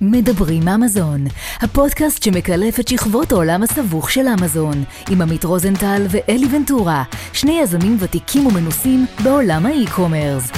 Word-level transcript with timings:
מדברים 0.00 0.68
אמזון, 0.68 1.24
הפודקאסט 1.60 2.22
שמקלף 2.22 2.80
את 2.80 2.88
שכבות 2.88 3.32
העולם 3.32 3.62
הסבוך 3.62 4.10
של 4.10 4.26
אמזון, 4.40 4.84
עם 5.10 5.22
עמית 5.22 5.44
רוזנטל 5.44 6.02
ואלי 6.10 6.46
ונטורה, 6.56 7.04
שני 7.32 7.60
יזמים 7.62 7.96
ותיקים 8.00 8.46
ומנוסים 8.46 9.06
בעולם 9.24 9.66
ה 9.66 9.73
e-commerce. 9.73 10.50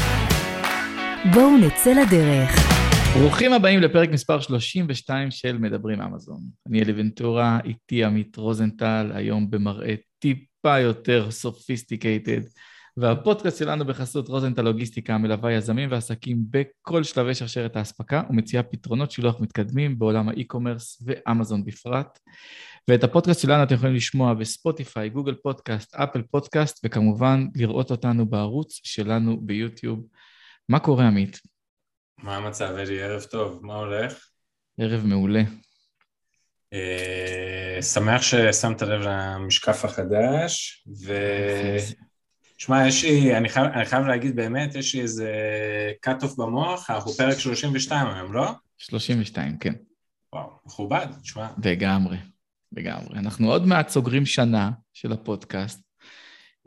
בואו 1.34 1.56
נצא 1.56 1.92
לדרך. 1.92 2.50
ברוכים 3.18 3.52
הבאים 3.52 3.80
לפרק 3.80 4.10
מספר 4.10 4.40
32 4.40 5.30
של 5.30 5.58
מדברים 5.58 6.00
אמזון. 6.00 6.40
אני 6.68 6.82
אלי 6.82 6.92
ונטורה, 6.96 7.58
איתי 7.64 8.04
עמית 8.04 8.36
רוזנטל, 8.36 9.10
היום 9.14 9.50
במראה 9.50 9.94
טיפה 10.18 10.78
יותר 10.78 11.30
sophisticated. 11.30 12.40
והפודקאסט 12.96 13.58
שלנו 13.58 13.84
בחסות 13.84 14.28
רוזנטל 14.28 14.62
לוגיסטיקה 14.62 15.18
מלווה 15.18 15.52
יזמים 15.52 15.90
ועסקים 15.90 16.38
בכל 16.50 17.02
שלבי 17.04 17.34
שרשרת 17.34 17.76
האספקה 17.76 18.22
ומציעה 18.30 18.62
פתרונות 18.62 19.10
שילוח 19.10 19.40
מתקדמים 19.40 19.98
בעולם 19.98 20.28
ה 20.28 20.35
e-commerce 20.35 21.02
ואמזון 21.06 21.64
בפרט. 21.64 22.18
ואת 22.88 23.04
הפודקאסט 23.04 23.40
שלנו 23.40 23.62
אתם 23.62 23.74
יכולים 23.74 23.94
לשמוע 23.94 24.34
בספוטיפיי, 24.34 25.08
גוגל 25.08 25.34
פודקאסט, 25.34 25.94
אפל 25.94 26.22
פודקאסט, 26.22 26.80
וכמובן 26.84 27.46
לראות 27.56 27.90
אותנו 27.90 28.26
בערוץ 28.26 28.80
שלנו 28.84 29.40
ביוטיוב. 29.40 30.06
מה 30.68 30.78
קורה, 30.78 31.06
עמית? 31.06 31.40
מה 32.22 32.36
המצב, 32.36 32.74
אלי? 32.78 33.02
ערב 33.02 33.22
טוב, 33.22 33.60
מה 33.62 33.74
הולך? 33.74 34.28
ערב 34.78 35.06
מעולה. 35.06 35.42
אה, 36.72 37.82
שמח 37.82 38.22
ששמת 38.22 38.82
לב 38.82 39.00
למשקף 39.00 39.84
החדש, 39.84 40.84
ו... 41.06 41.14
שמע, 42.58 42.86
יש 42.88 43.04
לי, 43.04 43.36
אני 43.36 43.48
חייב, 43.48 43.66
אני 43.66 43.84
חייב 43.84 44.06
להגיד 44.06 44.36
באמת, 44.36 44.74
יש 44.74 44.94
לי 44.94 45.00
איזה 45.00 45.32
cut-off 46.06 46.36
במוח, 46.38 46.90
אנחנו 46.90 47.12
פרק 47.12 47.38
32 47.38 48.08
היום, 48.08 48.32
לא? 48.32 48.50
32, 48.78 49.58
כן. 49.58 49.72
וואו, 50.32 50.50
מכובד, 50.66 51.06
תשמע. 51.22 51.48
לגמרי, 51.64 52.16
לגמרי. 52.72 53.18
אנחנו 53.18 53.50
עוד 53.50 53.66
מעט 53.66 53.88
סוגרים 53.88 54.26
שנה 54.26 54.70
של 54.92 55.12
הפודקאסט, 55.12 55.82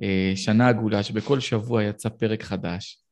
אה, 0.01 0.31
שנה 0.35 0.67
עגולה, 0.67 1.03
שבכל 1.03 1.39
שבוע 1.39 1.83
יצא 1.83 2.09
פרק 2.09 2.43
חדש, 2.43 3.03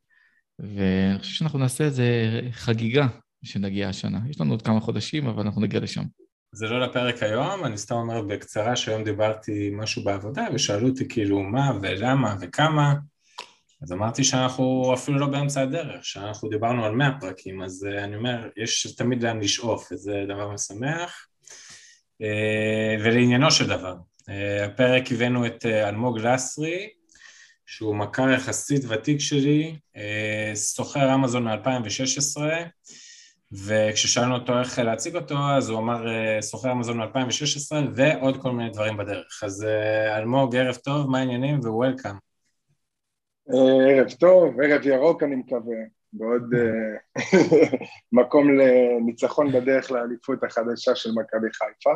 ואני 0.59 1.19
חושב 1.19 1.33
שאנחנו 1.33 1.59
נעשה 1.59 1.83
איזה 1.83 2.39
חגיגה 2.51 3.07
כשנגיע 3.43 3.89
השנה. 3.89 4.19
יש 4.29 4.41
לנו 4.41 4.51
עוד 4.53 4.61
כמה 4.61 4.79
חודשים, 4.79 5.27
אבל 5.27 5.43
אנחנו 5.43 5.61
נגיע 5.61 5.79
לשם. 5.79 6.03
זה 6.51 6.67
לא 6.67 6.79
לפרק 6.81 7.23
היום, 7.23 7.65
אני 7.65 7.77
סתם 7.77 7.95
אומר 7.95 8.21
בקצרה 8.21 8.75
שהיום 8.75 9.03
דיברתי 9.03 9.69
משהו 9.73 10.03
בעבודה 10.03 10.47
ושאלו 10.53 10.87
אותי 10.87 11.07
כאילו 11.07 11.39
מה 11.39 11.71
ולמה 11.81 12.35
וכמה 12.41 12.93
אז 13.81 13.91
אמרתי 13.91 14.23
שאנחנו 14.23 14.93
אפילו 14.93 15.19
לא 15.19 15.27
באמצע 15.27 15.61
הדרך, 15.61 16.05
שאנחנו 16.05 16.49
דיברנו 16.49 16.85
על 16.85 16.91
100 16.91 17.11
פרקים, 17.19 17.63
אז 17.63 17.87
uh, 17.89 18.03
אני 18.03 18.15
אומר, 18.15 18.49
יש 18.57 18.95
תמיד 18.97 19.23
לאן 19.23 19.39
לשאוף, 19.39 19.91
וזה 19.91 20.23
דבר 20.27 20.51
משמח. 20.51 21.27
Uh, 22.23 23.01
ולעניינו 23.03 23.51
של 23.51 23.67
דבר, 23.67 23.95
uh, 24.21 24.31
הפרק 24.65 25.11
הבאנו 25.11 25.45
את 25.45 25.65
אלמוג 25.65 26.19
לסרי, 26.19 26.89
שהוא 27.65 27.95
מכר 27.95 28.29
יחסית 28.29 28.81
ותיק 28.87 29.19
שלי, 29.19 29.75
סוחר 30.53 31.15
אמזון 31.15 31.43
מ-2016, 31.43 32.41
וכששאלנו 33.51 34.35
אותו 34.35 34.59
איך 34.59 34.79
להציג 34.79 35.15
אותו, 35.15 35.35
אז 35.57 35.69
הוא 35.69 35.79
אמר 35.79 36.05
סוחר 36.41 36.71
אמזון 36.71 36.97
מ-2016 36.97 37.75
ועוד 37.95 38.41
כל 38.41 38.51
מיני 38.51 38.69
דברים 38.69 38.97
בדרך. 38.97 39.43
אז 39.43 39.65
אלמוג, 40.17 40.55
ערב 40.55 40.75
טוב, 40.75 41.09
מה 41.09 41.19
העניינים 41.19 41.59
ו-Welcome. 41.59 42.17
ערב 43.89 44.09
טוב, 44.19 44.61
ערב 44.61 44.87
ירוק 44.87 45.23
אני 45.23 45.35
מקווה, 45.35 45.77
בעוד 46.13 46.53
מקום 48.11 48.57
לניצחון 48.57 49.51
בדרך 49.51 49.91
לאליפות 49.91 50.43
החדשה 50.43 50.95
של 50.95 51.09
מכבי 51.11 51.47
חיפה. 51.53 51.93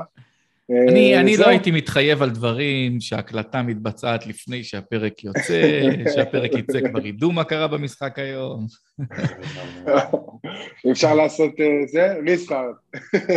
אני, 0.69 1.17
אני 1.19 1.37
לא 1.37 1.47
הייתי 1.47 1.71
מתחייב 1.71 2.21
על 2.21 2.29
דברים 2.29 3.01
שההקלטה 3.01 3.61
מתבצעת 3.61 4.27
לפני 4.27 4.63
שהפרק 4.63 5.23
יוצא, 5.23 5.81
שהפרק 6.15 6.51
יצא 6.53 6.79
כבר 6.89 7.05
ידעו 7.05 7.31
מה 7.31 7.43
קרה 7.43 7.67
במשחק 7.67 8.19
היום. 8.19 8.65
אפשר 10.91 11.15
לעשות 11.15 11.51
זה? 11.91 12.13
ריסטארט, 12.27 12.75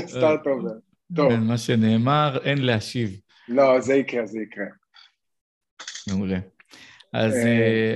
סטארט 0.07 0.47
אובר. 0.47 0.71
טוב. 1.17 1.35
מה 1.35 1.59
שנאמר, 1.59 2.39
אין 2.45 2.59
להשיב. 2.59 3.21
לא, 3.49 3.81
זה 3.81 3.95
יקרה, 3.95 4.27
זה 4.27 4.41
יקרה. 4.41 4.67
מעולה. 6.09 6.39
אז 7.13 7.35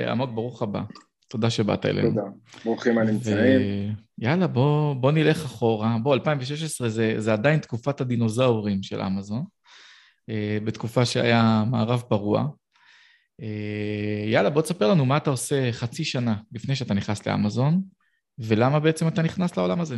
עמוק, 0.06 0.30
ברוך 0.30 0.62
הבא. 0.62 0.80
תודה 1.28 1.50
שבאת 1.50 1.86
אלינו. 1.86 2.08
תודה, 2.08 2.22
ברוכים 2.64 2.98
הנמצאים. 2.98 3.60
יאללה, 4.18 4.46
בוא, 4.46 4.94
בוא 4.94 5.12
נלך 5.12 5.44
אחורה. 5.44 5.96
בוא, 6.02 6.14
2016 6.14 6.88
זה, 6.88 7.14
זה 7.18 7.32
עדיין 7.32 7.60
תקופת 7.60 8.00
הדינוזאורים 8.00 8.82
של 8.82 9.00
אמזון, 9.00 9.44
בתקופה 10.64 11.04
שהיה 11.04 11.64
מערב 11.70 12.02
פרוע. 12.08 12.48
יאללה, 14.26 14.50
בוא 14.50 14.62
תספר 14.62 14.90
לנו 14.90 15.06
מה 15.06 15.16
אתה 15.16 15.30
עושה 15.30 15.72
חצי 15.72 16.04
שנה 16.04 16.34
לפני 16.52 16.76
שאתה 16.76 16.94
נכנס 16.94 17.26
לאמזון, 17.26 17.82
ולמה 18.38 18.80
בעצם 18.80 19.08
אתה 19.08 19.22
נכנס 19.22 19.56
לעולם 19.56 19.80
הזה. 19.80 19.96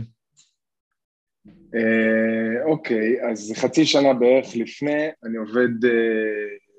אוקיי, 2.65 3.31
אז 3.31 3.53
חצי 3.57 3.87
שנה 3.87 4.15
בערך 4.15 4.47
לפני, 4.57 5.09
אני 5.25 5.37
עובד 5.37 5.69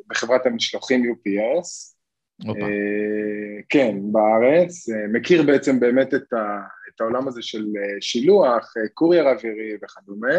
בחברת 0.09 0.45
המשלוחים 0.45 1.03
UPS. 1.03 1.91
אופה. 2.47 2.65
כן, 3.69 3.95
בארץ, 4.11 4.89
מכיר 5.13 5.43
בעצם 5.43 5.79
באמת 5.79 6.13
את, 6.13 6.33
ה, 6.33 6.59
את 6.89 7.01
העולם 7.01 7.27
הזה 7.27 7.41
של 7.41 7.65
שילוח, 7.99 8.73
קורייר 8.93 9.29
אווירי 9.29 9.77
וכדומה. 9.83 10.37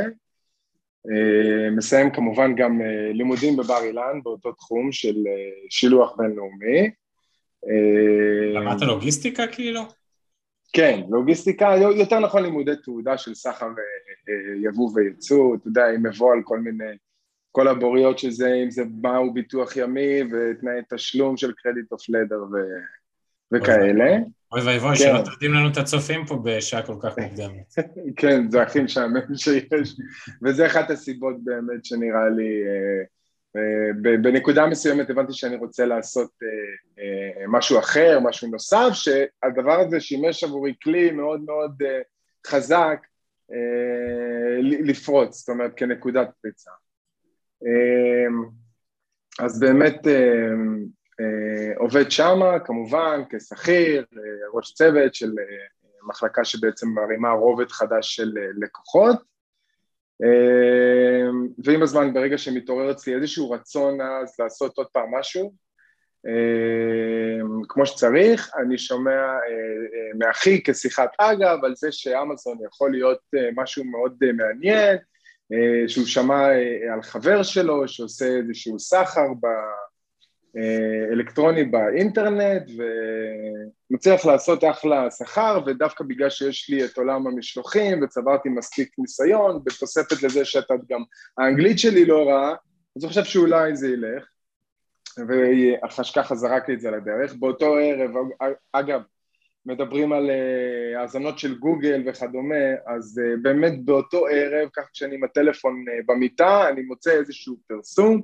מסיים 1.76 2.10
כמובן 2.10 2.54
גם 2.54 2.80
לימודים 3.12 3.56
בבר 3.56 3.82
אילן 3.82 4.20
באותו 4.22 4.52
תחום 4.52 4.92
של 4.92 5.14
שילוח 5.70 6.16
בינלאומי. 6.16 6.90
למדת 8.54 8.82
לוגיסטיקה 8.82 9.46
כאילו? 9.46 9.80
כן, 10.72 11.00
לוגיסטיקה, 11.10 11.74
יותר 11.98 12.18
נכון 12.18 12.42
לימודי 12.42 12.72
תעודה 12.84 13.18
של 13.18 13.34
סחר 13.34 13.68
יבוא 14.62 14.90
וייצוא, 14.94 15.56
אתה 15.56 15.68
יודע, 15.68 15.86
עם 15.86 16.06
מבוא 16.06 16.32
על 16.32 16.40
כל 16.44 16.58
מיני 16.58 16.94
כל 17.52 17.68
הבוריות 17.68 18.18
של 18.18 18.30
זה, 18.30 18.54
אם 18.64 18.70
זה 18.70 18.82
מהו 19.02 19.32
ביטוח 19.32 19.76
ימי 19.76 20.20
ותנאי 20.22 20.80
תשלום 20.88 21.36
של 21.36 21.52
קרדיט 21.52 21.92
אוף 21.92 22.08
לדר 22.08 22.44
וכאלה. 23.52 24.16
אוי 24.52 24.60
ואבוי, 24.66 24.96
שלא 24.96 25.18
תרדים 25.24 25.54
לנו 25.54 25.68
את 25.68 25.76
הצופים 25.76 26.26
פה 26.26 26.40
בשעה 26.44 26.82
כל 26.82 26.96
כך 27.00 27.18
מוקדמת. 27.18 27.74
כן, 28.18 28.50
זה 28.50 28.62
הכי 28.62 28.80
משעמם 28.80 29.36
שיש, 29.36 29.96
וזה 30.42 30.66
אחת 30.66 30.90
הסיבות 30.90 31.36
באמת 31.44 31.84
שנראה 31.84 32.28
לי, 32.28 32.64
בנקודה 34.22 34.66
מסוימת 34.66 35.10
הבנתי 35.10 35.32
שאני 35.32 35.56
רוצה 35.56 35.86
לעשות 35.86 36.30
משהו 37.48 37.78
אחר, 37.78 38.20
משהו 38.22 38.50
נוסף, 38.50 38.88
שהדבר 38.92 39.80
הזה 39.80 40.00
שימש 40.00 40.44
עבורי 40.44 40.74
כלי 40.82 41.10
מאוד 41.10 41.40
מאוד 41.46 41.82
חזק 42.46 43.06
לפרוץ, 44.60 45.38
זאת 45.38 45.48
אומרת 45.48 45.72
כנקודת 45.76 46.28
פריצה. 46.42 46.70
אז 49.38 49.60
באמת 49.60 50.06
עובד 51.76 52.10
שמה, 52.10 52.58
כמובן, 52.58 53.22
כשכיר, 53.30 54.04
ראש 54.54 54.72
צוות 54.72 55.14
של 55.14 55.32
מחלקה 56.08 56.44
שבעצם 56.44 56.88
מרימה 56.88 57.30
רובד 57.30 57.70
חדש 57.70 58.16
של 58.16 58.32
לקוחות, 58.60 59.16
ועם 61.64 61.82
הזמן, 61.82 62.14
ברגע 62.14 62.38
שמתעורר 62.38 62.90
אצלי 62.90 63.14
איזשהו 63.14 63.50
רצון 63.50 64.00
אז 64.00 64.34
לעשות 64.38 64.78
עוד 64.78 64.86
פעם 64.86 65.14
משהו, 65.14 65.52
כמו 67.68 67.86
שצריך, 67.86 68.50
אני 68.56 68.78
שומע 68.78 69.22
מאחי 70.18 70.62
כשיחת 70.64 71.10
אגב 71.18 71.64
על 71.64 71.74
זה 71.74 71.92
שאמזון 71.92 72.58
יכול 72.66 72.90
להיות 72.92 73.18
משהו 73.56 73.84
מאוד 73.84 74.16
מעניין, 74.36 74.96
שהוא 75.86 76.06
שמע 76.06 76.46
על 76.92 77.02
חבר 77.02 77.42
שלו 77.42 77.88
שעושה 77.88 78.26
איזשהו 78.26 78.78
סחר 78.78 79.28
אלקטרוני 81.12 81.64
באינטרנט 81.64 82.62
ומצליח 83.90 84.26
לעשות 84.26 84.64
אחלה 84.64 85.10
שכר 85.10 85.60
ודווקא 85.66 86.04
בגלל 86.04 86.30
שיש 86.30 86.70
לי 86.70 86.84
את 86.84 86.96
עולם 86.96 87.26
המשלוחים 87.26 88.02
וצברתי 88.02 88.48
מספיק 88.48 88.94
ניסיון 88.98 89.60
בתוספת 89.64 90.22
לזה 90.22 90.44
שאתה 90.44 90.74
גם 90.90 91.02
האנגלית 91.38 91.78
שלי 91.78 92.04
לא 92.04 92.28
רעה 92.28 92.54
אז 92.96 93.04
אני 93.04 93.08
חושב 93.08 93.24
שאולי 93.24 93.76
זה 93.76 93.88
ילך. 93.88 94.24
והחשכה 95.18 96.34
זרק 96.34 96.68
לי 96.68 96.74
את 96.74 96.80
זה 96.80 96.90
לדרך 96.90 97.34
באותו 97.34 97.76
ערב 97.76 98.10
אגב 98.72 99.00
מדברים 99.66 100.12
על 100.12 100.30
האזנות 100.96 101.38
של 101.38 101.58
גוגל 101.58 102.02
וכדומה, 102.06 102.64
אז 102.86 103.20
באמת 103.42 103.84
באותו 103.84 104.26
ערב, 104.26 104.68
כך 104.72 104.82
כשאני 104.92 105.14
עם 105.14 105.24
הטלפון 105.24 105.84
במיטה, 106.06 106.68
אני 106.68 106.82
מוצא 106.82 107.10
איזשהו 107.10 107.56
פרסום, 107.66 108.22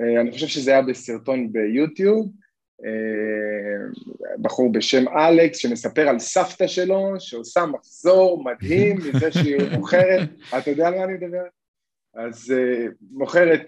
אני 0.00 0.30
חושב 0.32 0.46
שזה 0.46 0.70
היה 0.70 0.82
בסרטון 0.82 1.52
ביוטיוב, 1.52 2.32
בחור 4.38 4.72
בשם 4.72 5.08
אלכס, 5.08 5.58
שמספר 5.58 6.08
על 6.08 6.18
סבתא 6.18 6.66
שלו, 6.66 7.14
שעושה 7.18 7.66
מחזור 7.66 8.44
מדהים 8.44 8.96
מזה 9.14 9.32
שהיא 9.32 9.70
מוכרת, 9.72 10.28
אתה 10.58 10.70
יודע 10.70 10.88
על 10.88 10.94
מה 10.94 11.04
אני 11.04 11.12
מדבר? 11.12 11.42
אז 12.14 12.54
מוכרת 13.10 13.62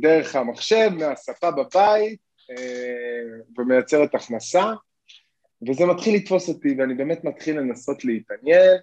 דרך 0.00 0.36
המחשב, 0.36 0.90
מהשפה 0.98 1.50
בבית, 1.50 2.18
ומייצרת 3.58 4.14
הכנסה, 4.14 4.72
וזה 5.68 5.86
מתחיל 5.86 6.14
לתפוס 6.16 6.48
אותי, 6.48 6.74
ואני 6.78 6.94
באמת 6.94 7.24
מתחיל 7.24 7.58
לנסות 7.58 8.04
להתעניין 8.04 8.76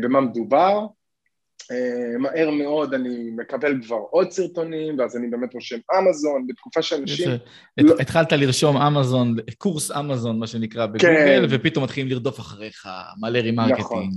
במה 0.00 0.20
מדובר, 0.20 0.78
אה, 0.80 0.86
מהר 2.18 2.50
מאוד 2.50 2.94
אני 2.94 3.30
מקבל 3.36 3.82
כבר 3.82 3.96
עוד 3.96 4.30
סרטונים, 4.30 4.98
ואז 4.98 5.16
אני 5.16 5.28
באמת 5.28 5.54
רושם 5.54 5.78
אמזון, 5.98 6.46
בתקופה 6.46 6.82
שאנשים... 6.82 7.30
לא... 7.78 7.94
התחלת 8.00 8.32
לרשום 8.32 8.76
אמזון, 8.76 9.36
קורס 9.58 9.90
אמזון, 9.90 10.38
מה 10.38 10.46
שנקרא, 10.46 10.86
בגוגל, 10.86 11.00
כן. 11.00 11.42
ופתאום 11.50 11.84
מתחילים 11.84 12.10
לרדוף 12.10 12.40
אחריך, 12.40 12.88
מלא 13.20 13.38
remarketing. 13.38 13.80
נכון, 13.80 14.10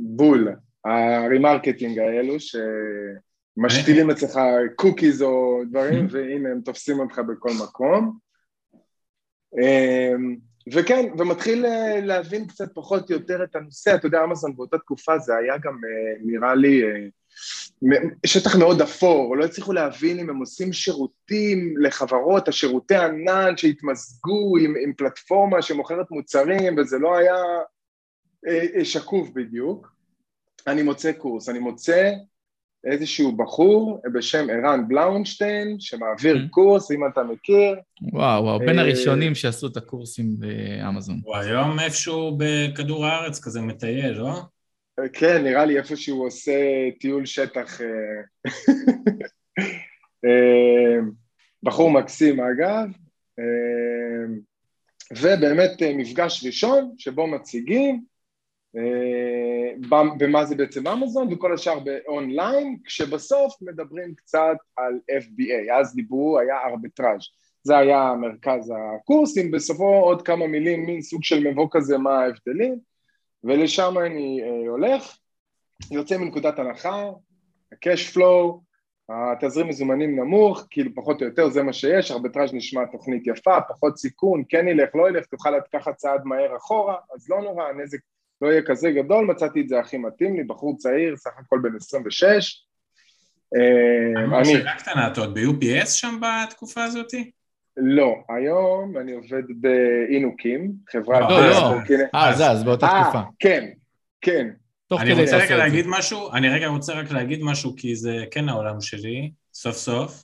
בול. 0.00 0.48
ה 0.84 0.94
remarketing 0.94 1.98
האלו, 1.98 2.34
שמשתילים 2.40 4.10
אצלך 4.10 4.40
cookies 4.76 5.22
או 5.22 5.60
דברים, 5.70 6.06
והנה 6.10 6.48
הם 6.48 6.60
תופסים 6.64 7.00
אותך 7.00 7.18
בכל 7.18 7.50
מקום. 7.62 8.18
וכן, 10.72 11.06
ומתחיל 11.18 11.66
אה, 11.66 12.00
להבין 12.00 12.46
קצת 12.46 12.74
פחות 12.74 13.10
או 13.10 13.16
יותר 13.16 13.44
את 13.44 13.56
הנושא, 13.56 13.94
אתה 13.94 14.06
יודע, 14.06 14.24
אמזון 14.24 14.56
באותה 14.56 14.78
תקופה 14.78 15.18
זה 15.18 15.36
היה 15.36 15.58
גם, 15.58 15.72
אה, 15.72 16.14
נראה 16.20 16.54
לי, 16.54 16.82
אה, 16.82 17.06
שטח 18.26 18.56
מאוד 18.56 18.82
אפור, 18.82 19.36
לא 19.36 19.44
הצליחו 19.44 19.72
להבין 19.72 20.18
אם 20.18 20.30
הם 20.30 20.36
עושים 20.36 20.72
שירותים 20.72 21.74
לחברות, 21.80 22.48
השירותי 22.48 22.96
ענן 22.96 23.56
שהתמזגו 23.56 24.56
עם, 24.60 24.74
עם 24.82 24.92
פלטפורמה 24.92 25.62
שמוכרת 25.62 26.10
מוצרים, 26.10 26.78
וזה 26.78 26.98
לא 26.98 27.16
היה 27.16 27.36
שקוף 28.84 29.28
בדיוק. 29.30 29.92
אני 30.66 30.82
מוצא 30.82 31.12
קורס, 31.12 31.48
אני 31.48 31.58
מוצא 31.58 32.12
איזשהו 32.84 33.36
בחור 33.36 34.02
בשם 34.12 34.46
ערן 34.50 34.88
בלאונשטיין, 34.88 35.80
שמעביר 35.80 36.36
mm-hmm. 36.36 36.50
קורס, 36.50 36.90
אם 36.90 37.06
אתה 37.06 37.22
מכיר. 37.22 37.76
וואו, 38.12 38.44
וואו, 38.44 38.58
בין 38.58 38.78
אה, 38.78 38.84
הראשונים 38.84 39.34
שעשו 39.34 39.66
את 39.66 39.76
הקורסים 39.76 40.36
באמזון. 40.38 41.20
הוא 41.24 41.36
היום 41.36 41.80
איפשהו 41.80 42.38
בכדור 42.38 43.06
הארץ 43.06 43.40
כזה 43.40 43.60
מטייל, 43.60 44.12
לא? 44.12 44.40
כן, 45.12 45.44
נראה 45.44 45.64
לי 45.64 45.78
איפה 45.78 45.96
שהוא 45.96 46.26
עושה 46.26 46.52
טיול 47.00 47.26
שטח. 47.26 47.80
אה, 47.80 47.86
אה, 50.24 50.98
בחור 51.62 51.90
מקסים 51.90 52.40
אגב, 52.40 52.88
ובאמת 55.16 55.82
מפגש 55.96 56.44
ראשון 56.46 56.94
שבו 56.98 57.26
מציגים 57.26 58.04
במה 60.18 60.44
זה 60.44 60.54
בעצם 60.54 60.86
אמזון 60.86 61.32
וכל 61.32 61.54
השאר 61.54 61.78
באונליין, 61.78 62.76
כשבסוף 62.84 63.54
מדברים 63.62 64.14
קצת 64.14 64.56
על 64.76 65.00
FBA, 65.10 65.72
אז 65.72 65.94
דיברו, 65.94 66.38
היה 66.38 66.56
ארביטראז', 66.66 67.22
זה 67.62 67.78
היה 67.78 68.14
מרכז 68.20 68.72
הקורסים, 68.76 69.50
בסופו 69.50 69.84
עוד 69.84 70.22
כמה 70.22 70.46
מילים, 70.46 70.86
מין 70.86 71.02
סוג 71.02 71.24
של 71.24 71.48
מבוא 71.48 71.68
כזה 71.70 71.98
מה 71.98 72.20
ההבדלים, 72.20 72.78
ולשם 73.44 73.94
אני 74.06 74.40
אה, 74.42 74.68
הולך, 74.68 75.16
יוצא 75.90 76.16
מנקודת 76.16 76.58
הנחה, 76.58 77.10
ה-cash 77.72 78.16
flow, 78.16 78.60
התזרים 79.10 79.68
מזומנים 79.68 80.20
נמוך, 80.20 80.66
כאילו 80.70 80.90
פחות 80.94 81.22
או 81.22 81.26
יותר 81.26 81.48
זה 81.48 81.62
מה 81.62 81.72
שיש, 81.72 82.10
ארביטראז' 82.10 82.54
נשמע 82.54 82.84
תוכנית 82.92 83.26
יפה, 83.26 83.60
פחות 83.68 83.98
סיכון, 83.98 84.42
כן 84.48 84.68
ילך, 84.68 84.94
לא 84.94 85.08
ילך, 85.08 85.26
תוכל 85.26 85.50
לקחת 85.50 85.96
צעד 85.96 86.24
מהר 86.24 86.56
אחורה, 86.56 86.96
אז 87.14 87.30
לא 87.30 87.42
נורא, 87.42 87.64
הנזק 87.64 87.98
לא 88.42 88.48
יהיה 88.48 88.62
כזה 88.62 88.90
גדול, 88.90 89.26
מצאתי 89.26 89.60
את 89.60 89.68
זה 89.68 89.80
הכי 89.80 89.98
מתאים 89.98 90.36
לי, 90.36 90.44
בחור 90.44 90.76
צעיר, 90.76 91.16
סך 91.16 91.30
הכל 91.38 91.58
בן 91.62 91.76
26. 91.76 92.66
אני... 94.34 94.44
שאלה 94.44 94.74
קטנה, 94.74 95.08
אתה 95.12 95.20
עוד 95.20 95.34
ב-UPS 95.34 95.86
שם 95.86 96.20
בתקופה 96.20 96.84
הזאת? 96.84 97.12
לא, 97.76 98.14
היום 98.28 98.98
אני 98.98 99.12
עובד 99.12 99.42
באינוקים, 99.60 100.72
חברה... 100.92 101.20
לא, 101.20 101.50
לא, 101.50 101.76
אה, 102.14 102.32
זה, 102.36 102.50
אז 102.50 102.64
באותה 102.64 102.86
אה, 102.86 103.02
תקופה. 103.02 103.20
כן, 103.38 103.70
כן. 104.20 104.48
אני 104.98 105.12
רוצה 105.12 105.36
רגע 105.36 105.56
להגיד 105.56 105.84
משהו, 105.88 106.32
אני 106.32 106.48
רגע 106.48 106.66
רוצה 106.66 106.92
רק 106.92 107.10
להגיד 107.10 107.40
משהו, 107.42 107.76
כי 107.76 107.96
זה 107.96 108.24
כן 108.30 108.48
העולם 108.48 108.80
שלי, 108.80 109.30
סוף 109.52 109.76
סוף. 109.76 110.22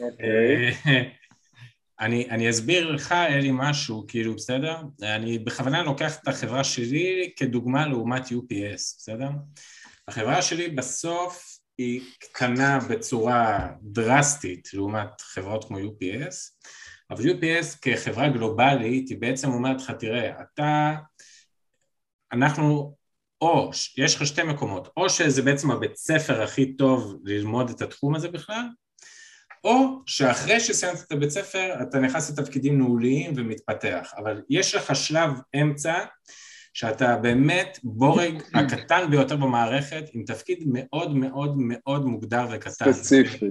אוקיי. 0.00 0.72
אני, 2.00 2.30
אני 2.30 2.50
אסביר 2.50 2.90
לך, 2.90 3.12
אלי, 3.12 3.50
משהו, 3.52 4.04
כאילו, 4.08 4.36
בסדר? 4.36 4.76
אני 5.02 5.38
בכוונה 5.38 5.82
לוקח 5.82 6.18
את 6.22 6.28
החברה 6.28 6.64
שלי 6.64 7.32
כדוגמה 7.36 7.86
לעומת 7.86 8.26
UPS, 8.26 8.96
בסדר? 8.98 9.28
החברה 10.08 10.42
שלי 10.42 10.68
בסוף 10.68 11.58
היא 11.78 12.00
קטנה 12.18 12.78
בצורה 12.90 13.68
דרסטית 13.82 14.74
לעומת 14.74 15.20
חברות 15.20 15.64
כמו 15.64 15.78
UPS, 15.78 16.66
אבל 17.10 17.24
UPS 17.24 17.78
כחברה 17.82 18.28
גלובלית 18.28 19.08
היא 19.08 19.18
בעצם 19.20 19.50
אומרת 19.50 19.80
לך, 19.80 19.90
תראה, 19.90 20.40
אתה, 20.40 20.94
אנחנו, 22.32 22.96
או, 23.40 23.70
יש 23.98 24.16
לך 24.16 24.26
שתי 24.26 24.42
מקומות, 24.42 24.88
או 24.96 25.10
שזה 25.10 25.42
בעצם 25.42 25.70
הבית 25.70 25.96
ספר 25.96 26.42
הכי 26.42 26.76
טוב 26.76 27.20
ללמוד 27.24 27.70
את 27.70 27.82
התחום 27.82 28.14
הזה 28.14 28.28
בכלל, 28.28 28.66
או 29.64 30.02
שאחרי 30.06 30.60
שסיימת 30.60 30.98
את 31.06 31.12
הבית 31.12 31.30
ספר 31.30 31.82
אתה 31.82 31.98
נכנס 31.98 32.30
לתפקידים 32.30 32.78
ניהוליים 32.78 33.32
ומתפתח, 33.36 34.12
אבל 34.16 34.42
יש 34.50 34.74
לך 34.74 34.96
שלב 34.96 35.30
אמצע 35.62 36.04
שאתה 36.72 37.16
באמת 37.16 37.78
בורג 37.82 38.42
הקטן 38.54 39.10
ביותר 39.10 39.36
במערכת 39.36 40.04
עם 40.12 40.24
תפקיד 40.24 40.58
מאוד 40.66 41.16
מאוד 41.16 41.54
מאוד 41.58 42.04
מוגדר 42.04 42.46
וקטן. 42.50 42.92
ספציפי. 42.92 43.50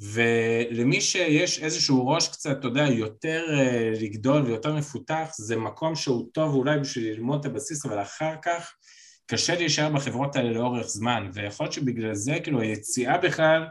ולמי 0.00 1.00
שיש 1.00 1.58
איזשהו 1.58 2.08
ראש 2.08 2.28
קצת, 2.28 2.58
אתה 2.58 2.66
יודע, 2.66 2.82
יותר 2.82 3.44
uh, 3.48 4.02
לגדול 4.02 4.42
ויותר 4.42 4.74
מפותח, 4.74 5.30
זה 5.36 5.56
מקום 5.56 5.94
שהוא 5.94 6.28
טוב 6.32 6.54
אולי 6.54 6.78
בשביל 6.78 7.12
ללמוד 7.12 7.40
את 7.40 7.52
הבסיס, 7.52 7.86
אבל 7.86 8.02
אחר 8.02 8.34
כך 8.42 8.72
קשה 9.26 9.54
להישאר 9.54 9.88
בחברות 9.88 10.36
האלה 10.36 10.52
לאורך 10.52 10.86
זמן, 10.86 11.30
ויכול 11.32 11.64
להיות 11.64 11.72
שבגלל 11.72 12.14
זה, 12.14 12.38
כאילו, 12.42 12.60
היציאה 12.60 13.18
בכלל 13.18 13.66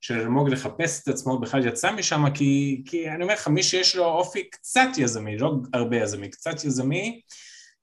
של 0.00 0.20
אלמוג 0.20 0.48
לחפש 0.48 1.02
את 1.02 1.08
עצמו 1.08 1.38
בכלל 1.38 1.66
יצא 1.66 1.92
משם, 1.92 2.24
כי, 2.34 2.82
כי 2.86 3.10
אני 3.10 3.22
אומר 3.22 3.34
לך, 3.34 3.48
מי 3.48 3.62
שיש 3.62 3.96
לו 3.96 4.04
אופי 4.04 4.50
קצת 4.50 4.88
יזמי, 4.98 5.38
לא 5.38 5.54
הרבה 5.74 5.96
יזמי, 5.96 6.28
קצת 6.28 6.64
יזמי, 6.64 7.20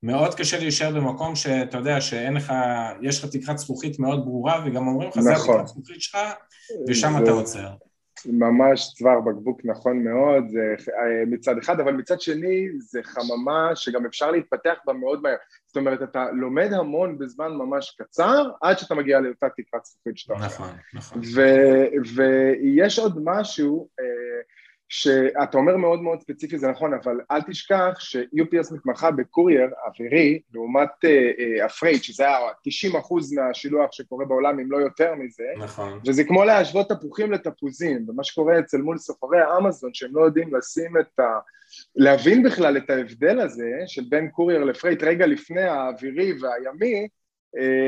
מאוד 0.03 0.35
קשה 0.35 0.59
להישאר 0.59 0.91
במקום 0.91 1.35
שאתה 1.35 1.77
יודע 1.77 2.01
שאין 2.01 2.33
לך, 2.33 2.53
יש 3.01 3.23
לך 3.23 3.29
תקרת 3.31 3.57
זכוכית 3.57 3.99
מאוד 3.99 4.25
ברורה, 4.25 4.63
וגם 4.65 4.87
אומרים 4.87 5.09
לך, 5.09 5.17
נכון. 5.17 5.33
זה 5.33 5.41
התקרת 5.41 5.67
זכוכית 5.67 6.01
שלך, 6.01 6.17
ושם 6.87 7.13
זה... 7.17 7.23
אתה 7.23 7.31
עוצר. 7.31 7.69
ממש 8.25 8.93
צוואר 8.97 9.19
בקבוק 9.21 9.61
נכון 9.63 10.03
מאוד, 10.03 10.43
זה 10.47 10.75
אה, 10.89 11.25
מצד 11.27 11.57
אחד, 11.57 11.79
אבל 11.79 11.93
מצד 11.93 12.21
שני 12.21 12.67
זה 12.79 12.99
חממה 13.03 13.75
שגם 13.75 14.05
אפשר 14.05 14.31
להתפתח 14.31 14.75
בה 14.85 14.93
מאוד 14.93 15.21
מהר. 15.21 15.35
זאת 15.67 15.77
אומרת, 15.77 16.01
אתה 16.01 16.25
לומד 16.31 16.73
המון 16.73 17.17
בזמן 17.17 17.51
ממש 17.51 17.95
קצר, 17.99 18.49
עד 18.61 18.79
שאתה 18.79 18.95
מגיע 18.95 19.19
לאותה 19.19 19.47
תקרת 19.49 19.85
זכוכית 19.85 20.17
שאתה 20.17 20.33
נכון, 20.33 20.69
נכון. 20.93 21.21
ויש 22.15 22.99
עוד 22.99 23.19
משהו, 23.23 23.87
אה, 23.99 24.05
שאתה 24.89 25.57
אומר 25.57 25.77
מאוד 25.77 26.01
מאוד 26.01 26.21
ספציפי, 26.21 26.57
זה 26.57 26.67
נכון, 26.67 26.93
אבל 26.93 27.19
אל 27.31 27.41
תשכח 27.41 27.99
ש-UPS 27.99 28.73
מתמחה 28.73 29.11
בקורייר 29.11 29.69
אווירי, 29.85 30.39
לעומת 30.53 30.89
ה 31.65 31.69
freight, 31.69 32.01
uh, 32.01 32.03
שזה 32.03 32.27
היה 32.27 32.37
90 32.63 32.95
אחוז 32.95 33.33
מהשילוח 33.33 33.91
שקורה 33.91 34.25
בעולם, 34.25 34.59
אם 34.59 34.71
לא 34.71 34.77
יותר 34.77 35.15
מזה, 35.15 35.43
נכון. 35.57 35.99
וזה 36.07 36.23
כמו 36.23 36.43
להשוות 36.45 36.89
תפוחים 36.89 37.31
לתפוזים, 37.31 38.05
ומה 38.09 38.23
שקורה 38.23 38.59
אצל 38.59 38.77
מול 38.77 38.97
סוחרי 38.97 39.41
האמזון, 39.41 39.93
שהם 39.93 40.11
לא 40.13 40.21
יודעים 40.21 40.55
לשים 40.55 40.97
את 40.97 41.19
ה... 41.19 41.39
להבין 41.95 42.43
בכלל 42.43 42.77
את 42.77 42.89
ההבדל 42.89 43.39
הזה 43.39 43.71
של 43.87 44.01
בין 44.09 44.29
courier 44.29 44.63
ל 44.63 44.68
freight 44.68 45.03
רגע 45.03 45.25
לפני 45.25 45.61
האווירי 45.61 46.33
והימי, 46.41 46.95
אה, 46.95 47.05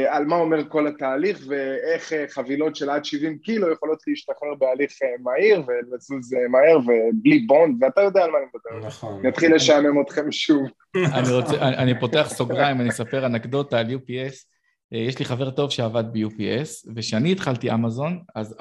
על 0.08 0.26
מה 0.26 0.36
אומר 0.36 0.70
כל 0.70 0.88
התהליך 0.88 1.40
ואיך 1.48 2.14
אה, 2.14 2.26
חבילות 2.30 2.76
של 2.76 2.90
עד 2.90 3.06
70 3.06 3.38
קילו 3.38 3.72
יכולות 3.72 4.00
להשתחרר 4.08 4.56
בהליך 4.60 4.92
אה, 5.04 5.08
מהיר 5.24 5.64
ולזוז 5.68 6.34
מהר 6.50 6.78
ובלי 6.78 7.40
bond, 7.40 7.84
ואתה 7.84 8.02
יודע 8.02 8.24
על 8.24 8.32
מה 8.32 8.38
אני 8.38 8.46
מדבר. 8.46 8.88
נכון. 8.88 9.26
נתחיל 9.26 9.56
לשעמם 9.56 10.02
אתכם 10.02 10.32
שוב. 10.32 10.68
אני, 10.96 11.32
רוצה, 11.32 11.58
אני 11.62 12.00
פותח 12.00 12.28
סוגריים, 12.30 12.82
אני 12.82 12.90
אספר 12.90 13.26
אנקדוטה 13.26 13.80
על 13.80 13.88
UPS. 13.88 14.36
יש 14.92 15.20
לי 15.20 15.26
חבר 15.26 15.50
טוב 15.50 15.72
שעבד 15.72 16.04
ב-UPS, 16.14 16.92
וכשאני 16.96 17.32
התחלתי 17.32 17.74
אמזון, 17.74 18.20
אז 18.36 18.56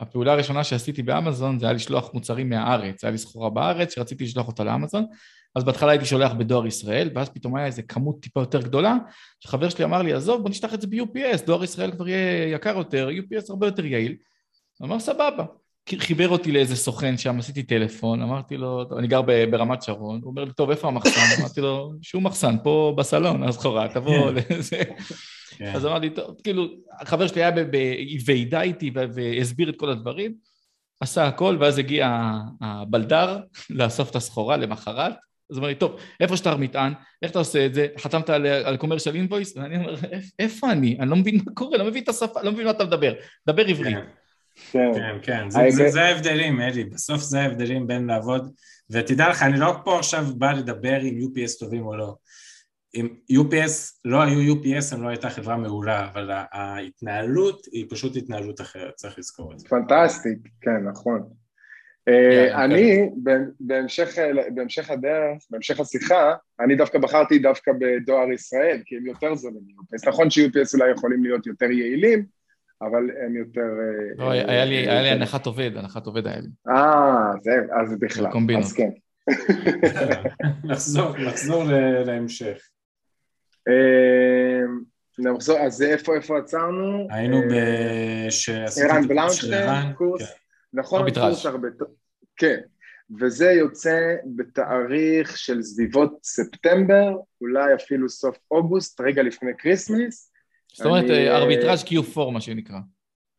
הפעולה 0.00 0.32
הראשונה 0.32 0.64
שעשיתי 0.64 1.02
באמזון 1.02 1.58
זה 1.58 1.66
היה 1.66 1.72
לשלוח 1.72 2.14
מוצרים 2.14 2.48
מהארץ, 2.48 3.04
היה 3.04 3.10
לי 3.10 3.18
סחורה 3.18 3.50
בארץ 3.50 3.94
שרציתי 3.94 4.24
לשלוח 4.24 4.48
אותה 4.48 4.64
לאמזון, 4.64 5.06
אז 5.54 5.64
בהתחלה 5.64 5.90
הייתי 5.90 6.04
שולח 6.04 6.32
בדואר 6.32 6.66
ישראל, 6.66 7.10
ואז 7.14 7.28
פתאום 7.28 7.56
היה 7.56 7.66
איזה 7.66 7.82
כמות 7.82 8.22
טיפה 8.22 8.40
יותר 8.40 8.62
גדולה, 8.62 8.96
שחבר 9.40 9.68
שלי 9.68 9.84
אמר 9.84 10.02
לי, 10.02 10.12
עזוב, 10.12 10.42
בוא 10.42 10.50
נשלח 10.50 10.74
את 10.74 10.80
זה 10.80 10.86
ב-UPS, 10.86 11.46
דואר 11.46 11.64
ישראל 11.64 11.90
כבר 11.90 12.08
יהיה 12.08 12.54
יקר 12.54 12.76
יותר, 12.76 13.08
UPS 13.08 13.44
הרבה 13.48 13.66
יותר 13.66 13.84
יעיל. 13.84 14.16
הוא 14.78 14.86
אמר, 14.86 15.00
סבבה. 15.00 15.44
חיבר 15.98 16.28
אותי 16.28 16.52
לאיזה 16.52 16.76
סוכן 16.76 17.18
שם, 17.18 17.38
עשיתי 17.38 17.62
טלפון, 17.62 18.22
אמרתי 18.22 18.56
לו, 18.56 18.98
אני 18.98 19.06
גר 19.06 19.22
ברמת 19.50 19.82
שרון, 19.82 20.20
הוא 20.22 20.30
אומר 20.30 20.44
לי, 20.44 20.52
טוב, 20.52 20.70
איפה 20.70 20.88
המחסן? 20.88 21.20
אמרתי 21.40 21.60
לו, 21.60 21.92
שום 22.02 22.26
מחסן, 22.26 22.56
פה 22.62 22.94
בסלון, 22.98 23.44
אז 23.44 23.56
חורה, 23.56 23.88
תבוא 23.94 24.30
לזה. 24.30 24.82
כן. 25.56 25.72
אז 25.74 25.86
אמרתי, 25.86 26.10
טוב, 26.10 26.36
כאילו, 26.44 26.66
החבר 27.00 27.26
שלי 27.26 27.44
היה 27.44 27.50
בוועידה 27.50 28.62
איתי 28.62 28.90
והסביר 28.94 29.68
את 29.70 29.76
כל 29.76 29.90
הדברים, 29.90 30.34
עשה 31.00 31.26
הכל, 31.26 31.56
ואז 31.60 31.78
הגיע 31.78 32.20
הבלדר 32.60 33.38
לאסוף 33.70 34.10
את 34.10 34.16
הסחורה 34.16 34.56
למחרת, 34.56 35.14
אז 35.50 35.56
הוא 35.56 35.56
אומר 35.56 35.68
לי, 35.68 35.74
טוב, 35.74 35.96
איפה 36.20 36.36
שטר 36.36 36.56
מטען, 36.56 36.92
איך 37.22 37.30
אתה 37.30 37.38
עושה 37.38 37.66
את 37.66 37.74
זה, 37.74 37.86
חתמת 37.98 38.30
על, 38.30 38.46
על 38.46 38.76
קומרשל 38.76 39.14
אינבויס? 39.14 39.56
ואני 39.56 39.76
אומר, 39.76 39.94
איפה 40.38 40.72
אני? 40.72 40.96
אני 41.00 41.10
לא 41.10 41.16
מבין 41.16 41.40
מה 41.46 41.52
קורה, 41.54 41.78
לא 41.78 41.84
מבין 41.84 42.02
את 42.02 42.08
השפה, 42.08 42.42
לא 42.42 42.52
מבין 42.52 42.64
מה 42.64 42.70
אתה 42.70 42.84
מדבר, 42.84 43.12
דבר 43.46 43.66
עברית. 43.66 43.96
כן, 44.72 44.90
כן, 44.94 45.16
כן. 45.22 45.50
זה, 45.50 45.60
זה, 45.68 45.88
זה 45.88 46.02
ההבדלים, 46.02 46.60
אלי, 46.60 46.84
בסוף 46.84 47.20
זה 47.20 47.40
ההבדלים 47.40 47.86
בין 47.86 48.06
לעבוד, 48.06 48.52
ותדע 48.90 49.28
לך, 49.28 49.42
אני 49.42 49.60
לא 49.60 49.74
פה 49.84 49.98
עכשיו 49.98 50.24
בא 50.38 50.52
לדבר 50.52 51.00
אם 51.02 51.18
UPS 51.22 51.58
טובים 51.58 51.86
או 51.86 51.96
לא. 51.96 52.14
אם 52.94 53.08
UPS, 53.32 54.00
לא 54.04 54.22
היו 54.22 54.54
UPS, 54.54 54.94
הם 54.94 55.02
לא 55.02 55.08
הייתה 55.08 55.30
חברה 55.30 55.56
מעולה, 55.56 56.08
אבל 56.08 56.30
ההתנהלות 56.52 57.66
היא 57.72 57.86
פשוט 57.90 58.16
התנהלות 58.16 58.60
אחרת, 58.60 58.94
צריך 58.94 59.18
לזכור 59.18 59.52
את 59.52 59.58
זה. 59.58 59.68
פנטסטית, 59.68 60.38
כן, 60.60 60.88
נכון. 60.90 61.28
אה, 62.08 62.64
אני, 62.64 63.10
בהמשך 64.50 64.90
הדרך, 64.90 65.42
בהמשך 65.50 65.80
השיחה, 65.80 66.34
אני 66.60 66.76
דווקא 66.76 66.98
בחרתי 66.98 67.38
דווקא 67.38 67.72
בדואר 67.80 68.32
ישראל, 68.32 68.80
כי 68.84 68.96
הם 68.96 69.06
יותר 69.06 69.34
זולים 69.34 69.60
מ-UPS. 69.66 70.08
נכון 70.08 70.30
ש-UPS 70.30 70.74
אולי 70.74 70.90
יכולים 70.90 71.24
להיות 71.24 71.46
יותר 71.46 71.70
יעילים, 71.70 72.24
אבל 72.82 73.10
הם 73.26 73.36
יותר... 73.36 73.60
אה, 73.60 74.24
לא, 74.24 74.30
היה 74.30 74.64
לי 74.64 74.88
אה, 74.88 75.12
הנחת 75.12 75.46
עובד, 75.46 75.70
הנחת 75.76 76.06
עובד 76.06 76.26
היה 76.26 76.40
לי. 76.40 76.48
אה, 76.68 77.30
אז 77.80 77.98
בכלל, 77.98 78.26
אז 78.58 78.72
כן. 78.72 78.90
נחזור 80.64 81.64
להמשך. 82.06 82.58
נחזור, 85.18 85.58
אז 85.58 85.82
איפה 85.82 86.38
עצרנו? 86.38 87.06
היינו 87.10 87.40
ב... 87.40 87.54
ערן 88.82 89.08
בלאונשטיין, 89.08 89.92
קורס. 89.92 90.39
נכון, 90.72 91.06
הרבה... 91.44 91.68
כן, 92.36 92.60
וזה 93.20 93.50
יוצא 93.50 94.14
בתאריך 94.36 95.38
של 95.38 95.62
סביבות 95.62 96.18
ספטמבר, 96.22 97.16
אולי 97.40 97.74
אפילו 97.74 98.08
סוף 98.08 98.38
אוגוסט, 98.50 99.00
רגע 99.00 99.22
לפני 99.22 99.50
כריסמס. 99.58 100.32
זאת 100.72 100.86
אומרת, 100.86 101.04
אני... 101.04 101.30
ארביטראז' 101.30 101.84
Q4 101.84 102.30
מה 102.32 102.40
שנקרא. 102.40 102.78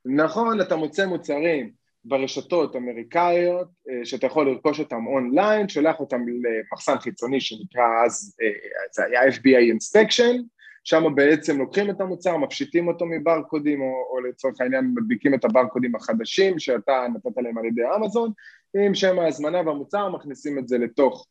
נכון, 0.05 0.61
אתה 0.61 0.75
מוצא 0.75 1.05
מוצרים 1.05 1.71
ברשתות 2.05 2.75
אמריקאיות, 2.75 3.67
אה, 3.89 4.05
שאתה 4.05 4.25
יכול 4.25 4.51
לרכוש 4.51 4.79
אותם 4.79 5.07
אונליין, 5.07 5.69
שולח 5.69 5.99
אותם 5.99 6.21
למחסן 6.27 6.99
חיצוני 6.99 7.41
שנקרא 7.41 8.05
אז, 8.05 8.35
אה, 8.41 8.47
זה 8.91 9.03
היה 9.05 9.21
FBA 9.29 9.75
Inspection, 9.75 10.43
שם 10.83 11.15
בעצם 11.15 11.57
לוקחים 11.57 11.89
את 11.89 12.01
המוצר, 12.01 12.37
מפשיטים 12.37 12.87
אותו 12.87 13.05
מברקודים, 13.05 13.81
או, 13.81 14.07
או 14.11 14.21
לצורך 14.21 14.61
העניין 14.61 14.93
מדביקים 14.95 15.33
את 15.33 15.45
הברקודים 15.45 15.95
החדשים 15.95 16.59
שאתה 16.59 17.05
נתת 17.13 17.37
להם 17.37 17.57
על 17.57 17.65
ידי 17.65 17.81
אמזון, 17.95 18.31
עם 18.85 18.95
שם 18.95 19.19
ההזמנה 19.19 19.57
והמוצר, 19.57 20.09
מכניסים 20.09 20.59
את 20.59 20.67
זה 20.67 20.77
לתוך 20.77 21.27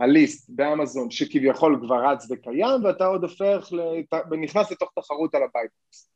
ה 0.00 0.10
list 0.10 0.50
באמזון 0.50 1.10
שכביכול 1.10 1.80
כבר 1.82 2.06
רץ 2.06 2.30
וקיים, 2.30 2.84
ואתה 2.84 3.06
עוד 3.06 3.22
הופך, 3.22 3.68
לת... 3.72 4.20
ונכנס 4.30 4.72
לתוך 4.72 4.92
תחרות 4.96 5.34
על 5.34 5.42
ה 5.42 5.51
buy 5.51 5.76
box. 5.76 6.10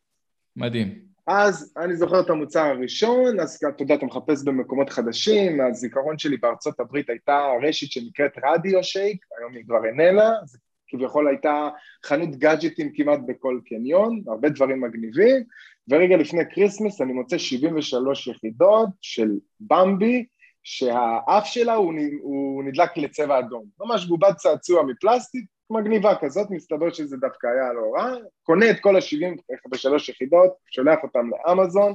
מדהים. 0.56 1.14
אז 1.26 1.74
אני 1.76 1.96
זוכר 1.96 2.20
את 2.20 2.30
המוצר 2.30 2.60
הראשון, 2.60 3.40
אז 3.40 3.60
אתה 3.68 3.82
יודע, 3.82 3.94
אתה 3.94 4.06
מחפש 4.06 4.44
במקומות 4.44 4.90
חדשים, 4.90 5.60
הזיכרון 5.60 6.18
שלי 6.18 6.36
בארצות 6.36 6.80
הברית 6.80 7.10
הייתה 7.10 7.40
רשת 7.62 7.90
שנקראת 7.90 8.32
Radio 8.44 8.84
Shack, 8.84 9.26
היום 9.38 9.54
היא 9.54 9.64
כבר 9.64 9.84
איננה, 9.84 10.30
זה 10.44 10.58
כביכול 10.96 11.28
הייתה 11.28 11.68
חנות 12.04 12.36
גאדג'טים 12.36 12.92
כמעט 12.94 13.20
בכל 13.26 13.60
קניון, 13.66 14.22
הרבה 14.26 14.48
דברים 14.48 14.80
מגניבים, 14.80 15.42
ורגע 15.88 16.16
לפני 16.16 16.42
כריסמס 16.50 17.00
אני 17.00 17.12
מוצא 17.12 17.38
73 17.38 18.26
יחידות 18.26 18.88
של 19.00 19.30
במבי, 19.60 20.24
שהאף 20.62 21.46
שלה 21.46 21.74
הוא, 21.74 21.94
הוא 22.22 22.64
נדלק 22.64 22.96
לצבע 22.96 23.38
אדום, 23.38 23.64
ממש 23.80 24.06
בובת 24.06 24.36
צעצוע 24.36 24.82
מפלסטיק, 24.82 25.44
מגניבה 25.70 26.14
כזאת, 26.20 26.50
מסתבר 26.50 26.92
שזה 26.92 27.16
דווקא 27.16 27.46
היה 27.46 27.72
לא 27.72 27.92
רע, 27.96 28.14
קונה 28.42 28.70
את 28.70 28.80
כל 28.80 28.96
ה-73 28.96 30.10
יחידות, 30.10 30.52
שולח 30.70 30.98
אותם 31.02 31.30
לאמזון, 31.30 31.94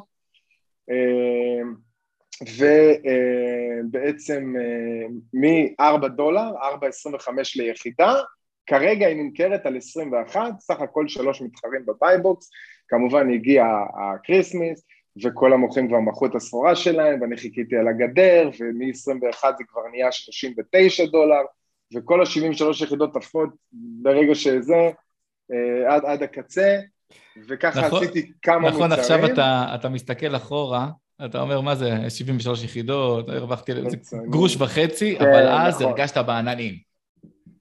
אה, 0.89 1.61
ובעצם 3.89 4.53
אה, 4.59 5.07
מ-4 5.33 6.07
דולר, 6.07 6.51
4.25 6.61 7.29
ליחידה, 7.55 8.13
כרגע 8.69 9.07
היא 9.07 9.23
נמכרת 9.23 9.65
על 9.65 9.77
21, 9.77 10.41
סך 10.59 10.81
הכל 10.81 11.07
שלוש 11.07 11.41
מתחרים 11.41 11.85
ב 11.85 11.93
buy 11.93 12.17
box, 12.17 12.49
כמובן 12.87 13.33
הגיע 13.33 13.65
הכריסמס, 13.99 14.85
וכל 15.23 15.53
המוכרים 15.53 15.87
כבר 15.87 15.99
מכרו 15.99 16.27
את 16.27 16.35
הסחורה 16.35 16.75
שלהם, 16.75 17.21
ואני 17.21 17.37
חיכיתי 17.37 17.77
על 17.77 17.87
הגדר, 17.87 18.49
ומ-21 18.59 19.43
זה 19.57 19.63
כבר 19.67 19.81
נהיה 19.91 20.11
39 20.11 21.05
דולר, 21.05 21.41
וכל 21.95 22.21
ה-73 22.21 22.83
יחידות 22.83 23.15
עפות 23.15 23.49
ברגע 24.01 24.35
שזה, 24.35 24.91
אה, 25.51 25.95
עד, 25.95 26.05
עד 26.05 26.23
הקצה, 26.23 26.79
וככה 27.47 27.81
נכון, 27.87 28.03
עשיתי 28.03 28.31
כמה 28.41 28.69
נכון, 28.69 28.71
מוצרים. 28.71 28.91
נכון, 28.91 28.99
עכשיו 28.99 29.25
אתה, 29.25 29.75
אתה 29.75 29.89
מסתכל 29.89 30.35
אחורה, 30.35 30.89
אתה 31.25 31.41
אומר, 31.41 31.61
מה 31.61 31.75
זה, 31.75 32.09
73 32.09 32.63
יחידות, 32.63 33.29
הרווחתי 33.29 33.71
גרוש 34.29 34.55
וחצי, 34.61 35.15
כן, 35.19 35.25
אבל 35.25 35.47
אז 35.47 35.75
נכון. 35.75 35.87
הרגשת 35.87 36.17
בעננים. 36.17 36.88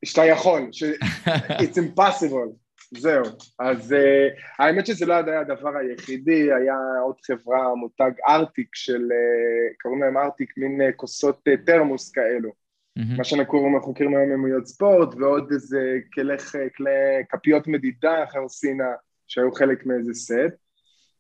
שאתה 0.05 0.25
יכול, 0.25 0.69
ש... 0.73 0.85
it's 1.63 1.77
impossible, 1.77 2.53
זהו. 2.91 3.25
אז 3.59 3.93
uh, 3.93 4.43
האמת 4.59 4.87
שזה 4.87 5.07
לא 5.07 5.15
היה 5.15 5.41
הדבר 5.41 5.77
היחידי, 5.77 6.53
היה 6.53 6.77
עוד 7.05 7.17
חברה, 7.27 7.75
מותג 7.75 8.11
ארטיק 8.29 8.69
של, 8.75 9.03
uh, 9.03 9.83
קוראים 9.83 10.03
להם 10.03 10.17
ארטיק, 10.17 10.53
מין 10.57 10.81
uh, 10.81 10.93
כוסות 10.97 11.49
uh, 11.49 11.67
תרמוס 11.67 12.11
כאלו. 12.11 12.51
Mm-hmm. 12.99 13.17
מה 13.17 13.25
שאנחנו 13.25 13.91
מכירים 13.91 14.17
היום 14.17 14.31
ממויות 14.31 14.67
ספורט, 14.67 15.15
ועוד 15.15 15.53
איזה 15.53 15.99
כלי, 16.15 16.35
כלי 16.77 16.91
כפיות 17.29 17.67
מדידה 17.67 18.25
חרסינה 18.33 18.93
שהיו 19.27 19.53
חלק 19.53 19.87
מאיזה 19.87 20.15
סט. 20.15 20.68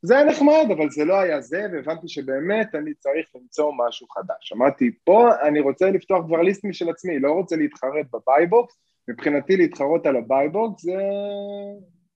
זה 0.02 0.16
היה 0.16 0.24
נחמד, 0.24 0.66
אבל 0.76 0.90
זה 0.90 1.04
לא 1.04 1.20
היה 1.20 1.40
זה, 1.40 1.66
והבנתי 1.72 2.08
שבאמת 2.08 2.74
אני 2.74 2.94
צריך 2.94 3.26
למצוא 3.34 3.72
משהו 3.76 4.06
חדש. 4.08 4.52
אמרתי, 4.52 4.90
פה 5.04 5.28
אני 5.42 5.60
רוצה 5.60 5.90
לפתוח 5.90 6.26
כבר 6.26 6.42
list 6.42 6.64
משל 6.64 6.90
עצמי, 6.90 7.18
לא 7.18 7.32
רוצה 7.32 7.56
להתחרות 7.56 8.06
ב 8.12 8.20
buy 8.20 8.43
box, 8.43 8.74
מבחינתי 9.08 9.56
להתחרות 9.56 10.06
על 10.06 10.16
ה 10.16 10.26
buy 10.26 10.54
box 10.54 10.82
זה, 10.82 10.96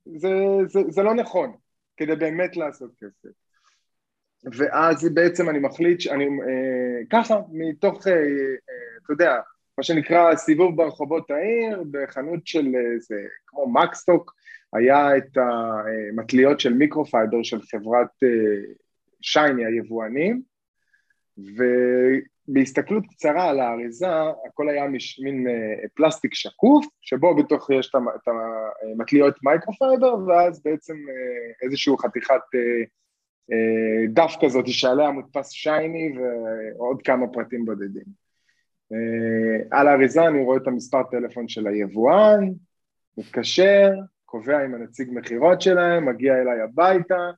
זה, 0.05 0.29
זה, 0.67 0.81
זה 0.89 1.03
לא 1.03 1.15
נכון, 1.15 1.53
כדי 1.97 2.17
באמת 2.17 2.57
לעשות 2.57 2.91
כסף. 3.01 3.31
ואז 4.45 5.15
בעצם 5.15 5.49
אני 5.49 5.59
מחליט 5.59 6.01
שאני, 6.01 6.25
אה, 6.25 7.05
ככה, 7.11 7.41
מתוך, 7.53 8.07
אה, 8.07 8.12
אה, 8.12 8.19
אתה 9.05 9.12
יודע, 9.12 9.41
מה 9.79 9.85
שנקרא 9.85 10.37
סיבוב 10.37 10.77
ברחובות 10.77 11.31
העיר, 11.31 11.85
בחנות 11.91 12.47
של 12.47 12.67
איזה, 12.95 13.15
כמו 13.47 13.73
מקסטוק, 13.73 14.35
היה 14.73 15.17
את 15.17 15.38
המטליות 15.38 16.61
של 16.61 16.73
microfiber 16.73 17.42
של 17.43 17.62
חברת 17.62 18.09
אה, 18.23 18.73
שייני 19.21 19.64
היבואנים, 19.64 20.43
ובהסתכלות 21.38 23.05
קצרה 23.11 23.49
על 23.49 23.61
האריזה, 23.61 24.07
הכל 24.49 24.69
היה 24.69 24.85
מין 25.23 25.47
אה, 25.49 25.88
פלסטיק 25.95 26.35
שקוף, 26.35 26.87
שבו 27.00 27.37
בתוך 27.37 27.71
יש 27.71 27.93
את 27.95 28.29
המטליות 28.29 29.35
microfiber, 29.42 30.14
ואז 30.26 30.62
בעצם 30.64 30.95
אה, 30.95 31.67
איזושהי 31.67 31.95
חתיכת 31.99 32.41
דף 34.09 34.35
כזאת 34.45 34.64
שעליה 34.69 35.11
מודפס 35.11 35.50
שייני 35.50 36.12
ועוד 36.19 37.02
כמה 37.02 37.26
פרטים 37.29 37.64
בודדים. 37.64 38.05
על 39.71 39.88
האריזה 39.88 40.26
אני 40.26 40.45
רואה 40.45 40.57
את 40.57 40.67
המספר 40.67 41.02
טלפון 41.11 41.49
של 41.49 41.67
היבואן, 41.67 42.49
מתקשר, 43.19 43.91
קובע 44.33 44.65
עם 44.65 44.75
הנציג 44.75 45.09
מכירות 45.12 45.61
שלהם, 45.61 46.09
מגיע 46.09 46.35
אליי 46.35 46.61
הביתה, 46.61 47.31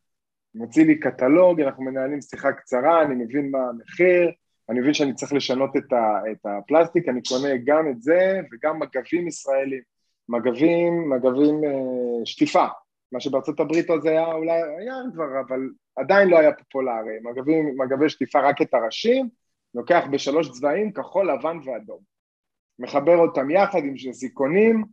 מוציא 0.55 0.85
לי 0.85 0.99
קטלוג, 0.99 1.61
אנחנו 1.61 1.85
מנהלים 1.85 2.21
שיחה 2.21 2.53
קצרה, 2.53 3.03
אני 3.03 3.15
מבין 3.15 3.51
מה 3.51 3.59
המחיר, 3.59 4.31
אני 4.69 4.81
מבין 4.81 4.95
שאני 4.95 5.15
צריך 5.15 5.33
לשנות 5.33 5.77
את, 5.77 5.93
ה, 5.93 6.21
את 6.33 6.47
הפלסטיק, 6.47 7.09
אני 7.09 7.21
קונה 7.29 7.49
גם 7.65 7.89
את 7.91 8.03
זה 8.03 8.41
וגם 8.53 8.79
מגבים 8.79 9.29
ישראלים, 9.29 9.81
מגבים, 10.29 11.11
מגבים 11.11 11.65
אה, 11.65 12.27
שטיפה, 12.27 12.67
מה 13.13 13.21
שבארצות 13.21 13.61
הברית 13.61 13.91
הזה 13.91 14.11
היה 14.11 14.33
אולי, 14.33 14.63
היה 14.79 14.95
כבר, 15.15 15.41
אבל 15.49 15.61
עדיין 15.97 16.29
לא 16.29 16.39
היה 16.39 16.53
פופולרי, 16.53 17.19
מגבים, 17.23 17.75
מגבי 17.79 18.09
שטיפה 18.09 18.41
רק 18.41 18.63
את 18.63 18.75
הראשים, 18.75 19.29
לוקח 19.75 20.05
בשלוש 20.11 20.51
צבעים, 20.51 20.93
כחול, 20.93 21.31
לבן 21.33 21.59
ואדום. 21.65 22.01
מחבר 22.79 23.17
אותם 23.17 23.51
יחד 23.51 23.85
עם 23.85 23.97
שזיכונים, 23.97 24.85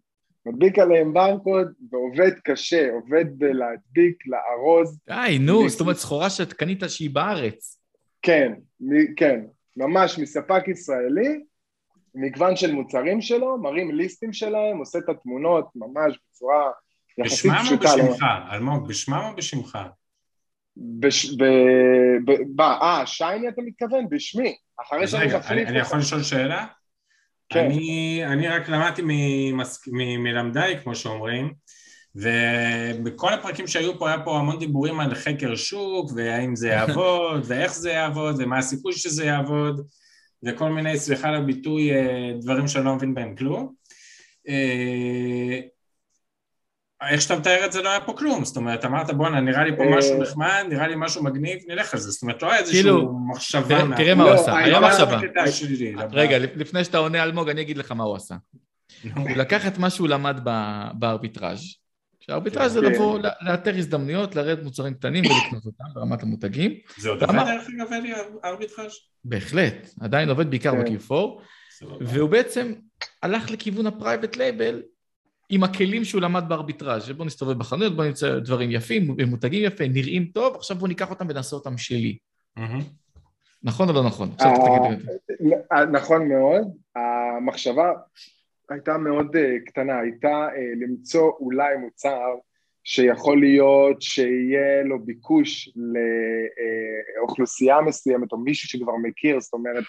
מדביק 0.45 0.79
עליהם 0.79 1.13
ברקוד 1.13 1.67
ועובד 1.91 2.31
קשה, 2.43 2.91
עובד 2.91 3.25
בלהדביק, 3.37 4.23
לארוז. 4.27 4.99
די, 5.07 5.39
נו, 5.39 5.69
זאת 5.69 5.81
אומרת 5.81 5.95
סחורה 5.95 6.29
שאת 6.29 6.53
קנית 6.53 6.83
שהיא 6.87 7.09
בארץ. 7.09 7.79
כן, 8.21 8.53
מ- 8.81 9.15
כן, 9.15 9.39
ממש 9.77 10.19
מספק 10.19 10.67
ישראלי, 10.67 11.43
מגוון 12.15 12.55
של 12.55 12.71
מוצרים 12.71 13.21
שלו, 13.21 13.57
מראים 13.57 13.95
ליסטים 13.95 14.33
שלהם, 14.33 14.77
עושה 14.77 14.99
את 14.99 15.09
התמונות 15.09 15.69
ממש 15.75 16.19
בצורה 16.29 16.71
יחסית 17.17 17.51
בשמם 17.51 17.55
או 17.55 17.79
פשוטה. 17.79 18.03
בשמך? 18.03 18.25
אלמוג, 18.51 18.87
בשמם 18.87 19.21
או 19.31 19.35
בשמך? 19.35 19.77
בש... 20.77 21.35
ב... 21.35 21.43
ב... 22.25 22.31
ב... 22.55 22.61
אה, 22.61 23.03
שייני 23.05 23.47
אתה 23.47 23.61
מתכוון? 23.61 24.09
בשמי. 24.09 24.55
אחרי 24.81 25.07
שאני 25.07 25.25
מחליף 25.25 25.45
אני, 25.45 25.65
אני 25.65 25.79
יכול. 25.79 25.99
לשאול 25.99 26.23
שאלה? 26.23 26.65
כן. 27.53 27.65
אני, 27.65 28.21
אני 28.25 28.47
רק 28.47 28.69
למדתי 28.69 29.01
ממס- 29.05 29.87
מ- 29.87 30.23
מלמדיי, 30.23 30.79
כמו 30.83 30.95
שאומרים, 30.95 31.53
ובכל 32.15 33.33
הפרקים 33.33 33.67
שהיו 33.67 33.99
פה, 33.99 34.09
היה 34.09 34.19
פה 34.25 34.37
המון 34.39 34.59
דיבורים 34.59 34.99
על 34.99 35.15
חקר 35.15 35.55
שוק, 35.55 36.11
והאם 36.15 36.55
זה 36.55 36.67
יעבוד, 36.67 37.41
ואיך 37.47 37.73
זה 37.73 37.91
יעבוד, 37.91 38.35
ומה 38.39 38.57
הסיכוי 38.57 38.93
שזה 38.93 39.25
יעבוד, 39.25 39.81
וכל 40.45 40.69
מיני, 40.69 40.97
סליחה 40.97 41.27
על 41.27 41.35
הביטוי, 41.35 41.91
אה, 41.91 42.31
דברים 42.41 42.67
שאני 42.67 42.85
לא 42.85 42.95
מבין 42.95 43.13
בהם 43.13 43.35
כלום. 43.35 43.73
איך 47.09 47.21
שאתה 47.21 47.35
מתאר 47.35 47.65
את 47.65 47.71
זה 47.71 47.81
לא 47.81 47.89
היה 47.89 48.01
פה 48.01 48.13
כלום, 48.13 48.45
זאת 48.45 48.57
אומרת, 48.57 48.85
אמרת 48.85 49.11
בואנה, 49.11 49.39
נראה 49.41 49.63
לי 49.63 49.77
פה 49.77 49.83
אה, 49.83 49.97
משהו 49.97 50.21
נחמד, 50.21 50.63
נראה 50.69 50.87
לי 50.87 50.93
משהו 50.97 51.23
מגניב, 51.23 51.57
נלך 51.67 51.93
על 51.93 51.99
זה, 51.99 52.11
זאת 52.11 52.21
אומרת, 52.21 52.41
לא 52.43 52.51
היה 52.51 52.59
איזושהי 52.59 52.81
כאילו, 52.81 53.13
מחשבה... 53.29 53.79
תראה- 53.97 54.15
מה 54.15 54.23
הוא 54.23 54.31
לא, 54.31 54.41
עשה, 54.41 54.57
היה- 54.57 54.79
מחשבה. 54.79 55.19
לבא. 55.21 56.05
רגע, 56.11 56.37
לפ- 56.39 56.55
לפני 56.55 56.83
שאתה 56.83 56.97
עונה 56.97 57.23
אלמוג, 57.23 57.49
אני 57.49 57.61
אגיד 57.61 57.77
לך 57.77 57.91
מה 57.91 58.03
הוא 58.03 58.15
עשה. 58.15 58.35
הוא 59.15 59.29
לקח 59.29 59.67
את 59.67 59.77
מה 59.77 59.89
שהוא 59.89 60.07
למד 60.07 60.39
ב- 60.43 60.87
בארביטראז'. 60.99 61.61
שהארביטראז' 62.19 62.71
זה 62.73 62.79
כן. 62.81 62.85
לבוא, 62.91 63.19
ל- 63.19 63.29
לאתר 63.49 63.77
הזדמנויות, 63.77 64.35
לרדת 64.35 64.63
מוצרים 64.63 64.93
קטנים 64.93 65.23
ולקנות 65.25 65.65
אותם 65.65 65.83
ברמת 65.93 66.23
המותגים. 66.23 66.71
זה 66.97 67.09
עוד? 67.09 67.23
עובד 67.23 67.35
דרך 67.39 67.67
אגב, 67.79 67.93
אלי, 67.93 68.13
ארביטראז'? 68.45 68.91
בהחלט, 69.25 69.89
עדיין 70.01 70.29
עובד 70.29 70.49
בעיקר 70.49 70.71
כן. 70.71 70.83
ב-Q4, 70.97 71.13
סבבה. 71.79 71.95
והוא 72.01 72.29
בעצם 72.29 72.73
הלך 73.23 73.51
לכיוון 73.51 73.87
ה 73.87 73.93
private 73.93 74.35
label 74.37 74.81
עם 75.51 75.63
הכלים 75.63 76.03
שהוא 76.03 76.21
למד 76.21 76.43
בארביטראז'. 76.47 77.11
בוא 77.11 77.25
נסתובב 77.25 77.57
בחנויות, 77.57 77.95
בוא 77.95 78.05
נמצא 78.05 78.39
דברים 78.39 78.71
יפים, 78.71 79.07
מותגים 79.27 79.63
יפים, 79.63 79.93
נראים 79.93 80.25
טוב, 80.25 80.55
עכשיו 80.55 80.77
בוא 80.77 80.87
ניקח 80.87 81.09
אותם 81.09 81.25
ונעשה 81.29 81.55
אותם 81.55 81.77
שלי. 81.77 82.17
נכון 83.63 83.89
או 83.89 83.93
לא 83.93 84.03
נכון? 84.03 84.29
עכשיו 84.33 84.49
אה, 84.49 84.95
תגיד. 84.95 85.09
אה, 85.71 85.85
נכון 85.85 86.29
מאוד, 86.29 86.61
המחשבה 86.95 87.91
הייתה 88.69 88.97
מאוד 88.97 89.35
אה, 89.35 89.55
קטנה, 89.65 89.99
הייתה 89.99 90.47
למצוא 90.81 91.31
אולי 91.39 91.77
מוצר 91.77 92.35
שיכול 92.83 93.39
להיות 93.39 94.01
שיהיה 94.01 94.83
לו 94.83 95.05
ביקוש 95.05 95.69
לאוכלוסייה 97.17 97.81
מסוימת 97.81 98.31
או 98.31 98.37
מישהו 98.37 98.69
שכבר 98.69 98.95
מכיר, 99.03 99.39
זאת 99.39 99.53
אומרת, 99.53 99.83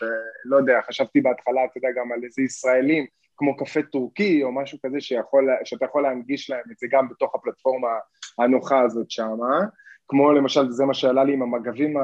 לא 0.45 0.57
יודע, 0.57 0.81
חשבתי 0.88 1.21
בהתחלה, 1.21 1.64
אתה 1.64 1.78
יודע, 1.78 1.88
גם 2.00 2.12
על 2.12 2.25
איזה 2.25 2.42
ישראלים, 2.42 3.07
כמו 3.36 3.56
קפה 3.56 3.82
טורקי 3.82 4.42
או 4.42 4.52
משהו 4.52 4.78
כזה 4.86 5.00
שיכול, 5.00 5.48
שאתה 5.64 5.84
יכול 5.84 6.02
להנגיש 6.02 6.50
להם 6.50 6.64
את 6.72 6.78
זה 6.78 6.86
גם 6.90 7.08
בתוך 7.08 7.34
הפלטפורמה 7.34 7.88
הנוחה 8.38 8.80
הזאת 8.80 9.10
שמה, 9.10 9.60
כמו 10.08 10.32
למשל, 10.32 10.70
זה 10.70 10.84
מה 10.84 10.94
שעלה 10.94 11.24
לי 11.24 11.32
עם 11.32 11.42
המגבים 11.42 11.96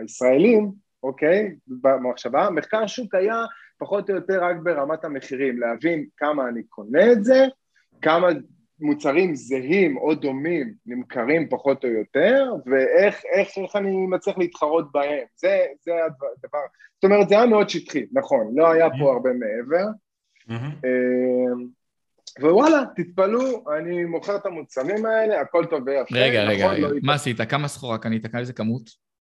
הישראלים, 0.00 0.72
אוקיי, 1.02 1.54
במחשבה, 1.66 2.50
מחקר 2.50 2.86
שוק 2.86 3.14
היה 3.14 3.44
פחות 3.78 4.10
או 4.10 4.14
יותר 4.14 4.44
רק 4.44 4.56
ברמת 4.62 5.04
המחירים, 5.04 5.60
להבין 5.60 6.06
כמה 6.16 6.48
אני 6.48 6.62
קונה 6.62 7.12
את 7.12 7.24
זה, 7.24 7.46
כמה 8.02 8.28
מוצרים 8.80 9.34
זהים 9.34 9.96
או 9.96 10.14
דומים 10.14 10.74
נמכרים 10.86 11.48
פחות 11.48 11.84
או 11.84 11.88
יותר, 11.88 12.44
ואיך 12.66 13.24
איך, 13.24 13.48
איך 13.58 13.76
אני 13.76 14.06
מצליח 14.06 14.38
להתחרות 14.38 14.92
בהם, 14.92 15.24
זה, 15.36 15.66
זה 15.80 15.92
הדבר, 16.04 16.58
זאת 16.94 17.04
אומרת 17.04 17.28
זה 17.28 17.34
היה 17.34 17.46
מאוד 17.46 17.68
שטחי, 17.68 18.06
נכון, 18.12 18.52
לא 18.54 18.72
היה 18.72 18.88
פה 18.98 19.12
הרבה 19.12 19.30
מעבר, 19.32 19.86
ווואלה, 22.40 22.82
תתפלאו, 22.96 23.72
אני 23.78 24.04
מוכר 24.04 24.36
את 24.36 24.46
המוצרים 24.46 25.06
האלה, 25.06 25.40
הכל 25.40 25.66
טוב 25.70 25.82
ויפה, 25.86 26.14
רגע, 26.14 26.44
רגע, 26.44 26.64
נכון, 26.64 26.76
רגע. 26.76 26.88
לא 26.88 26.94
מה 27.02 27.14
עשית? 27.14 27.40
כמה 27.40 27.68
סחורה 27.68 27.98
קנית? 27.98 28.26
כמה 28.26 28.40
איזה 28.40 28.52
כמות 28.52 28.90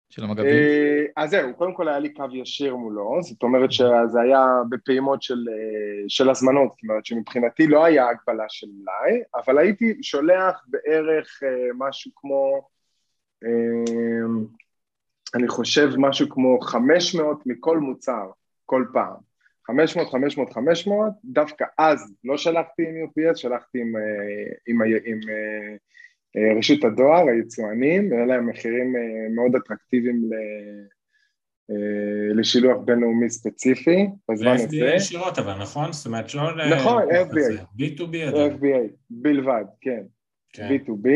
של 0.10 0.24
המגבים? 0.24 0.48
אה, 0.48 1.06
אז 1.16 1.30
זהו, 1.30 1.54
קודם 1.56 1.74
כל 1.74 1.88
היה 1.88 2.00
לי 2.00 2.14
קו 2.14 2.26
ישיר 2.34 2.76
מולו, 2.76 3.20
זאת 3.22 3.44
אומרת 3.44 3.72
שזה 3.72 4.22
היה 4.24 4.46
בפעימות 4.70 5.22
של, 5.22 5.46
אה, 5.50 6.04
של 6.08 6.30
הזמנות, 6.30 6.72
זאת 6.72 6.84
אומרת 6.84 7.06
שמבחינתי 7.06 7.68
לא 7.68 7.86
היה 7.86 8.10
הגבלה 8.10 8.46
של 8.50 8.68
מלאי, 8.68 9.22
אבל 9.36 9.58
הייתי 9.58 9.98
שולח 10.02 10.66
בערך 10.68 11.44
אה, 11.44 11.70
משהו 11.78 12.12
כמו, 12.16 12.68
אה, 13.44 13.50
אני 15.36 15.48
חושב 15.48 15.90
משהו 15.98 16.30
כמו 16.30 16.60
500 16.62 17.38
מכל 17.46 17.80
מוצר, 17.80 18.30
כל 18.66 18.86
פעם. 18.94 19.31
500, 19.68 20.08
500, 20.10 20.54
500, 20.54 21.14
דווקא 21.26 21.66
אז 21.78 22.14
לא 22.24 22.38
שלחתי 22.38 22.84
עם 22.84 22.96
UPS, 23.06 23.36
שלחתי 23.36 23.82
עם, 23.82 23.96
אה, 23.96 24.02
עם, 24.68 24.82
ה- 24.82 24.86
עם 24.86 25.20
אה, 25.30 25.76
אה, 26.38 26.58
רשות 26.58 26.84
הדואר, 26.84 27.28
היצואנים, 27.28 28.14
היה 28.14 28.26
להם 28.26 28.50
מחירים 28.50 28.94
מאוד 29.36 29.56
אטרקטיביים 29.56 30.16
ל- 30.32 31.02
לשילוח 32.40 32.78
בינלאומי 32.86 33.30
ספציפי 33.30 34.08
בזמן 34.32 34.48
ל-FBA 34.56 34.64
הזה, 34.64 34.94
ישירות 34.96 35.40
אבל, 35.40 35.54
נכון? 35.62 35.94
זאת 35.94 36.06
אומרת, 36.06 36.36
לא 36.36 36.56
ל... 36.58 36.74
נכון, 36.76 37.04
FBA. 37.04 37.40
זה? 37.40 37.58
B2B 37.78 38.18
עדיין. 38.28 38.52
FBA 38.54 38.90
בלבד, 39.10 39.64
כן, 39.82 40.04
כן. 40.54 40.70
B2B. 40.70 41.08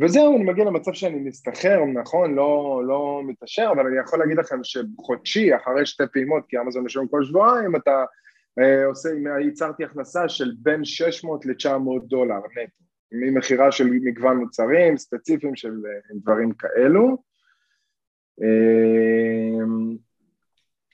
וזהו, 0.00 0.36
אני 0.36 0.44
מגיע 0.44 0.64
למצב 0.64 0.92
שאני 0.92 1.18
מסתחרר, 1.18 1.84
נכון, 1.94 2.34
לא, 2.34 2.82
לא 2.86 3.20
מתעשר, 3.26 3.68
אבל 3.74 3.86
אני 3.86 3.98
יכול 3.98 4.18
להגיד 4.18 4.38
לכם 4.38 4.56
שחודשי, 4.62 5.56
אחרי 5.56 5.86
שתי 5.86 6.02
פעימות, 6.12 6.44
כי 6.48 6.58
אמזון 6.58 6.84
משלם 6.84 7.08
כל 7.08 7.24
שבועיים, 7.24 7.76
אתה 7.76 8.04
אה, 8.58 8.86
עושה, 8.86 9.08
ייצרתי 9.44 9.84
הכנסה 9.84 10.28
של 10.28 10.52
בין 10.58 10.84
600 10.84 11.46
ל-900 11.46 12.04
דולר 12.06 12.34
נטו, 12.36 12.84
ממכירה 13.12 13.72
של 13.72 13.86
מגוון 13.90 14.36
מוצרים 14.36 14.96
ספציפיים 14.96 15.56
של 15.56 15.68
אה, 15.86 16.16
דברים 16.22 16.52
כאלו. 16.52 17.16
אה, 18.42 19.64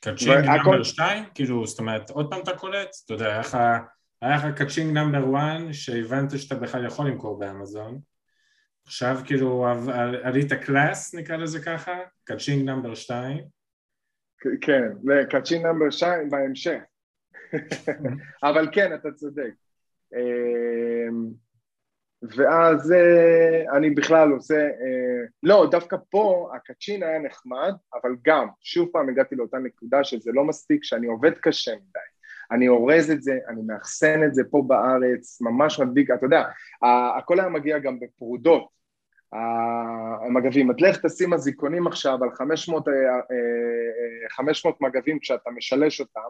ka-ching 0.01 0.31
והכל- 0.49 0.71
number 0.71 0.83
2? 0.83 1.25
כאילו, 1.35 1.67
זאת 1.67 1.79
אומרת, 1.79 2.11
עוד 2.11 2.31
פעם 2.31 2.41
אתה 2.41 2.57
קולט? 2.57 2.89
אתה 3.05 3.15
יודע, 3.15 3.41
היה 4.23 4.37
לך- 4.37 4.59
ka-ching 4.59 4.93
number 4.95 5.37
1 5.37 5.73
שהבנת 5.73 6.39
שאתה 6.39 6.55
בכלל 6.55 6.87
יכול 6.87 7.07
למכור 7.07 7.39
באמזון. 7.39 7.99
עכשיו 8.87 9.17
כאילו 9.25 9.67
עלית 10.23 10.53
class, 10.53 11.15
נקרא 11.15 11.37
לזה 11.37 11.61
ככה, 11.63 11.99
ka-ching 12.25 12.65
number 12.65 12.95
2. 12.95 13.45
כן, 14.61 14.83
ל 15.05 15.11
ka-ching 15.11 15.63
number 15.63 15.91
2 15.91 16.31
בהמשך. 16.31 16.79
אבל 18.49 18.69
כן, 18.73 18.95
אתה 18.95 19.13
צודק. 19.13 19.51
אמ, 20.15 21.27
ואז 22.23 22.93
אה, 22.93 23.77
אני 23.77 23.91
בכלל 23.91 24.31
עושה, 24.31 24.55
אה, 24.55 25.27
לא, 25.43 25.69
דווקא 25.71 25.97
פה 26.11 26.51
ה 26.57 26.62
ka-ching 26.62 27.03
היה 27.03 27.19
נחמד, 27.19 27.73
אבל 27.95 28.11
גם, 28.25 28.49
שוב 28.61 28.89
פעם 28.93 29.09
הגעתי 29.09 29.37
לאותה 29.37 29.59
נקודה 29.59 30.05
שזה 30.05 30.31
לא 30.35 30.45
מספיק, 30.45 30.85
שאני 30.85 31.07
עובד 31.07 31.33
קשה 31.33 31.73
מדי. 31.73 31.99
אני 32.51 32.69
אורז 32.69 33.11
את 33.11 33.23
זה, 33.23 33.39
אני 33.49 33.63
מאחסן 33.67 34.25
את 34.25 34.35
זה 34.35 34.43
פה 34.51 34.65
בארץ, 34.67 35.41
ממש 35.41 35.81
מדביק, 35.81 36.11
אתה 36.11 36.27
יודע, 36.27 36.45
הכל 37.19 37.41
היה 37.41 37.49
מגיע 37.49 37.79
גם 37.79 38.01
בפרודות. 38.01 38.76
המגבים, 40.27 40.71
את 40.71 40.81
לך 40.81 41.07
תשים 41.07 41.35
אזיקונים 41.35 41.87
עכשיו 41.87 42.25
על 42.25 42.31
500, 42.31 42.89
אה, 42.89 42.95
אה, 42.95 43.11
אה, 43.11 44.31
500 44.31 44.81
מגבים 44.81 45.19
כשאתה 45.19 45.51
משלש 45.51 46.01
אותם, 46.01 46.21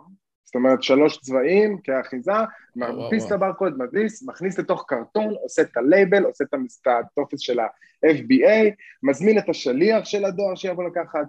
זאת 0.44 0.54
אומרת 0.54 0.82
שלוש 0.82 1.18
צבעים 1.18 1.78
כאחיזה, 1.84 2.32
מדפיס 2.76 3.26
את. 3.26 3.32
הברקוד, 3.32 3.78
מדפיס, 3.78 4.28
מכניס 4.28 4.58
לתוך 4.58 4.84
קרטון, 4.88 5.34
עושה 5.42 5.62
את 5.62 5.76
הלייבל, 5.76 6.24
עושה 6.24 6.44
את 6.44 6.54
הטופס 6.86 7.40
של 7.40 7.60
ה-FBA, 7.60 8.74
מזמין 9.02 9.38
את 9.38 9.48
השליח 9.48 10.04
של 10.04 10.24
הדואר 10.24 10.54
שיבוא 10.54 10.84
לקחת, 10.84 11.26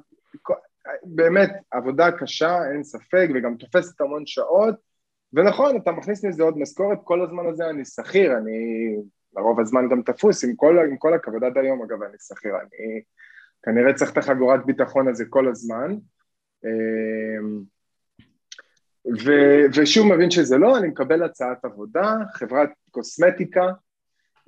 באמת 1.04 1.50
עבודה 1.72 2.12
קשה, 2.12 2.72
אין 2.72 2.84
ספק, 2.84 3.28
וגם 3.36 3.56
תופסת 3.56 4.02
המון 4.02 4.26
שעות, 4.26 4.76
ונכון, 5.34 5.78
אתה 5.78 5.92
מכניס 5.92 6.26
מזה 6.26 6.44
עוד 6.44 6.58
משכורת, 6.58 6.98
כל 7.04 7.22
הזמן 7.22 7.46
הזה 7.48 7.70
אני 7.70 7.86
שכיר, 7.86 8.38
אני 8.38 8.96
לרוב 9.38 9.60
הזמן 9.60 9.90
גם 9.90 10.02
תפוס, 10.02 10.44
עם 10.44 10.56
כל, 10.56 10.78
עם 10.90 10.98
כל 10.98 11.14
הכבוד 11.14 11.44
עד 11.44 11.58
היום 11.58 11.84
אגב 11.84 12.04
אני 12.04 12.18
שכיר, 12.28 12.56
אני 12.56 13.02
כנראה 13.64 13.94
צריך 13.94 14.12
את 14.12 14.18
החגורת 14.18 14.66
ביטחון 14.66 15.08
הזה 15.08 15.26
כל 15.30 15.48
הזמן. 15.48 15.96
אמ, 16.66 17.62
ו, 19.26 19.32
ושוב 19.76 20.08
מבין 20.08 20.32
שזה 20.32 20.58
לא, 20.58 20.78
אני 20.78 20.88
מקבל 20.88 21.24
הצעת 21.24 21.66
עבודה, 21.66 22.16
חברת 22.34 22.70
קוסמטיקה, 22.92 23.66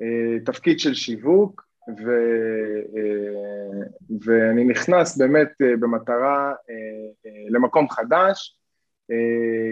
אה, 0.02 0.39
תפקיד 0.45 0.80
של 0.80 0.93
שיווק, 0.93 1.63
ו, 2.06 2.12
אה, 2.97 3.86
ואני 4.25 4.63
נכנס 4.63 5.17
באמת 5.17 5.52
אה, 5.62 5.78
במטרה 5.80 6.54
למקום 7.49 7.89
חדש, 7.89 8.59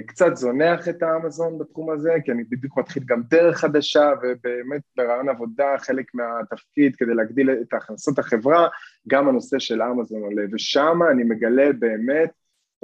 קצת 0.06 0.36
זונח 0.36 0.89
את 0.89 1.04
האמזון 1.04 1.58
בתחום 1.58 1.89
הזה, 1.89 2.13
כי 2.26 2.32
אני 2.32 2.43
בדיוק 2.43 2.78
מתחיל 2.78 3.04
גם 3.06 3.21
דרך 3.30 3.58
חדשה, 3.58 4.12
ובאמת 4.21 4.82
ברעיון 4.95 5.30
עבודה, 5.30 5.76
חלק 5.78 6.06
מהתפקיד 6.13 6.95
כדי 6.95 7.13
להגדיל 7.13 7.50
את 7.52 7.73
הכנסות 7.73 8.19
החברה, 8.19 8.67
גם 9.08 9.28
הנושא 9.28 9.60
של 9.60 9.82
אמזון 9.82 10.21
עולה, 10.21 10.43
ושם 10.52 11.00
אני 11.12 11.23
מגלה 11.23 11.73
באמת 11.80 12.30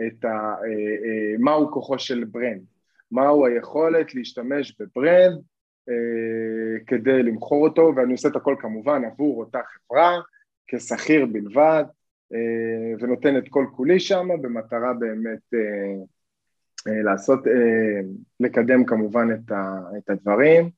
את 0.07 0.25
ה, 0.25 0.55
מהו 1.39 1.71
כוחו 1.71 1.99
של 1.99 2.23
ברנד, 2.23 2.61
מהו 3.11 3.45
היכולת 3.45 4.15
להשתמש 4.15 4.75
בברנד 4.79 5.41
כדי 6.87 7.23
למכור 7.23 7.67
אותו, 7.67 7.93
ואני 7.95 8.11
עושה 8.11 8.27
את 8.27 8.35
הכל 8.35 8.55
כמובן 8.59 9.01
עבור 9.05 9.39
אותה 9.39 9.59
חברה, 9.63 10.19
כשכיר 10.67 11.25
בלבד, 11.25 11.83
ונותן 12.99 13.37
את 13.37 13.43
כל 13.49 13.65
כולי 13.75 13.99
שם 13.99 14.27
במטרה 14.41 14.93
באמת 14.93 15.53
אה, 15.53 16.03
לעשות, 16.85 17.47
אה, 17.47 18.01
לקדם 18.39 18.85
כמובן 18.85 19.27
את, 19.33 19.51
ה, 19.51 19.79
את 19.97 20.09
הדברים, 20.09 20.69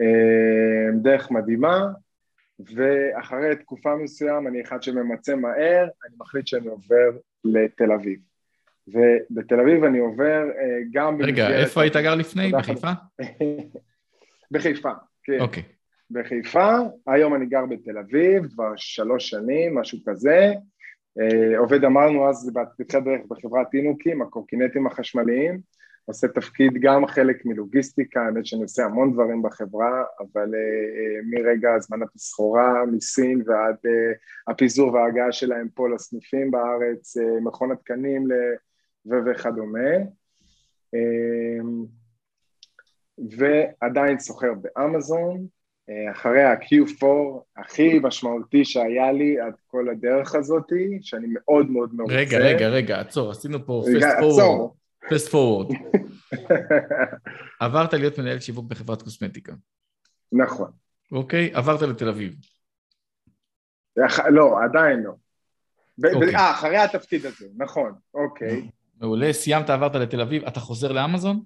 אה, 0.00 0.92
דרך 1.02 1.30
מדהימה, 1.30 1.92
ואחרי 2.74 3.56
תקופה 3.56 3.96
מסוים 3.96 4.46
אני 4.46 4.62
אחד 4.62 4.82
שממצה 4.82 5.36
מהר, 5.36 5.82
אני 5.82 6.14
מחליט 6.18 6.46
שאני 6.46 6.66
עובר 6.66 7.10
לתל 7.44 7.92
אביב. 7.92 8.18
ובתל 8.88 9.60
אביב 9.60 9.84
אני 9.84 9.98
עובר 9.98 10.42
גם... 10.92 11.22
רגע, 11.22 11.48
איפה 11.48 11.82
היית 11.82 11.96
גר 11.96 12.14
לפני? 12.14 12.52
בחיפה? 12.52 12.90
בחיפה, 14.52 14.90
כן. 15.24 15.40
אוקיי. 15.40 15.62
בחיפה, 16.10 16.70
היום 17.06 17.34
אני 17.34 17.46
גר 17.46 17.66
בתל 17.66 17.98
אביב, 17.98 18.46
כבר 18.46 18.72
שלוש 18.76 19.30
שנים, 19.30 19.78
משהו 19.78 19.98
כזה. 20.06 20.52
אה, 21.18 21.58
עובד 21.58 21.84
אמרנו 21.84 22.28
אז 22.28 22.52
בתחילת 22.78 23.04
דרך 23.04 23.20
בחברת 23.28 23.74
אינוקים, 23.74 24.22
הקורקינטים 24.22 24.86
החשמליים, 24.86 25.60
עושה 26.04 26.28
תפקיד 26.28 26.72
גם 26.80 27.06
חלק 27.06 27.46
מלוגיסטיקה, 27.46 28.20
האמת 28.22 28.46
שאני 28.46 28.62
עושה 28.62 28.84
המון 28.84 29.12
דברים 29.12 29.42
בחברה, 29.42 30.04
אבל 30.20 30.48
uh, 30.54 31.24
מרגע 31.30 31.74
הזמנת 31.74 32.08
הסחורה 32.14 32.86
מסין 32.92 33.42
ועד 33.46 33.76
הפיזור 34.48 34.92
וההגעה 34.92 35.32
שלהם 35.32 35.68
פה 35.74 35.88
לסניפים 35.88 36.50
בארץ, 36.50 37.16
מכון 37.44 37.72
התקנים 37.72 38.28
וכדומה. 39.06 39.90
ועדיין 43.38 44.18
סוחר 44.18 44.52
באמזון, 44.54 45.46
אחרי 46.12 46.42
ה-Q4 46.42 47.06
הכי 47.56 47.98
משמעותי 48.02 48.64
שהיה 48.64 49.12
לי 49.12 49.40
עד 49.40 49.52
כל 49.66 49.88
הדרך 49.88 50.34
הזאתי, 50.34 50.98
שאני 51.02 51.26
מאוד 51.30 51.70
מאוד 51.70 51.94
מרוצה. 51.94 52.14
רגע, 52.14 52.38
רגע, 52.38 52.68
רגע, 52.68 53.00
עצור, 53.00 53.30
עשינו 53.30 53.66
פה 53.66 53.84
פסט 53.96 54.08
פורוורד. 54.20 54.70
פסט 55.10 55.28
פורוורד. 55.28 55.76
עברת 57.60 57.94
להיות 57.94 58.18
מנהל 58.18 58.40
שיווק 58.40 58.66
בחברת 58.66 59.02
קוסמטיקה. 59.02 59.52
נכון. 60.32 60.70
אוקיי, 61.12 61.50
עברת 61.54 61.82
לתל 61.82 62.08
אביב. 62.08 62.34
לא, 64.30 64.64
עדיין 64.64 65.02
לא. 65.02 65.12
אוקיי. 66.14 66.36
אה, 66.36 66.50
אחרי 66.50 66.76
התפקיד 66.76 67.26
הזה, 67.26 67.46
נכון, 67.56 67.92
אוקיי. 68.14 68.68
מעולה, 69.00 69.32
סיימת, 69.32 69.70
עברת 69.70 69.94
לתל 69.94 70.20
אביב, 70.20 70.44
אתה 70.44 70.60
חוזר 70.60 70.92
לאמזון? 70.92 71.42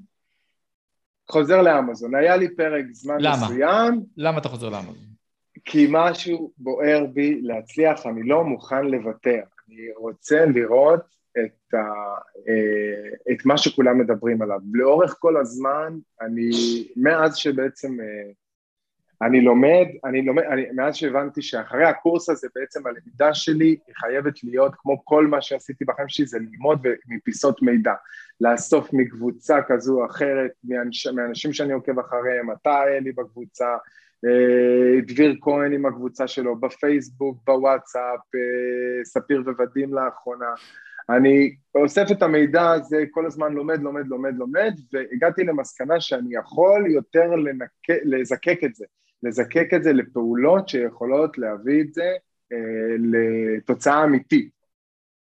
חוזר 1.31 1.63
לאמזון. 1.63 2.15
היה 2.15 2.37
לי 2.37 2.57
פרק 2.57 2.85
זמן 2.93 3.17
למה? 3.19 3.37
מסוים. 3.37 4.03
למה 4.17 4.39
אתה 4.39 4.49
חוזר 4.49 4.69
לאמזון? 4.69 5.15
כי 5.65 5.87
משהו 5.91 6.53
בוער 6.59 7.07
בי 7.13 7.41
להצליח, 7.43 8.07
אני 8.07 8.23
לא 8.23 8.45
מוכן 8.45 8.85
לוותר. 8.85 9.41
אני 9.69 9.77
רוצה 9.97 10.47
לראות 10.47 11.01
את, 11.45 11.75
ה, 11.75 11.79
אה, 12.49 13.33
את 13.33 13.47
מה 13.47 13.59
שכולם 13.59 13.99
מדברים 13.99 14.43
עליו. 14.43 14.59
לאורך 14.73 15.17
כל 15.19 15.37
הזמן, 15.37 15.99
אני, 16.21 16.51
מאז 16.97 17.37
שבעצם 17.37 18.01
אה, 18.01 18.31
אני 19.23 19.41
לומד, 19.41 19.87
אני 20.05 20.23
לומד, 20.23 20.43
אני, 20.43 20.67
מאז 20.75 20.97
שהבנתי 20.97 21.43
שאחרי 21.43 21.85
הקורס 21.85 22.31
הזה 22.31 22.49
בעצם 22.55 22.87
הלמידה 22.87 23.35
שלי 23.35 23.67
היא 23.87 23.95
חייבת 23.95 24.45
להיות 24.45 24.75
כמו 24.79 25.05
כל 25.05 25.27
מה 25.27 25.41
שעשיתי 25.41 25.85
בחיים 25.85 26.09
שלי 26.09 26.27
זה 26.27 26.39
ללמוד 26.39 26.87
מפיסות 27.09 27.63
מידע, 27.63 27.95
לאסוף 28.41 28.93
מקבוצה 28.93 29.59
כזו 29.69 30.01
או 30.01 30.07
אחרת, 30.07 30.51
מאנש, 30.65 31.07
מאנשים 31.07 31.53
שאני 31.53 31.73
עוקב 31.73 31.99
אחריהם, 31.99 32.51
אתה 32.53 32.83
אלי 32.85 33.13
בקבוצה, 33.13 33.77
אה, 34.25 35.01
דביר 35.07 35.37
כהן 35.41 35.73
עם 35.73 35.87
הקבוצה 35.87 36.29
שלו, 36.29 36.57
בפייסבוק, 36.57 37.39
בוואטסאפ, 37.47 38.21
אה, 38.35 39.05
ספיר 39.05 39.43
וואדים 39.59 39.95
לאחרונה, 39.95 40.55
אני 41.11 41.57
אוסף 41.75 42.07
את 42.11 42.23
המידע 42.23 42.71
הזה, 42.71 43.05
כל 43.11 43.27
הזמן 43.27 43.53
לומד, 43.53 43.83
לומד, 43.83 44.07
לומד, 44.07 44.35
לומד, 44.37 44.75
והגעתי 44.93 45.45
למסקנה 45.45 46.01
שאני 46.01 46.35
יכול 46.35 46.87
יותר 46.91 47.27
לנק... 47.27 47.71
לזקק 48.05 48.59
את 48.65 48.75
זה. 48.75 48.85
לזקק 49.25 49.69
את 49.77 49.83
זה 49.83 49.93
לפעולות 49.93 50.69
שיכולות 50.69 51.39
להביא 51.39 51.81
את 51.83 51.95
זה 51.95 52.13
אה, 52.53 52.97
לתוצאה 52.99 54.05
אמיתית. 54.05 54.51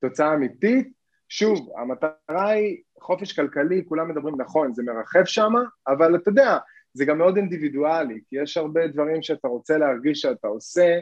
תוצאה 0.02 0.34
אמיתית, 0.34 0.92
שוב, 1.30 1.70
המטרה 1.78 2.50
היא 2.50 2.78
חופש 3.02 3.34
כלכלי, 3.34 3.84
כולם 3.86 4.10
מדברים 4.10 4.42
נכון, 4.42 4.74
זה 4.74 4.84
מרחב 4.84 5.26
שם, 5.26 5.54
אבל 5.88 6.16
אתה 6.16 6.30
יודע, 6.30 6.58
זה 6.94 7.06
גם 7.06 7.18
מאוד 7.18 7.38
אינדיבידואלי, 7.38 8.20
כי 8.30 8.36
יש 8.42 8.58
הרבה 8.58 8.88
דברים 8.88 9.22
שאתה 9.22 9.48
רוצה 9.48 9.78
להרגיש 9.78 10.22
שאתה 10.22 10.48
עושה 10.48 11.00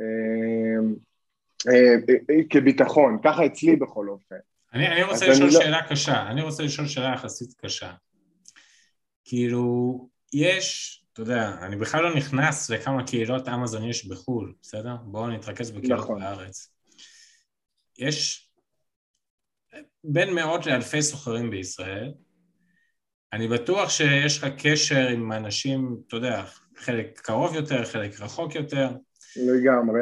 אה, 0.00 0.04
אה, 1.68 1.94
אה, 2.30 2.40
כביטחון, 2.50 3.18
ככה 3.24 3.46
אצלי 3.46 3.76
בכל 3.76 4.08
אופן. 4.08 4.36
אני, 4.74 4.88
אני 4.88 5.02
רוצה 5.02 5.28
לשאול 5.28 5.46
אני 5.46 5.54
לא- 5.54 5.60
שאלה 5.60 5.80
לא... 5.80 5.88
קשה, 5.90 6.30
אני 6.30 6.42
רוצה 6.42 6.62
לשאול 6.62 6.86
שאלה 6.86 7.12
יחסית 7.14 7.54
קשה. 7.54 7.92
כאילו, 9.24 10.08
יש 10.34 10.99
אתה 11.12 11.22
יודע, 11.22 11.56
אני 11.62 11.76
בכלל 11.76 12.02
לא 12.02 12.14
נכנס 12.16 12.70
לכמה 12.70 13.06
קהילות 13.06 13.48
אמזון 13.48 13.84
יש 13.84 14.06
בחו"ל, 14.06 14.54
בסדר? 14.62 14.96
בואו 15.02 15.26
נתרכז 15.26 15.70
בקהילות 15.70 16.04
נכון. 16.04 16.20
בארץ. 16.20 16.72
יש 17.98 18.50
בין 20.04 20.34
מאות 20.34 20.66
לאלפי 20.66 21.02
סוחרים 21.02 21.50
בישראל. 21.50 22.12
אני 23.32 23.48
בטוח 23.48 23.90
שיש 23.90 24.38
לך 24.38 24.46
קשר 24.58 25.08
עם 25.08 25.32
אנשים, 25.32 25.96
אתה 26.06 26.16
יודע, 26.16 26.44
חלק 26.76 27.20
קרוב 27.20 27.54
יותר, 27.54 27.84
חלק 27.84 28.20
רחוק 28.20 28.54
יותר. 28.54 28.88
לגמרי. 29.36 30.00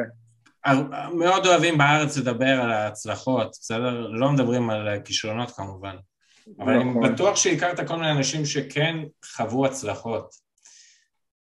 מאוד 1.13 1.45
אוהבים 1.45 1.77
בארץ 1.77 2.17
לדבר 2.17 2.61
על 2.61 2.71
ההצלחות, 2.71 3.49
בסדר? 3.61 4.07
לא 4.07 4.31
מדברים 4.31 4.69
על 4.69 4.87
כישלונות 5.05 5.51
כמובן. 5.51 5.95
אבל 6.59 6.77
נכון. 6.79 7.03
אני 7.03 7.13
בטוח 7.13 7.35
שהכרת 7.35 7.87
כל 7.87 7.95
מיני 7.95 8.11
אנשים 8.11 8.45
שכן 8.45 8.95
חוו 9.25 9.65
הצלחות. 9.65 10.48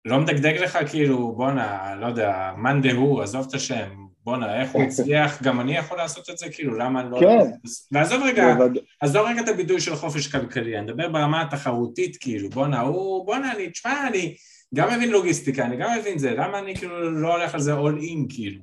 לא 0.05 0.19
מדגדג 0.19 0.57
לך 0.57 0.79
כאילו, 0.89 1.31
בואנה, 1.31 1.95
לא 1.95 2.05
יודע, 2.05 2.51
מאן 2.57 2.81
דהוא, 2.81 3.21
עזוב 3.21 3.45
את 3.49 3.53
השם, 3.53 3.89
בואנה, 4.23 4.61
איך 4.61 4.71
הוא 4.71 4.83
הצליח, 4.87 5.43
גם 5.43 5.61
אני 5.61 5.77
יכול 5.77 5.97
לעשות 5.97 6.29
את 6.29 6.37
זה, 6.37 6.45
כאילו, 6.51 6.75
למה 6.77 7.01
אני 7.01 7.11
לא... 7.11 7.19
כן. 7.19 7.51
ועזוב 7.91 8.23
רגע, 8.23 8.55
עזוב 9.01 9.27
רגע 9.27 9.41
את 9.41 9.47
הבידוי 9.47 9.79
של 9.79 9.95
חופש 9.95 10.27
כלכלי, 10.27 10.77
אני 10.77 10.85
מדבר 10.85 11.09
ברמה 11.09 11.41
התחרותית, 11.41 12.17
כאילו, 12.19 12.49
בואנה, 12.49 12.81
הוא, 12.81 13.25
בואנה, 13.25 13.53
אני, 13.53 13.69
תשמע, 13.69 14.07
אני 14.07 14.35
גם 14.75 14.87
מבין 14.97 15.09
לוגיסטיקה, 15.09 15.65
אני 15.65 15.77
גם 15.77 15.89
מבין 15.99 16.17
זה, 16.17 16.31
למה 16.31 16.59
אני 16.59 16.75
כאילו 16.75 17.11
לא 17.11 17.37
הולך 17.37 17.53
על 17.53 17.59
זה 17.59 17.73
all 17.73 18.01
in, 18.01 18.33
כאילו? 18.35 18.61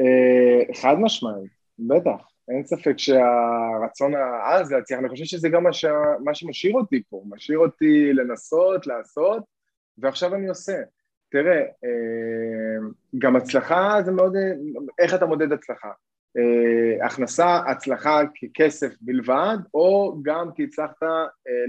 אה, 0.00 0.74
חד 0.74 0.94
משמעית, 1.00 1.50
בטח. 1.78 2.28
אין 2.48 2.64
ספק 2.64 2.98
שהרצון 2.98 4.12
העז 4.14 4.72
להצליח, 4.72 5.00
אני 5.00 5.08
חושב 5.08 5.24
שזה 5.24 5.48
גם 5.48 5.62
מה 6.24 6.34
שמשאיר 6.34 6.74
אותי 6.74 7.02
פה, 7.10 7.22
משאיר 7.28 7.58
אותי 7.58 8.12
לנסות, 8.12 8.86
לעשות, 8.86 9.42
ועכשיו 9.98 10.34
אני 10.34 10.48
עושה. 10.48 10.82
תראה, 11.28 11.60
אה, 11.60 12.88
גם 13.18 13.36
הצלחה 13.36 13.98
זה 14.04 14.12
מאוד, 14.12 14.36
איך 14.98 15.14
אתה 15.14 15.26
מודד 15.26 15.52
הצלחה? 15.52 15.90
אה, 16.36 17.06
הכנסה, 17.06 17.56
הצלחה 17.66 18.20
ככסף 18.42 18.94
בלבד, 19.00 19.56
או 19.74 20.18
גם 20.22 20.50
כי 20.54 20.64
הצלחת 20.64 21.02
אה, 21.02 21.08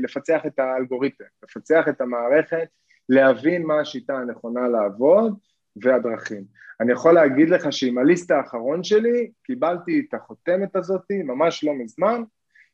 לפצח 0.04 0.46
את 0.48 0.60
האלגוריתם, 0.60 1.24
לפצח 1.44 1.88
את 1.90 2.02
המערכת, 2.02 2.68
להבין 3.10 3.64
מה 3.64 3.80
השיטה 3.80 4.14
הנכונה 4.14 4.68
לעבוד 4.68 5.38
והדרכים. 5.76 6.44
אני 6.82 6.92
יכול 6.92 7.14
להגיד 7.14 7.50
לך 7.50 7.74
שעם 7.74 7.98
הליסט 7.98 8.32
האחרון 8.32 8.84
שלי, 8.84 9.32
קיבלתי 9.44 10.06
את 10.10 10.14
החותמת 10.14 10.76
הזאת 10.76 11.06
ממש 11.12 11.64
לא 11.64 11.74
מזמן, 11.74 12.22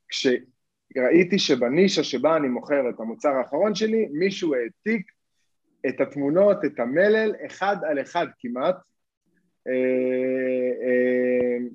כשראיתי 0.10 1.40
שבנישה 1.40 2.04
שבה 2.04 2.38
אני 2.38 2.48
מוכר 2.48 2.90
את 2.90 3.00
המוצר 3.00 3.30
האחרון 3.30 3.76
שלי, 3.76 4.08
מישהו 4.12 4.56
העתיק 4.56 5.12
את 5.88 6.02
התמונות, 6.02 6.66
את 6.66 6.80
המלל, 6.80 7.34
אחד 7.46 7.78
על 7.90 8.02
אחד 8.02 8.28
כמעט. 8.40 8.76
אה, 9.68 9.74
אה, 10.84 11.68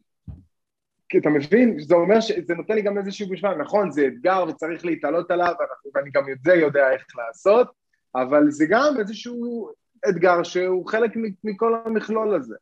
כי 1.09 1.19
אתה 1.19 1.29
מבין? 1.29 1.81
זה 1.81 1.95
אומר 1.95 2.21
שזה 2.21 2.55
נותן 2.55 2.75
לי 2.75 2.83
גם 2.83 2.99
איזושהי 2.99 3.27
גושפן, 3.27 3.59
נכון, 3.61 3.90
זה 3.90 4.07
אתגר 4.07 4.45
וצריך 4.49 4.85
להתעלות 4.85 5.31
עליו, 5.31 5.55
ואני 5.95 6.11
גם 6.11 6.23
את 6.33 6.38
זה 6.45 6.55
יודע 6.55 6.92
איך 6.92 7.03
לעשות, 7.16 7.69
אבל 8.14 8.51
זה 8.51 8.66
גם 8.69 8.95
איזשהו 9.01 9.71
אתגר 10.09 10.42
שהוא 10.42 10.87
חלק 10.87 11.11
מכל 11.45 11.75
המכלול 11.85 12.35
הזה. 12.35 12.55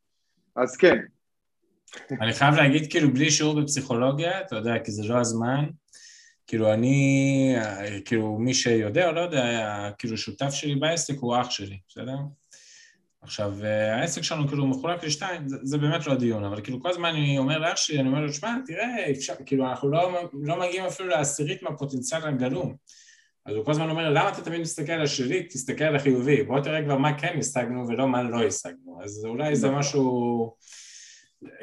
אז 0.57 0.77
כן. 0.77 0.99
אני 2.21 2.33
חייב 2.33 2.55
להגיד, 2.55 2.91
כאילו, 2.91 3.13
בלי 3.13 3.31
שיעור 3.31 3.63
בפסיכולוגיה, 3.63 4.41
אתה 4.41 4.57
יודע, 4.57 4.79
כי 4.85 4.93
זה 4.93 5.03
לא 5.09 5.19
הזמן, 5.19 5.65
כאילו 6.47 6.73
אני, 6.73 7.57
כאילו 8.05 8.39
מי 8.39 8.55
שיודע 8.55 9.09
או 9.09 9.13
לא 9.13 9.21
יודע, 9.21 9.91
כאילו 9.99 10.17
שותף 10.17 10.51
שלי 10.51 10.75
בעסק 10.75 11.15
הוא 11.19 11.37
אח 11.41 11.51
שלי, 11.51 11.79
בסדר? 11.89 12.17
עכשיו, 13.23 13.55
העסק 13.65 14.23
שלנו 14.23 14.49
כאילו 14.49 14.67
מחולק 14.67 15.05
לשתיים, 15.05 15.49
זה, 15.49 15.57
זה 15.63 15.79
באמת 15.79 16.07
לא 16.07 16.13
הדיון, 16.13 16.45
אבל 16.45 16.61
כאילו 16.63 16.81
כל 16.81 16.91
הזמן 16.91 17.09
אני 17.09 17.39
אומר 17.39 17.59
לאח 17.59 17.77
שלי, 17.77 18.01
אני 18.01 18.09
אומר 18.09 18.21
לו, 18.21 18.33
שמע, 18.33 18.57
תראה, 18.67 19.11
אפשר, 19.11 19.35
כאילו 19.47 19.69
אנחנו 19.71 19.91
לא, 19.91 20.29
לא 20.43 20.61
מגיעים 20.61 20.85
אפילו 20.85 21.09
לעשירית 21.09 21.63
מהפוטנציאל 21.63 22.27
הגלום. 22.27 22.75
אז 23.47 23.55
הוא 23.55 23.65
כל 23.65 23.71
הזמן 23.71 23.91
אומר, 23.91 24.11
למה 24.11 24.29
אתה 24.29 24.43
תמיד 24.43 24.61
מסתכל 24.61 24.93
על 24.93 25.03
השלילי? 25.03 25.43
תסתכל 25.43 25.85
על 25.85 25.97
החיובי, 25.97 26.43
בוא 26.43 26.61
תראה 26.61 26.83
כבר 26.85 26.97
מה 26.97 27.19
כן 27.19 27.39
השגנו 27.39 27.89
ולא 27.89 28.09
מה 28.09 28.23
לא 28.23 28.43
השגנו. 28.43 28.99
אז 29.03 29.25
אולי 29.25 29.57
זה 29.57 29.67
נכון. 29.67 29.79
משהו... 29.79 30.55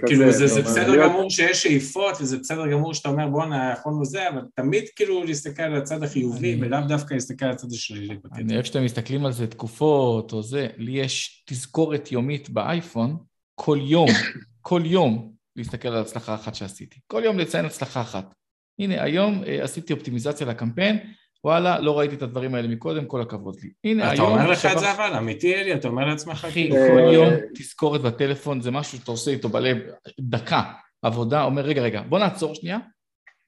כאילו 0.05 0.31
זה, 0.31 0.47
זה 0.47 0.61
בסדר 0.61 0.91
להיות... 0.91 1.11
גמור 1.11 1.29
שיש 1.29 1.63
שאיפות 1.63 2.21
וזה 2.21 2.37
בסדר 2.37 2.71
גמור 2.71 2.93
שאתה 2.93 3.09
אומר 3.09 3.27
בואנה 3.27 3.73
יכולנו 3.73 4.05
זה, 4.05 4.29
אבל 4.29 4.41
תמיד 4.55 4.83
כאילו 4.95 5.23
להסתכל 5.23 5.63
על 5.63 5.75
הצד 5.75 6.03
החיובי 6.03 6.53
אני... 6.53 6.65
ולאו 6.65 6.79
דווקא 6.87 7.13
להסתכל 7.13 7.45
על 7.45 7.51
הצד 7.51 7.67
השלילי. 7.71 8.17
אני 8.35 8.53
אוהב 8.53 8.65
שאתם 8.65 8.85
מסתכלים 8.85 9.25
על 9.25 9.31
זה 9.31 9.47
תקופות 9.47 10.33
או 10.33 10.43
זה, 10.43 10.67
לי 10.77 10.91
יש 10.91 11.43
תזכורת 11.47 12.11
יומית 12.11 12.49
באייפון 12.49 13.17
כל 13.55 13.79
יום, 13.81 14.07
כל 14.61 14.81
יום 14.85 15.33
להסתכל 15.55 15.87
על 15.87 16.01
הצלחה 16.01 16.35
אחת 16.35 16.55
שעשיתי, 16.55 16.99
כל 17.07 17.21
יום 17.25 17.39
לציין 17.39 17.65
הצלחה 17.65 18.01
אחת. 18.01 18.33
הנה 18.79 19.03
היום 19.03 19.43
אה, 19.43 19.63
עשיתי 19.63 19.93
אופטימיזציה 19.93 20.47
לקמפיין, 20.47 20.99
וואלה, 21.43 21.79
לא 21.79 21.99
ראיתי 21.99 22.15
את 22.15 22.21
הדברים 22.21 22.55
האלה 22.55 22.67
מקודם, 22.67 23.05
כל 23.05 23.21
הכבוד 23.21 23.55
לי. 23.63 23.69
הנה, 23.83 24.09
היום... 24.09 24.13
אתה 24.13 24.41
אומר 24.41 24.51
לך 24.51 24.65
את 24.65 24.79
זה 24.79 24.91
אבל, 24.91 25.13
אמיתי 25.17 25.55
אלי, 25.55 25.73
אתה 25.73 25.87
אומר 25.87 26.05
לעצמך 26.05 26.45
אחי, 26.45 26.51
כאילו... 26.51 26.75
כל 26.75 27.13
יום 27.13 27.29
תזכורת 27.55 28.01
בטלפון, 28.01 28.61
זה 28.61 28.71
משהו 28.71 28.97
שאתה 28.97 29.11
עושה 29.11 29.31
איתו 29.31 29.49
בלב, 29.49 29.77
דקה, 30.19 30.63
עבודה, 31.01 31.43
אומר, 31.43 31.61
רגע, 31.61 31.81
רגע, 31.81 32.01
בוא 32.01 32.19
נעצור 32.19 32.55
שנייה, 32.55 32.77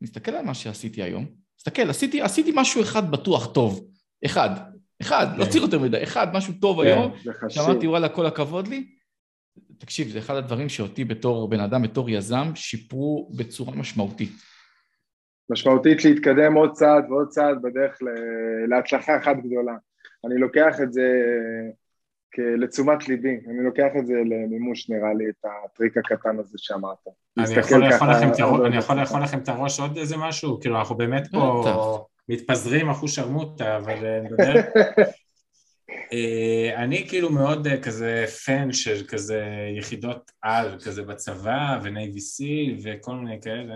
נסתכל 0.01 0.31
על 0.31 0.45
מה 0.45 0.53
שעשיתי 0.53 1.03
היום, 1.03 1.25
תסתכל, 1.57 1.89
עשיתי, 1.89 2.21
עשיתי 2.21 2.51
משהו 2.55 2.81
אחד 2.81 3.11
בטוח 3.11 3.53
טוב, 3.53 3.87
אחד, 4.25 4.49
אחד, 5.01 5.27
לא 5.37 5.45
כן. 5.45 5.49
צריך 5.49 5.63
יותר 5.63 5.79
מדי, 5.79 6.03
אחד, 6.03 6.33
משהו 6.33 6.53
טוב 6.61 6.81
כן, 6.81 6.87
היום, 6.87 7.13
שאמרתי, 7.49 7.87
וואלה, 7.87 8.09
כל 8.09 8.25
הכבוד 8.25 8.67
לי. 8.67 8.87
תקשיב, 9.77 10.09
זה 10.09 10.19
אחד 10.19 10.35
הדברים 10.35 10.69
שאותי 10.69 11.05
בתור 11.05 11.49
בן 11.49 11.59
אדם, 11.59 11.81
בתור 11.81 12.09
יזם, 12.09 12.51
שיפרו 12.55 13.31
בצורה 13.35 13.75
משמעותית. 13.75 14.31
משמעותית 15.49 16.05
להתקדם 16.05 16.53
עוד 16.53 16.71
צעד 16.71 17.11
ועוד 17.11 17.27
צעד 17.27 17.61
בדרך 17.61 17.97
להצלחה 18.67 19.17
אחת 19.17 19.35
גדולה. 19.37 19.75
אני 20.25 20.37
לוקח 20.37 20.75
את 20.83 20.93
זה 20.93 21.07
לתשומת 22.37 23.07
ליבי, 23.07 23.39
אני 23.49 23.63
לוקח 23.63 23.89
את 23.99 24.07
זה 24.07 24.13
למימוש 24.13 24.89
נראה 24.89 25.13
לי, 25.13 25.29
את 25.29 25.45
הטריק 25.45 25.97
הקטן 25.97 26.39
הזה 26.39 26.57
שאמרת. 26.57 26.97
אני 27.37 28.77
יכול 28.77 28.99
לאכול 28.99 29.23
לכם 29.23 29.39
את 29.39 29.49
הראש 29.49 29.79
עוד 29.79 29.97
איזה 29.97 30.15
משהו? 30.17 30.59
כאילו 30.59 30.79
אנחנו 30.79 30.95
באמת 30.95 31.27
פה 31.31 32.05
מתפזרים 32.29 32.89
אחוז 32.89 33.11
שרמוטה, 33.11 33.77
אבל 33.77 34.05
אה, 34.05 34.21
נדבר. 34.21 34.53
אה, 36.13 36.83
אני 36.83 37.07
כאילו 37.07 37.29
מאוד 37.29 37.67
אה, 37.67 37.81
כזה 37.81 38.25
פן 38.45 38.71
של 38.71 39.07
כזה 39.07 39.43
יחידות 39.77 40.31
על, 40.41 40.79
כזה 40.79 41.03
בצבא 41.03 41.79
ונייבי 41.83 42.19
סי 42.19 42.77
וכל 42.83 43.15
מיני 43.15 43.41
כאלה. 43.41 43.75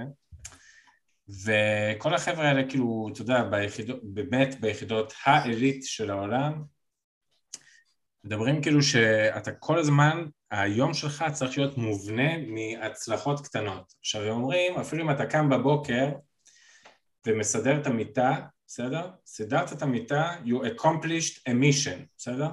וכל 1.29 2.13
החבר'ה 2.13 2.47
האלה 2.47 2.69
כאילו, 2.69 3.09
אתה 3.13 3.21
יודע, 3.21 3.43
ביחידות, 3.43 3.99
באמת 4.03 4.59
ביחידות 4.59 5.13
העילית 5.23 5.83
של 5.83 6.09
העולם, 6.09 6.63
מדברים 8.23 8.61
כאילו 8.61 8.83
שאתה 8.83 9.51
כל 9.51 9.79
הזמן, 9.79 10.25
היום 10.51 10.93
שלך 10.93 11.25
צריך 11.33 11.57
להיות 11.57 11.77
מובנה 11.77 12.31
מהצלחות 12.37 13.45
קטנות. 13.45 13.93
עכשיו 13.99 14.21
הם 14.21 14.29
אומרים, 14.29 14.77
אפילו 14.77 15.03
אם 15.03 15.11
אתה 15.11 15.25
קם 15.25 15.49
בבוקר 15.49 16.09
ומסדר 17.27 17.81
את 17.81 17.87
המיטה, 17.87 18.35
בסדר? 18.67 19.09
סידרת 19.25 19.73
את 19.73 19.81
המיטה, 19.81 20.35
you 20.45 20.55
accomplished 20.55 21.39
a 21.49 21.51
mission, 21.51 22.05
בסדר? 22.17 22.49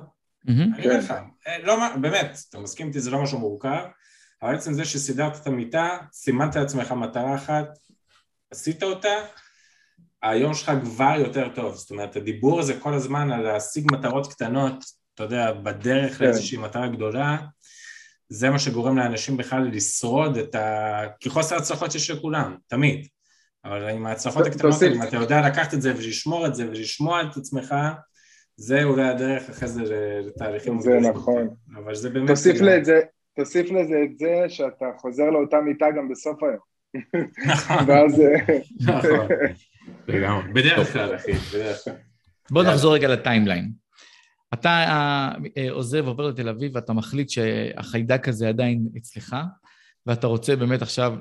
אני 0.48 0.86
אומר 0.86 0.98
לך, 0.98 1.14
אה, 1.46 1.58
לא, 1.58 1.76
באמת, 2.00 2.38
אתה 2.48 2.58
מסכים 2.58 2.86
איתי, 2.86 3.00
זה 3.00 3.10
לא 3.10 3.22
משהו 3.22 3.38
מורכב, 3.38 3.84
אבל 4.42 4.54
עצם 4.54 4.72
זה 4.72 4.84
שסידרת 4.84 5.36
את 5.36 5.46
המיטה, 5.46 5.98
סימנת 6.12 6.56
לעצמך 6.56 6.92
מטרה 6.92 7.34
אחת, 7.34 7.78
עשית 8.54 8.82
אותה, 8.82 9.14
היום 10.22 10.54
שלך 10.54 10.72
כבר 10.84 11.14
יותר 11.18 11.48
טוב. 11.54 11.74
זאת 11.74 11.90
אומרת, 11.90 12.16
הדיבור 12.16 12.60
הזה 12.60 12.80
כל 12.80 12.94
הזמן 12.94 13.32
על 13.32 13.40
להשיג 13.40 13.92
מטרות 13.92 14.32
קטנות, 14.32 14.84
אתה 15.14 15.22
יודע, 15.22 15.52
בדרך 15.52 16.18
כן. 16.18 16.24
לאיזושהי 16.24 16.58
מטרה 16.58 16.88
גדולה, 16.88 17.36
זה 18.28 18.50
מה 18.50 18.58
שגורם 18.58 18.96
לאנשים 18.98 19.36
בכלל 19.36 19.68
לשרוד 19.72 20.36
את 20.36 20.54
ה... 20.54 21.00
כי 21.20 21.30
חוסר 21.30 21.56
הצלחות 21.56 21.94
יש 21.94 22.10
לכולם, 22.10 22.56
תמיד. 22.66 23.06
אבל 23.64 23.88
עם 23.88 24.06
ההצלחות 24.06 24.46
הקטנות, 24.46 24.82
אם 24.82 25.02
אתה 25.02 25.16
יודע 25.16 25.48
לקחת 25.48 25.74
את 25.74 25.82
זה 25.82 25.92
ולשמור 25.96 26.46
את 26.46 26.54
זה 26.54 26.68
ולשמוע 26.68 27.22
את 27.22 27.36
עצמך, 27.36 27.74
זה 28.56 28.84
אולי 28.84 29.08
הדרך 29.08 29.50
אחרי 29.50 29.68
זה 29.68 29.82
לתהליכים 30.26 30.80
זה 30.80 30.90
נכון. 30.90 31.54
אבל 31.76 31.94
זה 31.94 32.10
באמת... 32.10 32.28
תוסיף 32.28 32.60
לזה, 32.60 33.00
תוסיף 33.36 33.70
לזה 33.70 33.96
את 34.04 34.18
זה 34.18 34.44
שאתה 34.48 34.86
חוזר 34.98 35.30
לאותה 35.30 35.60
מיטה 35.60 35.86
גם 35.96 36.08
בסוף 36.08 36.42
היום. 36.42 36.73
נכון. 37.46 37.76
ואז... 37.86 38.20
אה, 38.20 38.58
נכון. 38.80 39.28
לגמרי. 40.08 40.52
בדרך 40.52 40.92
כלל, 40.92 41.16
אחי, 41.16 41.32
בדרך 41.32 41.84
כלל. 41.84 41.94
בוא 42.50 42.62
נחזור 42.62 42.94
רגע 42.94 43.08
לטיימליין. 43.08 43.72
אתה 44.54 44.68
אה, 44.68 45.70
עוזב, 45.70 46.06
עובר 46.06 46.28
לתל 46.28 46.48
אביב, 46.48 46.72
ואתה 46.74 46.92
מחליט 46.92 47.30
שהחיידק 47.30 48.28
הזה 48.28 48.48
עדיין 48.48 48.88
אצלך, 48.96 49.36
ואתה 50.06 50.26
רוצה 50.26 50.56
באמת 50.56 50.82
עכשיו 50.82 51.16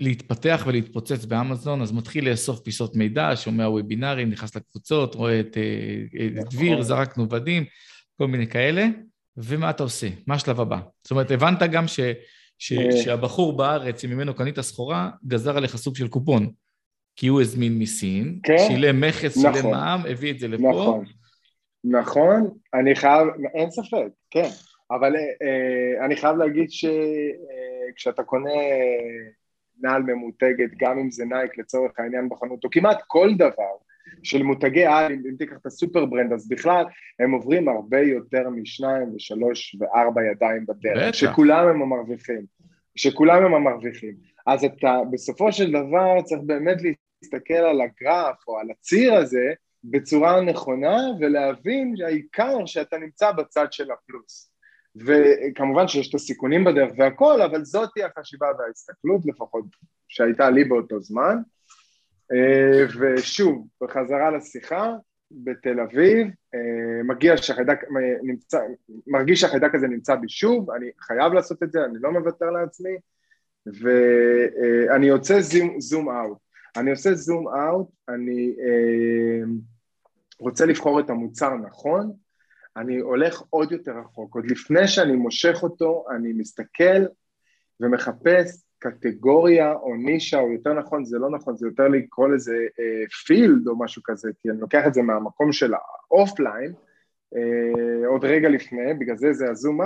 להתפתח 0.00 0.64
ולהתפוצץ 0.66 1.24
באמזון, 1.24 1.82
אז 1.82 1.92
מתחיל 1.92 2.30
לאסוף 2.30 2.60
פיסות 2.60 2.96
מידע, 2.96 3.30
שומע 3.36 3.68
וובינארים, 3.68 4.30
נכנס 4.30 4.56
לקבוצות, 4.56 5.14
רואה 5.14 5.40
את 5.40 5.56
נכון. 6.34 6.48
דביר, 6.50 6.82
זרקנו 6.82 7.30
ודים, 7.30 7.64
כל 8.18 8.26
מיני 8.26 8.46
כאלה, 8.46 8.86
ומה 9.36 9.70
אתה 9.70 9.82
עושה? 9.82 10.08
מה 10.26 10.34
השלב 10.34 10.60
הבא? 10.60 10.78
זאת 11.02 11.10
אומרת, 11.10 11.30
הבנת 11.30 11.62
גם 11.62 11.88
ש... 11.88 12.00
ש, 12.58 12.72
אה. 12.72 12.92
שהבחור 12.92 13.56
בארץ, 13.56 14.04
ממנו 14.04 14.34
קנית 14.34 14.60
סחורה, 14.60 15.10
גזר 15.26 15.56
עליך 15.56 15.76
סוג 15.76 15.96
של 15.96 16.08
קופון. 16.08 16.50
כי 17.16 17.26
הוא 17.26 17.40
הזמין 17.40 17.78
מסין, 17.78 18.40
כן? 18.42 18.56
שילם 18.58 19.00
מכס, 19.00 19.38
נכון, 19.38 19.54
שילם 19.54 19.70
מע"מ, 19.70 20.00
הביא 20.08 20.32
את 20.32 20.38
זה 20.38 20.48
לפה. 20.48 20.70
נכון, 20.70 21.04
נכון, 21.84 22.50
אני 22.74 22.96
חייב, 22.96 23.28
אין 23.54 23.70
ספק, 23.70 24.08
כן, 24.30 24.48
אבל 24.90 25.16
אה, 25.16 26.04
אני 26.04 26.16
חייב 26.16 26.36
להגיד 26.36 26.70
שכשאתה 26.70 28.22
אה, 28.22 28.26
קונה 28.26 28.50
נעל 29.80 30.02
ממותגת, 30.02 30.70
גם 30.76 30.98
אם 30.98 31.10
זה 31.10 31.24
נייק 31.24 31.58
לצורך 31.58 31.92
העניין 31.98 32.28
בחנות, 32.28 32.64
או 32.64 32.70
כמעט 32.70 33.02
כל 33.06 33.30
דבר, 33.34 33.74
של 34.22 34.42
מותגי 34.42 34.84
על, 34.84 35.12
אם, 35.12 35.22
אם 35.30 35.36
תיקח 35.38 35.56
את 35.60 35.66
הסופר 35.66 36.04
ברנד, 36.04 36.32
אז 36.32 36.48
בכלל 36.48 36.84
הם 37.18 37.32
עוברים 37.32 37.68
הרבה 37.68 38.00
יותר 38.00 38.50
משניים 38.50 39.14
ושלוש 39.14 39.76
וארבע 39.80 40.20
ידיים 40.32 40.66
בדרך, 40.66 41.08
בטח. 41.08 41.16
שכולם 41.16 41.68
הם 41.68 41.82
המרוויחים, 41.82 42.44
שכולם 42.96 43.44
הם 43.44 43.54
המרוויחים. 43.54 44.14
אז 44.46 44.64
אתה 44.64 45.00
בסופו 45.10 45.52
של 45.52 45.70
דבר 45.70 46.22
צריך 46.24 46.40
באמת 46.46 46.76
להסתכל 46.82 47.54
על 47.54 47.80
הגרף 47.80 48.48
או 48.48 48.58
על 48.58 48.70
הציר 48.70 49.14
הזה 49.14 49.52
בצורה 49.84 50.40
נכונה 50.40 50.96
ולהבין 51.20 51.96
שהעיקר 51.96 52.66
שאתה 52.66 52.98
נמצא 52.98 53.32
בצד 53.32 53.66
של 53.70 53.90
הפלוס. 53.90 54.50
וכמובן 54.96 55.88
שיש 55.88 56.08
את 56.08 56.14
הסיכונים 56.14 56.64
בדרך 56.64 56.92
והכל, 56.98 57.42
אבל 57.42 57.64
זאתי 57.64 58.04
החשיבה 58.04 58.46
וההסתכלות 58.58 59.20
לפחות 59.26 59.64
שהייתה 60.08 60.50
לי 60.50 60.64
באותו 60.64 61.00
זמן. 61.00 61.36
אה, 62.32 62.86
ושוב, 63.00 63.66
בחזרה 63.82 64.30
לשיחה, 64.30 64.92
בתל 65.30 65.80
אביב, 65.80 66.26
אה, 66.54 67.02
מגיע 67.04 67.36
שהחיידק 67.36 67.78
נמצא, 68.22 68.58
מרגיש 69.06 69.40
שהחיידק 69.40 69.74
הזה 69.74 69.88
נמצא 69.88 70.14
בי 70.14 70.28
שוב, 70.28 70.70
אני 70.70 70.90
חייב 71.00 71.32
לעשות 71.32 71.62
את 71.62 71.72
זה, 71.72 71.84
אני 71.84 71.98
לא 72.00 72.12
מוותר 72.12 72.50
לעצמי, 72.50 72.96
ואני 73.66 75.06
יוצא 75.06 75.40
זום, 75.40 75.80
זום 75.80 76.10
אאוט. 76.10 76.38
אני 76.76 76.90
עושה 76.90 77.14
זום 77.14 77.48
אאוט, 77.48 77.88
אני 78.08 78.56
אה, 78.60 79.44
רוצה 80.38 80.66
לבחור 80.66 81.00
את 81.00 81.10
המוצר 81.10 81.54
נכון, 81.54 82.12
אני 82.76 82.98
הולך 82.98 83.42
עוד 83.50 83.72
יותר 83.72 83.92
רחוק, 83.98 84.34
עוד 84.34 84.50
לפני 84.50 84.88
שאני 84.88 85.12
מושך 85.12 85.62
אותו, 85.62 86.04
אני 86.16 86.32
מסתכל 86.32 87.04
ומחפש 87.80 88.63
קטגוריה 88.90 89.72
או 89.72 89.96
נישה, 89.96 90.40
או 90.40 90.52
יותר 90.52 90.72
נכון, 90.72 91.04
זה 91.04 91.18
לא 91.18 91.30
נכון, 91.30 91.56
זה 91.56 91.66
יותר 91.66 91.88
לקרוא 91.88 92.28
לזה 92.28 92.56
field 93.26 93.66
אה, 93.66 93.72
או 93.72 93.78
משהו 93.78 94.02
כזה, 94.04 94.30
כי 94.42 94.50
אני 94.50 94.60
לוקח 94.60 94.86
את 94.86 94.94
זה 94.94 95.02
מהמקום 95.02 95.52
של 95.52 95.72
האופליין, 95.74 96.72
אה, 97.36 98.06
עוד 98.08 98.24
רגע 98.24 98.48
לפני, 98.48 98.94
בגלל 98.94 99.16
זה 99.16 99.32
זה 99.32 99.50
ה 99.50 99.56
zoom 99.56 99.80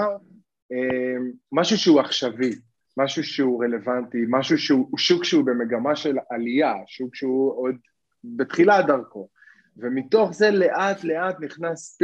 אה, 0.73 1.17
משהו 1.53 1.77
שהוא 1.79 2.01
עכשווי, 2.01 2.51
משהו 2.97 3.25
שהוא 3.25 3.65
רלוונטי, 3.65 4.25
משהו 4.29 4.59
שהוא 4.59 4.99
שוק 4.99 5.25
שהוא 5.25 5.45
במגמה 5.45 5.97
של 5.97 6.17
עלייה, 6.31 6.75
שוק 6.87 7.15
שהוא 7.15 7.63
עוד 7.63 7.77
בתחילת 8.25 8.87
דרכו, 8.87 9.29
ומתוך 9.77 10.33
זה 10.33 10.51
לאט 10.51 11.05
לאט 11.05 11.41
נכנס 11.41 11.99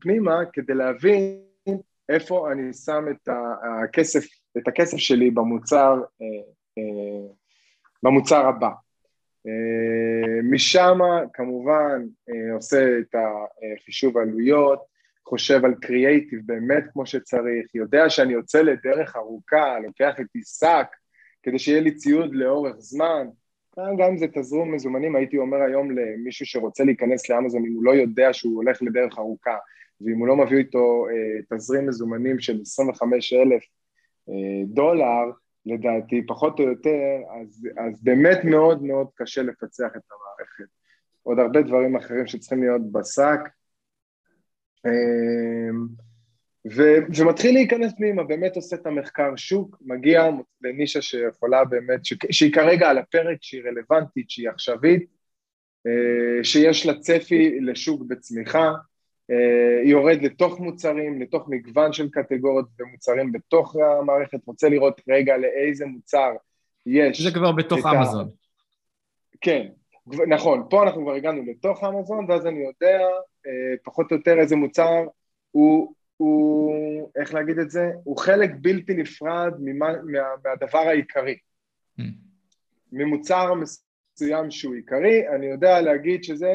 פנימה 0.00 0.40
כדי 0.52 0.74
להבין 0.74 1.40
איפה 2.08 2.52
אני 2.52 2.72
שם 2.72 3.04
את 3.10 3.28
הכסף 3.84 4.24
את 4.58 4.68
הכסף 4.68 4.96
שלי 4.96 5.30
במוצר, 5.30 6.00
אה, 6.22 6.26
אה, 6.78 7.32
במוצר 8.02 8.46
הבא. 8.46 8.70
משם 10.52 10.98
כמובן 11.32 12.02
עושה 12.54 12.98
את 12.98 13.14
החישוב 13.78 14.18
עלויות, 14.18 14.82
חושב 15.28 15.64
על 15.64 15.74
קריאייטיב 15.74 16.40
באמת 16.46 16.84
כמו 16.92 17.06
שצריך, 17.06 17.74
יודע 17.74 18.10
שאני 18.10 18.32
יוצא 18.32 18.62
לדרך 18.62 19.16
ארוכה, 19.16 19.78
לוקח 19.78 20.14
איתי 20.18 20.40
שק 20.58 20.86
כדי 21.42 21.58
שיהיה 21.58 21.80
לי 21.80 21.94
ציוד 21.94 22.34
לאורך 22.34 22.76
זמן, 22.78 23.26
גם 23.78 24.08
אם 24.10 24.18
זה 24.18 24.26
תזרום 24.34 24.74
מזומנים, 24.74 25.16
הייתי 25.16 25.38
אומר 25.38 25.62
היום 25.62 25.90
למישהו 25.90 26.46
שרוצה 26.46 26.84
להיכנס 26.84 27.28
לאמזון, 27.30 27.66
אם 27.66 27.72
הוא 27.72 27.84
לא 27.84 27.90
יודע 27.90 28.32
שהוא 28.32 28.56
הולך 28.56 28.82
לדרך 28.82 29.18
ארוכה, 29.18 29.56
ואם 30.00 30.18
הוא 30.18 30.28
לא 30.28 30.36
מביא 30.36 30.58
איתו 30.58 31.06
אה, 31.08 31.56
תזרים 31.56 31.86
מזומנים 31.86 32.40
של 32.40 32.60
25 32.60 33.32
אלף 33.32 33.52
אה, 33.52 33.81
דולר, 34.66 35.30
לדעתי, 35.66 36.26
פחות 36.26 36.60
או 36.60 36.64
יותר, 36.64 37.16
אז, 37.40 37.68
אז 37.78 38.02
באמת 38.02 38.44
מאוד 38.44 38.82
מאוד 38.82 39.06
קשה 39.14 39.42
לפצח 39.42 39.88
את 39.96 40.02
המערכת. 40.12 40.72
עוד 41.22 41.38
הרבה 41.38 41.62
דברים 41.62 41.96
אחרים 41.96 42.26
שצריכים 42.26 42.62
להיות 42.62 42.92
בשק. 42.92 43.40
אה, 44.86 45.70
ו- 46.76 47.18
ומתחיל 47.18 47.54
להיכנס 47.54 47.92
פנימה, 47.96 48.24
באמת 48.24 48.56
עושה 48.56 48.76
את 48.76 48.86
המחקר 48.86 49.36
שוק, 49.36 49.76
מגיע 49.80 50.24
לנישה 50.62 51.02
שיכולה 51.02 51.64
באמת, 51.64 52.04
ש- 52.04 52.14
שהיא 52.30 52.52
כרגע 52.52 52.90
על 52.90 52.98
הפרק, 52.98 53.38
שהיא 53.40 53.62
רלוונטית, 53.62 54.30
שהיא 54.30 54.48
עכשווית, 54.48 55.06
אה, 55.86 56.44
שיש 56.44 56.86
לה 56.86 56.98
צפי 56.98 57.60
לשוק 57.60 58.02
בצמיחה, 58.08 58.58
אה, 58.68 58.72
יורד 59.84 60.22
לתוך 60.22 60.60
מוצרים, 60.60 61.22
לתוך 61.22 61.48
מגוון 61.48 61.92
של 61.92 62.10
קטגוריות 62.10 62.66
ומוצרים 62.78 63.32
בתוך 63.32 63.76
המערכת, 63.76 64.46
רוצה 64.46 64.68
לראות 64.68 65.00
רגע 65.08 65.36
לאיזה 65.36 65.86
מוצר 65.86 66.32
יש. 66.86 67.22
זה 67.22 67.30
כבר 67.30 67.52
בתוך 67.52 67.86
אמזון. 67.86 68.28
ה... 68.28 68.30
כן, 69.40 69.66
נכון, 70.28 70.66
פה 70.70 70.82
אנחנו 70.82 71.02
כבר 71.02 71.14
הגענו 71.14 71.42
לתוך 71.46 71.84
אמזון, 71.84 72.30
ואז 72.30 72.46
אני 72.46 72.64
יודע 72.64 73.00
אה, 73.46 73.74
פחות 73.84 74.10
או 74.10 74.16
יותר 74.16 74.40
איזה 74.40 74.56
מוצר 74.56 75.04
הוא 75.50 75.94
הוא, 76.22 77.10
איך 77.16 77.34
להגיד 77.34 77.58
את 77.58 77.70
זה? 77.70 77.90
הוא 78.04 78.16
חלק 78.16 78.50
בלתי 78.60 78.94
נפרד 78.94 79.52
ממה, 79.58 79.92
מה, 80.04 80.18
מהדבר 80.44 80.78
העיקרי. 80.78 81.36
Mm. 82.00 82.02
ממוצר 82.92 83.52
מסוים 83.54 84.50
שהוא 84.50 84.74
עיקרי, 84.74 85.28
אני 85.28 85.46
יודע 85.46 85.80
להגיד 85.80 86.24
שזה 86.24 86.52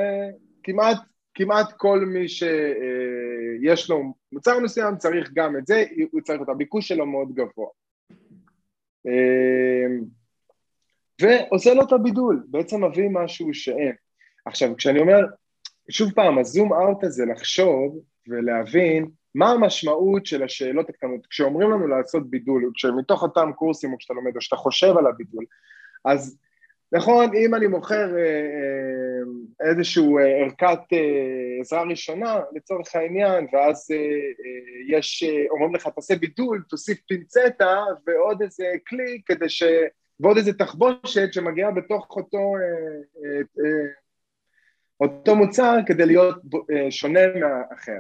כמעט, 0.63 0.97
כמעט 1.38 1.73
כל 1.78 2.00
מי 2.00 2.28
שיש 2.28 3.89
לו 3.89 4.13
מוצר 4.32 4.60
מסוים 4.60 4.97
צריך 4.97 5.32
גם 5.34 5.58
את 5.58 5.67
זה, 5.67 5.84
הוא 6.12 6.21
צריך 6.21 6.41
את 6.41 6.50
הביקוש 6.50 6.88
שלו 6.88 7.06
מאוד 7.06 7.28
גבוה. 7.34 7.67
ועושה 11.21 11.73
לו 11.73 11.84
את 11.84 11.91
הבידול, 11.91 12.43
בעצם 12.47 12.84
מביא 12.84 13.10
משהו 13.12 13.54
שאין. 13.54 13.93
עכשיו, 14.45 14.76
כשאני 14.78 15.00
אומר, 15.00 15.19
שוב 15.89 16.12
פעם, 16.12 16.38
הזום 16.38 16.73
אאוט 16.73 17.04
הזה 17.04 17.26
לחשוב 17.26 18.00
ולהבין 18.28 19.08
מה 19.36 19.52
המשמעות 19.52 20.26
של 20.26 20.43
השאלות 20.43 20.89
הקטנות? 20.89 21.28
כשאומרים 21.28 21.71
לנו 21.71 21.88
לעשות 21.88 22.30
בידול, 22.30 22.71
כשמתוך 22.76 23.23
אותם 23.23 23.52
קורסים 23.56 23.93
או 23.93 23.97
כשאתה 23.97 24.13
לומד 24.13 24.36
או 24.36 24.41
שאתה 24.41 24.56
חושב 24.56 24.97
על 24.97 25.08
הבידול, 25.08 25.45
אז 26.06 26.38
נכון, 26.91 27.36
אם 27.36 27.56
אני 27.56 27.67
מוכר 27.67 28.17
אה, 28.17 28.21
אה, 28.21 29.07
איזשהו 29.70 30.18
אה, 30.18 30.24
ערכת 30.24 30.80
עזרה 31.62 31.84
ראשונה 31.84 32.40
לצורך 32.56 32.96
העניין, 32.96 33.48
ואז 33.54 33.88
יש, 34.88 35.24
אומרים 35.50 35.76
לך 35.76 35.88
תעשה 35.88 36.16
בידול, 36.16 36.63
תוסיף 36.70 37.00
פינצטה 37.08 37.84
ועוד 38.08 38.42
איזה 38.42 38.66
כלי 38.88 39.22
כדי 39.26 39.50
ש... 39.50 39.63
ועוד 40.20 40.38
איזה 40.38 40.54
תחבושת 40.54 41.34
שמגיעה 41.34 41.72
בתוך 41.72 42.08
אותו, 42.10 42.54
אותו 45.00 45.36
מוצר 45.36 45.78
כדי 45.86 46.06
להיות 46.06 46.36
שונה 46.90 47.20
מהאחר. 47.40 48.00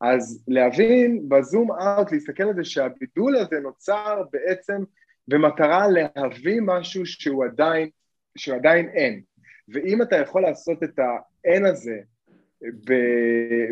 אז 0.00 0.44
להבין 0.48 1.28
בזום 1.28 1.72
אאוט, 1.72 2.12
להסתכל 2.12 2.42
על 2.42 2.54
זה 2.54 2.64
שהבידול 2.64 3.36
הזה 3.36 3.60
נוצר 3.60 4.22
בעצם 4.32 4.82
במטרה 5.28 5.86
להביא 5.88 6.60
משהו 6.62 7.06
שהוא 7.06 7.44
עדיין, 7.44 7.88
שהוא 8.38 8.56
עדיין 8.56 8.88
אין. 8.88 9.22
ואם 9.68 10.02
אתה 10.02 10.16
יכול 10.16 10.42
לעשות 10.42 10.82
את 10.82 10.98
האין 10.98 11.66
הזה 11.66 11.98
ב, 12.62 12.92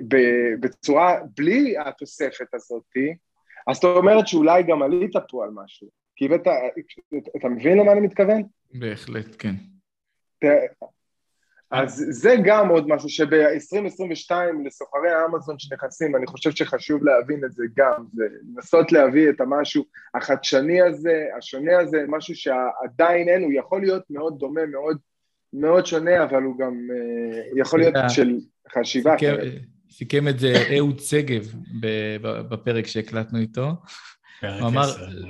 ב, 0.09 0.17
בצורה, 0.61 1.21
בלי 1.37 1.79
התוספת 1.79 2.55
הזאתי, 2.55 3.17
אז 3.67 3.77
זאת 3.77 3.97
אומרת 3.97 4.29
שאולי 4.29 4.63
גם 4.63 4.83
עלית 4.83 5.13
פה 5.29 5.45
על 5.45 5.51
משהו. 5.55 5.89
כי 6.17 6.35
אתה, 6.35 6.51
אתה 7.37 7.49
מבין 7.49 7.79
למה 7.79 7.93
אני 7.93 8.01
מתכוון? 8.01 8.43
בהחלט, 8.75 9.37
כן. 9.39 9.55
אז 11.71 12.05
זה 12.11 12.35
גם 12.45 12.69
עוד 12.69 12.89
משהו 12.89 13.09
שב-2022 13.09 14.33
לסוחרי 14.65 15.11
האמזון 15.11 15.59
שנכנסים, 15.59 16.17
אני 16.17 16.27
חושב 16.27 16.51
שחשוב 16.51 17.05
להבין 17.05 17.45
את 17.45 17.53
זה 17.53 17.65
גם, 17.77 18.05
זה 18.13 18.25
לנסות 18.55 18.93
להביא 18.93 19.31
את 19.31 19.41
המשהו 19.41 19.85
החדשני 20.15 20.83
הזה, 20.83 21.27
השונה 21.39 21.79
הזה, 21.79 22.05
משהו 22.09 22.35
שעדיין 22.35 23.29
אין, 23.29 23.43
הוא 23.43 23.53
יכול 23.53 23.81
להיות 23.81 24.03
מאוד 24.11 24.39
דומה, 24.39 24.67
מאוד, 24.67 24.99
מאוד 25.53 25.87
שונה, 25.87 26.25
אבל 26.25 26.43
הוא 26.43 26.59
גם 26.59 26.89
uh, 26.91 27.61
יכול 27.61 27.81
להיות 27.81 27.95
של 28.09 28.39
חשיבה 28.75 29.15
אחרת. 29.15 29.53
סיכם 29.91 30.29
את 30.29 30.39
זה 30.39 30.53
אהוד 30.79 31.01
שגב 31.01 31.55
בפרק 32.49 32.87
שהקלטנו 32.87 33.39
איתו. 33.39 33.73
הוא 34.43 34.69
אמר, 34.69 34.87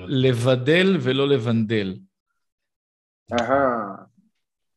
לבדל 0.09 0.97
ולא 1.01 1.29
לבנדל. 1.29 1.97
אהה. 3.33 3.95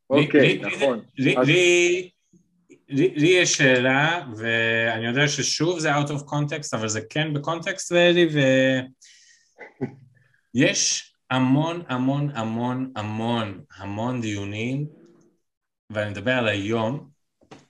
אוקיי, 0.09 0.61
נכון. 0.61 1.01
לי 1.17 2.11
יש 3.17 3.57
שאלה, 3.57 4.25
ואני 4.37 5.05
יודע 5.05 5.27
ששוב 5.27 5.79
זה 5.79 5.95
out 5.95 6.07
of 6.07 6.21
context, 6.29 6.69
אבל 6.73 6.87
זה 6.87 7.01
כן 7.09 7.33
בקונטקסט, 7.33 7.91
ואלי, 7.91 8.27
ויש 10.55 11.11
המון 11.31 11.81
המון 11.87 12.29
המון 12.33 12.91
המון 12.95 13.61
המון 13.77 14.21
דיונים, 14.21 14.87
ואני 15.89 16.09
מדבר 16.09 16.31
על 16.31 16.47
היום, 16.47 17.09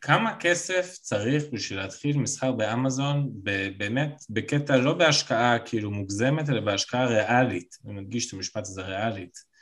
כמה 0.01 0.36
כסף 0.39 0.97
צריך 1.01 1.43
בשביל 1.51 1.80
להתחיל 1.80 2.17
מסחר 2.17 2.51
באמזון, 2.51 3.32
באמת 3.78 4.23
בקטע 4.30 4.78
לא 4.78 4.93
בהשקעה 4.93 5.60
כאילו 5.60 5.91
מוגזמת, 5.91 6.49
אלא 6.49 6.62
בהשקעה 6.62 7.06
ריאלית, 7.06 7.75
אני 7.86 7.93
מדגיש 7.93 8.28
את 8.28 8.34
המשפט 8.34 8.62
הזה 8.62 8.82
ריאלית. 8.82 9.56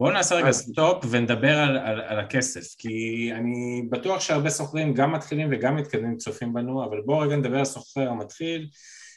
בואו 0.00 0.12
נעשה 0.12 0.34
רגע 0.34 0.52
סטופ 0.52 1.04
ונדבר 1.10 1.58
על, 1.58 1.76
על, 1.76 2.00
על 2.00 2.20
הכסף, 2.20 2.74
כי 2.78 3.30
אני 3.34 3.82
בטוח 3.90 4.20
שהרבה 4.20 4.50
סוחרים 4.50 4.94
גם 4.94 5.12
מתחילים 5.12 5.48
וגם 5.52 5.76
מתקדמים 5.76 6.16
צופים 6.16 6.52
בנו, 6.52 6.84
אבל 6.84 7.00
בואו 7.04 7.18
רגע 7.18 7.36
נדבר 7.36 7.58
על 7.58 7.64
סוחר 7.64 8.08
המתחיל, 8.08 8.68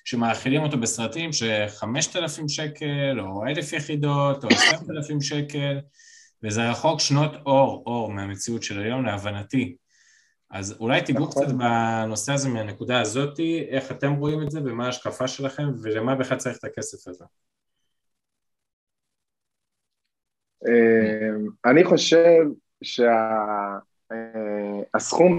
שמאכילים 0.05 0.63
אותו 0.63 0.77
בסרטים 0.77 1.29
שחמשת 1.33 2.15
אלפים 2.15 2.49
שקל, 2.49 3.19
או 3.19 3.45
אלף 3.47 3.73
יחידות, 3.73 4.43
או 4.43 4.49
עשרת 4.49 4.89
אלפים 4.89 5.21
שקל, 5.21 5.79
וזה 6.43 6.69
רחוק 6.69 6.99
שנות 6.99 7.31
אור, 7.45 7.83
אור 7.85 8.11
מהמציאות 8.11 8.63
של 8.63 8.79
היום, 8.79 9.05
להבנתי. 9.05 9.75
אז 10.51 10.75
אולי 10.79 11.01
תיגעו 11.01 11.29
קצת 11.29 11.41
נכון. 11.41 11.57
בנושא 11.57 12.33
הזה 12.33 12.49
מהנקודה 12.49 13.01
הזאתי, 13.01 13.67
איך 13.69 13.91
אתם 13.91 14.13
רואים 14.13 14.41
את 14.43 14.51
זה 14.51 14.59
ומה 14.65 14.85
ההשקפה 14.85 15.27
שלכם 15.27 15.63
ולמה 15.83 16.15
בכלל 16.15 16.37
צריך 16.37 16.57
את 16.57 16.63
הכסף 16.63 17.07
הזה. 17.07 17.25
אמ, 20.67 21.47
אני 21.65 21.83
חושב 21.83 22.43
שהסכום 22.83 24.11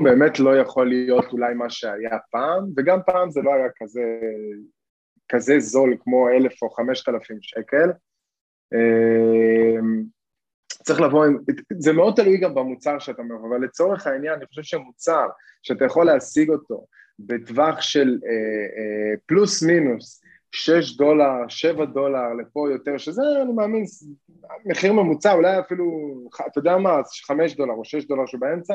אה, 0.06 0.12
באמת 0.12 0.38
לא 0.38 0.56
יכול 0.56 0.88
להיות 0.88 1.32
אולי 1.32 1.54
מה 1.54 1.70
שהיה 1.70 2.18
פעם, 2.30 2.70
וגם 2.76 2.98
פעם 3.06 3.30
זה 3.30 3.40
לא 3.42 3.54
היה 3.54 3.68
כזה, 3.76 4.20
כזה 5.28 5.60
זול 5.60 5.96
כמו 6.00 6.28
אלף 6.28 6.62
או 6.62 6.70
חמשת 6.70 7.08
אלפים 7.08 7.38
שקל. 7.40 7.90
צריך 10.68 11.00
לבוא 11.00 11.24
עם, 11.24 11.38
זה 11.78 11.92
מאוד 11.92 12.14
תלוי 12.16 12.36
גם 12.38 12.54
במוצר 12.54 12.98
שאתה 12.98 13.22
אומר, 13.22 13.34
אבל 13.48 13.64
לצורך 13.64 14.06
העניין 14.06 14.34
אני 14.34 14.46
חושב 14.46 14.62
שמוצר 14.62 15.26
שאתה 15.62 15.84
יכול 15.84 16.06
להשיג 16.06 16.50
אותו 16.50 16.86
בטווח 17.18 17.80
של 17.80 18.18
אה, 18.26 18.30
אה, 18.30 19.16
פלוס 19.26 19.62
מינוס 19.62 20.22
שש 20.52 20.96
דולר, 20.96 21.48
שבע 21.48 21.84
דולר 21.84 22.34
לפה 22.34 22.68
יותר, 22.70 22.98
שזה 22.98 23.22
אני 23.42 23.52
מאמין 23.52 23.84
מחיר 24.64 24.92
ממוצע, 24.92 25.32
אולי 25.32 25.58
אפילו, 25.58 25.84
אתה 26.46 26.58
יודע 26.58 26.76
מה, 26.76 27.00
חמש 27.26 27.56
דולר 27.56 27.72
או 27.72 27.84
שש 27.84 28.04
דולר 28.04 28.26
שבאמצע, 28.26 28.74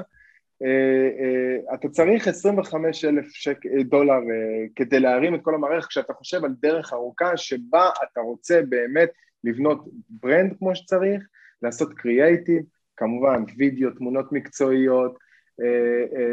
אה, 0.63 1.09
אה, 1.20 1.76
אתה 1.76 1.89
צריך 1.89 2.28
25 2.28 3.05
אלף 3.05 3.26
שק, 3.34 3.57
דולר 3.86 4.13
אה, 4.13 4.65
כדי 4.76 4.99
להרים 4.99 5.36
את 5.36 5.39
כל 5.43 5.55
המערכת 5.55 5.88
כשאתה 5.88 6.13
חושב 6.13 6.45
על 6.45 6.53
דרך 6.61 6.93
ארוכה 6.93 7.38
שבה 7.38 7.89
אתה 8.03 8.22
רוצה 8.22 8.61
באמת 8.70 9.09
לבנות 9.43 9.86
ברנד 10.09 10.57
כמו 10.59 10.76
שצריך, 10.76 11.24
לעשות 11.64 11.93
קריאייטיב, 11.93 12.61
כמובן 12.97 13.43
וידאו, 13.57 13.89
תמונות 13.91 14.32
מקצועיות, 14.32 15.18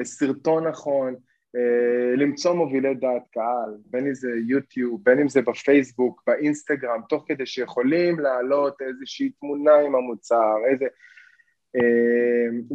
סרטון 0.04 0.66
נכון, 0.66 1.14
אה, 1.56 2.16
למצוא 2.16 2.52
מובילי 2.54 2.94
דעת 2.94 3.22
קהל, 3.32 3.74
בין 3.86 4.06
אם 4.06 4.14
זה 4.14 4.30
יוטיוב, 4.46 5.00
בין 5.04 5.18
אם 5.18 5.28
זה 5.28 5.42
בפייסבוק, 5.42 6.22
באינסטגרם, 6.26 7.00
תוך 7.08 7.24
כדי 7.26 7.46
שיכולים 7.46 8.20
להעלות 8.20 8.82
איזושהי 8.82 9.30
תמונה 9.30 9.74
עם 9.74 9.94
המוצר, 9.94 10.56
איזה... 10.70 10.86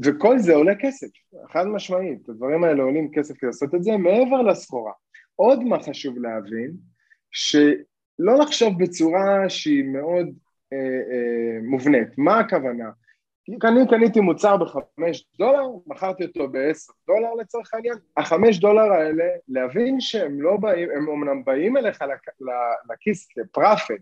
וכל 0.04 0.40
זה 0.40 0.54
עולה 0.54 0.76
כסף, 0.80 1.08
חד 1.54 1.68
משמעית, 1.68 2.30
הדברים 2.30 2.64
האלה 2.64 2.84
עולים 2.84 3.12
כסף 3.14 3.38
כדי 3.38 3.48
לעשות 3.48 3.76
את 3.76 3.84
זה, 3.84 3.98
מעבר 3.98 4.42
לסחורה. 4.42 4.92
עוד 5.36 5.64
מה 5.64 5.84
חשוב 5.84 6.18
להבין, 6.18 6.72
שלא 7.32 8.40
לחשוב 8.40 8.84
בצורה 8.84 9.50
שהיא 9.50 9.84
מאוד 9.84 10.26
אה, 10.28 10.32
אה, 10.32 10.45
מובנית. 11.64 12.18
מה 12.18 12.40
הכוונה? 12.40 12.90
אני 13.64 13.88
קניתי 13.90 14.20
מוצר 14.20 14.58
בחמש 14.58 15.26
דולר, 15.40 15.68
מכרתי 15.88 16.26
אותו 16.26 16.50
בעשר 16.50 16.94
דולר 17.08 17.34
לצורך 17.34 17.74
העניין, 17.74 17.98
החמש 18.18 18.60
דולר 18.60 18.92
האלה, 18.92 19.26
להבין 19.48 20.00
שהם 20.00 20.42
לא 20.42 20.58
באים, 20.58 20.90
הם 20.92 21.10
אמנם 21.10 21.44
באים 21.44 21.78
אליך 21.78 22.04
לכיס 22.92 23.28
כפראפט, 23.28 24.02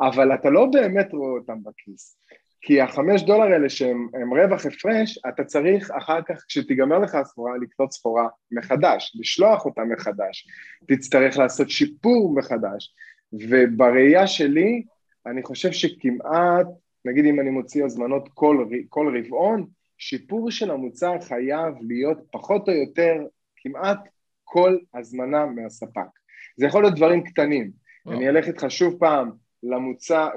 אבל 0.00 0.34
אתה 0.34 0.50
לא 0.50 0.66
באמת 0.72 1.12
רואה 1.12 1.30
אותם 1.30 1.58
בכיס. 1.62 2.18
כי 2.60 2.80
החמש 2.80 3.22
דולר 3.22 3.52
האלה 3.52 3.68
שהם 3.68 4.08
רווח 4.30 4.66
הפרש, 4.66 5.18
אתה 5.28 5.44
צריך 5.44 5.90
אחר 5.90 6.22
כך, 6.22 6.44
כשתיגמר 6.48 6.98
לך 6.98 7.14
הסחורה, 7.14 7.52
לקנות 7.62 7.92
סחורה 7.92 8.28
מחדש, 8.50 9.16
לשלוח 9.20 9.64
אותה 9.64 9.84
מחדש, 9.84 10.46
תצטרך 10.88 11.38
לעשות 11.38 11.70
שיפור 11.70 12.34
מחדש. 12.34 12.94
ובראייה 13.32 14.26
שלי, 14.26 14.82
אני 15.30 15.42
חושב 15.42 15.72
שכמעט, 15.72 16.66
נגיד 17.04 17.24
אם 17.24 17.40
אני 17.40 17.50
מוציא 17.50 17.84
הזמנות 17.84 18.28
כל, 18.34 18.68
כל 18.88 19.18
רבעון, 19.18 19.66
שיפור 19.98 20.50
של 20.50 20.70
המוצר 20.70 21.20
חייב 21.20 21.74
להיות 21.88 22.18
פחות 22.30 22.68
או 22.68 22.74
יותר 22.74 23.14
כמעט 23.56 23.98
כל 24.44 24.78
הזמנה 24.94 25.46
מהספק. 25.46 26.08
זה 26.56 26.66
יכול 26.66 26.82
להיות 26.82 26.94
דברים 26.94 27.24
קטנים. 27.24 27.70
אני 28.08 28.28
אלך 28.28 28.46
איתך 28.48 28.66
שוב 28.68 28.98
פעם, 28.98 29.30
למוצא, 29.62 30.28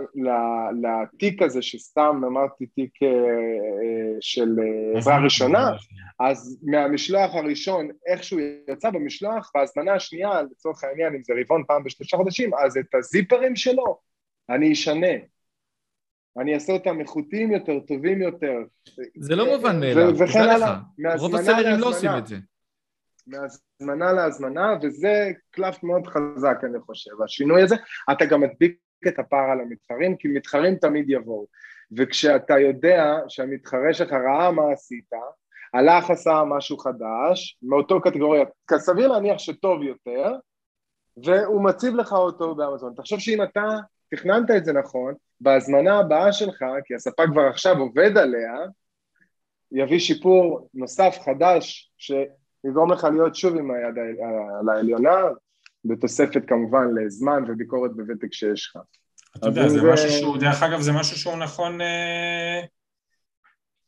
לתיק 0.81 1.41
הזה 1.41 1.61
שסתם 1.61 2.21
אמרתי 2.27 2.65
תיק 2.65 3.03
אה, 3.03 3.07
אה, 3.07 4.17
של 4.21 4.55
אה, 4.59 4.97
עזרה 4.97 5.23
ראשונה, 5.23 5.71
אז 6.19 6.59
מהמשלוח 6.63 7.35
הראשון 7.35 7.89
איכשהו 8.07 8.39
יצא 8.69 8.89
במשלוח, 8.89 9.51
בהזמנה 9.55 9.93
השנייה 9.93 10.41
לצורך 10.41 10.83
העניין 10.83 11.15
אם 11.15 11.23
זה 11.23 11.33
רבעון 11.41 11.63
פעם 11.67 11.83
בשלושה 11.83 12.17
חודשים, 12.17 12.51
אז 12.53 12.77
את 12.77 12.95
הזיפרים 12.95 13.55
שלו 13.55 13.97
אני 14.55 14.73
אשנה, 14.73 15.07
אני 16.37 16.53
אעשה 16.53 16.73
אותם 16.73 16.99
איכותיים 16.99 17.51
יותר, 17.51 17.79
טובים 17.79 18.21
יותר. 18.21 18.57
זה 19.15 19.35
לא 19.35 19.55
מובן 19.55 19.79
מאליו, 19.79 20.17
וכן 20.17 20.39
הלאה. 20.39 20.79
רוב 21.17 21.35
הסלרים 21.35 21.79
לא 21.79 21.89
עושים 21.89 22.09
את 22.17 22.27
זה. 22.27 22.35
מהזמנה 23.27 24.11
להזמנה, 24.11 24.75
וזה 24.81 25.31
קלף 25.51 25.83
מאוד 25.83 26.07
חזק 26.07 26.57
אני 26.63 26.79
חושב, 26.79 27.21
השינוי 27.21 27.61
הזה, 27.61 27.75
אתה 28.11 28.25
גם 28.25 28.41
מדביק 28.41 28.77
את 29.07 29.19
הפער 29.19 29.51
על 29.51 29.59
המתחרים, 29.59 30.17
כי 30.17 30.27
מתחרים 30.27 30.75
תמיד 30.75 31.09
יבואו. 31.09 31.47
וכשאתה 31.97 32.59
יודע 32.59 33.15
שהמתחרה 33.27 33.93
שלך 33.93 34.11
ראה 34.11 34.51
מה 34.51 34.63
עשית, 34.73 35.09
הלך 35.73 36.09
עשה 36.09 36.43
משהו 36.49 36.77
חדש, 36.77 37.57
מאותו 37.63 38.01
קטגוריה, 38.01 38.45
סביר 38.77 39.07
להניח 39.07 39.37
שטוב 39.37 39.83
יותר, 39.83 40.35
והוא 41.25 41.63
מציב 41.63 41.95
לך 41.95 42.11
אותו 42.11 42.55
באמזון. 42.55 42.93
תחשוב 42.95 43.19
שאם 43.19 43.43
אתה 43.43 43.77
תכננת 44.11 44.51
את 44.57 44.65
זה 44.65 44.73
נכון, 44.73 45.13
בהזמנה 45.41 45.99
הבאה 45.99 46.33
שלך, 46.33 46.63
כי 46.85 46.95
הספק 46.95 47.25
כבר 47.31 47.41
עכשיו 47.41 47.77
עובד 47.77 48.17
עליה, 48.17 48.53
יביא 49.71 49.99
שיפור 49.99 50.69
נוסף 50.73 51.17
חדש, 51.25 51.91
שיגרום 51.97 52.91
לך 52.91 53.03
להיות 53.03 53.35
שוב 53.35 53.57
עם 53.57 53.71
היד 53.71 53.95
על 54.59 54.69
העליונה, 54.69 55.15
בתוספת 55.85 56.41
כמובן 56.47 56.87
לזמן 56.95 57.43
וביקורת 57.47 57.91
בוותק 57.95 58.33
שיש 58.33 58.67
לך. 58.67 58.81
אתה 59.37 59.47
יודע, 59.47 59.69
זה 59.69 59.81
משהו 59.93 60.09
שהוא, 60.09 60.37
דרך 60.37 60.63
אגב, 60.63 60.81
זה 60.81 60.91
משהו 60.91 61.17
שהוא 61.17 61.37
נכון 61.37 61.81
אה, 61.81 62.61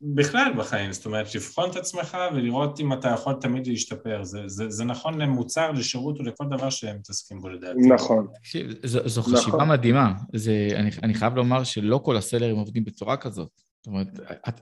בכלל 0.03 0.53
בחיים, 0.57 0.91
זאת 0.93 1.05
אומרת, 1.05 1.35
לבחון 1.35 1.69
את 1.69 1.75
עצמך 1.75 2.17
ולראות 2.35 2.79
אם 2.79 2.93
אתה 2.93 3.09
יכול 3.09 3.33
תמיד 3.41 3.67
להשתפר, 3.67 4.23
זה, 4.23 4.39
זה, 4.47 4.69
זה 4.69 4.83
נכון 4.83 5.21
למוצר, 5.21 5.71
לשירות 5.71 6.19
ולכל 6.19 6.45
דבר 6.51 6.69
שהם 6.69 6.95
מתעסקים 6.95 7.41
בו 7.41 7.49
לדעתי. 7.49 7.79
נכון. 7.79 8.27
תקשיב, 8.39 8.71
זו, 8.83 9.09
זו 9.09 9.21
נכון. 9.21 9.35
חשיבה 9.35 9.65
מדהימה, 9.65 10.13
זה, 10.35 10.67
אני, 10.75 10.89
אני 11.03 11.13
חייב 11.13 11.35
לומר 11.35 11.63
שלא 11.63 12.01
כל 12.03 12.17
הסלרים 12.17 12.55
עובדים 12.55 12.85
בצורה 12.85 13.17
כזאת. 13.17 13.49
זאת 13.77 13.87
אומרת, 13.87 14.07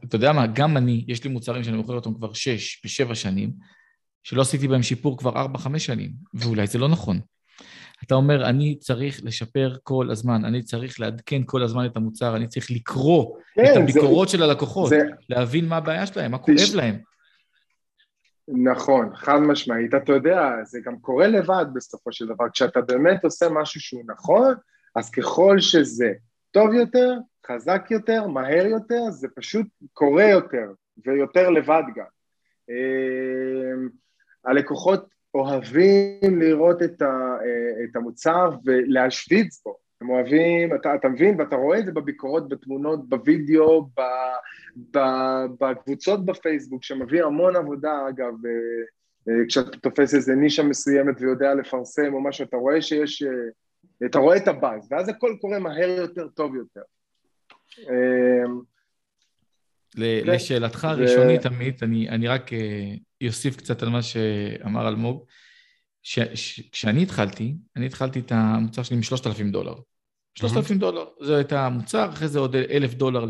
אתה 0.06 0.16
יודע 0.16 0.32
מה, 0.32 0.48
גם 0.48 0.78
אני, 0.78 1.06
יש 1.08 1.24
לי 1.24 1.30
מוצרים 1.30 1.64
שאני 1.64 1.78
מוכר 1.78 1.94
אותם 1.94 2.14
כבר 2.14 2.34
שש 2.34 2.82
ושבע 2.86 3.16
שנים, 3.16 3.52
שלא 4.24 4.42
עשיתי 4.42 4.68
בהם 4.68 4.84
שיפור 4.84 5.18
כבר 5.18 5.36
ארבע, 5.36 5.58
חמש 5.58 5.86
שנים, 5.86 6.12
ואולי 6.34 6.68
זה 6.68 6.78
לא 6.80 6.88
נכון. 6.88 7.20
אתה 8.06 8.16
אומר, 8.16 8.46
אני 8.50 8.76
צריך 8.76 9.22
לשפר 9.24 9.76
כל 9.84 10.08
הזמן, 10.12 10.46
אני 10.46 10.64
צריך 10.64 11.00
לעדכן 11.00 11.42
כל 11.46 11.64
הזמן 11.64 11.86
את 11.86 11.98
המוצר, 11.98 12.36
אני 12.36 12.48
צריך 12.48 12.72
לקרוא 12.72 13.38
כן, 13.54 13.64
את 13.64 13.78
הביקורות 13.78 14.28
זה, 14.28 14.38
של 14.38 14.44
הלקוחות, 14.44 14.90
זה... 14.90 15.00
להבין 15.30 15.68
מה 15.68 15.78
הבעיה 15.78 16.06
שלהם, 16.06 16.32
מה 16.32 16.38
כואב 16.38 16.58
תש... 16.58 16.74
להם. 16.74 16.96
נכון, 18.48 19.16
חד 19.16 19.38
משמעית. 19.38 19.94
אתה 19.94 20.12
יודע, 20.12 20.50
זה 20.64 20.80
גם 20.86 21.00
קורה 21.00 21.28
לבד 21.28 21.66
בסופו 21.74 22.12
של 22.12 22.28
דבר. 22.28 22.46
כשאתה 22.54 22.82
באמת 22.82 23.24
עושה 23.24 23.46
משהו 23.50 23.82
שהוא 23.82 24.04
נכון, 24.08 24.54
אז 24.96 25.10
ככל 25.10 25.60
שזה 25.60 26.14
טוב 26.52 26.74
יותר, 26.74 27.14
חזק 27.48 27.88
יותר, 27.92 28.28
מהר 28.28 28.66
יותר, 28.66 29.10
זה 29.10 29.28
פשוט 29.36 29.68
קורה 29.94 30.30
יותר, 30.30 30.72
ויותר 31.06 31.50
לבד 31.50 31.84
גם. 31.96 32.06
אה, 32.70 33.88
הלקוחות 34.46 35.06
אוהבים 35.34 36.40
לראות 36.40 36.82
את, 36.82 37.02
ה, 37.02 37.06
אה, 37.46 37.84
את 37.84 37.96
המוצר 37.96 38.50
ולהשוויץ 38.66 39.62
בו. 39.66 39.78
הם 40.02 40.10
אוהבים, 40.10 40.76
אתה, 40.76 40.96
אתה 40.96 41.10
מבין, 41.10 41.40
ואתה 41.40 41.56
רואה 41.56 41.80
את 41.80 41.86
זה 41.86 41.92
בביקורות, 41.92 42.50
בתמונות, 42.50 43.10
בווידאו, 43.10 43.82
ב, 43.82 44.02
ב, 44.92 45.00
בקבוצות 45.60 46.26
בפייסבוק, 46.26 46.84
שמביא 46.84 47.24
המון 47.24 47.56
עבודה, 47.56 48.10
אגב, 48.10 48.34
אה, 48.46 48.52
אה, 49.30 49.46
כשאתה 49.48 49.78
תופס 49.78 50.16
איזה 50.16 50.36
נישה 50.36 50.64
מסוימת 50.64 51.22
ויודע 51.22 51.54
לפרסם 51.54 52.14
או 52.14 52.22
משהו, 52.24 52.46
אתה 52.46 52.58
רואה 52.58 52.82
שיש, 52.82 53.24
אתה 54.06 54.20
רואה 54.20 54.38
את 54.38 54.48
הבאז, 54.48 54.88
ואז 54.92 55.10
הכל 55.10 55.36
קורה 55.42 55.60
מהר 55.60 55.90
יותר, 55.90 56.28
טוב 56.28 56.56
יותר. 56.56 56.82
לשאלתך 59.98 60.86
הראשונית, 60.86 61.46
עמית, 61.46 61.84
אני, 61.84 62.10
אני 62.10 62.28
רק 62.28 62.52
אוסיף 63.28 63.58
קצת 63.58 63.84
על 63.84 63.90
מה 63.90 64.02
שאמר 64.02 64.88
אלמוג. 64.88 65.26
כשאני 66.72 67.04
התחלתי, 67.04 67.56
אני 67.76 67.86
התחלתי 67.86 68.20
את 68.20 68.32
המוצר 68.32 68.84
שלי 68.84 68.98
מ-3,000 68.98 69.52
דולר. 69.52 69.74
3,000 70.36 70.78
דולר, 70.78 71.06
זה 71.22 71.36
הייתה 71.36 71.66
המוצר, 71.66 72.10
אחרי 72.10 72.28
זה 72.28 72.40
עוד 72.40 72.56
אלף 72.56 72.94
דולר 72.94 73.26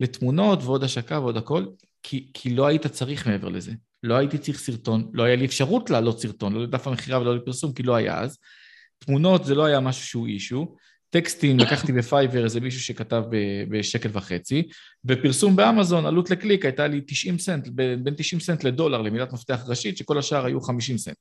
לתמונות 0.00 0.62
ועוד 0.62 0.84
השקה 0.84 1.20
ועוד 1.20 1.36
הכל, 1.36 1.66
כי, 2.02 2.30
כי 2.34 2.54
לא 2.54 2.66
היית 2.66 2.86
צריך 2.86 3.26
מעבר 3.26 3.48
לזה. 3.48 3.72
לא 4.02 4.14
הייתי 4.14 4.38
צריך 4.38 4.58
סרטון, 4.58 5.10
לא 5.12 5.22
היה 5.22 5.36
לי 5.36 5.44
אפשרות 5.44 5.90
להעלות 5.90 6.20
סרטון, 6.20 6.52
לא 6.52 6.62
לדף 6.62 6.86
המכירה 6.86 7.20
ולא 7.20 7.36
לפרסום, 7.36 7.72
כי 7.72 7.82
לא 7.82 7.94
היה 7.94 8.20
אז. 8.20 8.38
תמונות 8.98 9.44
זה 9.44 9.54
לא 9.54 9.64
היה 9.64 9.80
משהו 9.80 10.06
שהוא 10.06 10.26
issue. 10.26 10.76
טקסטים 11.10 11.58
לקחתי 11.58 11.92
ב 11.92 11.99
Fiverr 11.99 12.44
איזה 12.44 12.60
מישהו 12.60 12.80
שכתב 12.80 13.22
בשקל 13.70 14.08
וחצי, 14.12 14.68
ופרסום 15.04 15.56
באמזון, 15.56 16.06
עלות 16.06 16.30
לקליק 16.30 16.64
הייתה 16.64 16.86
לי 16.86 17.00
90 17.06 17.38
סנט, 17.38 17.68
בין 18.02 18.14
90 18.16 18.40
סנט 18.40 18.64
לדולר 18.64 19.02
למילת 19.02 19.32
מפתח 19.32 19.64
ראשית, 19.66 19.96
שכל 19.96 20.18
השאר 20.18 20.44
היו 20.44 20.60
50 20.60 20.98
סנט. 20.98 21.16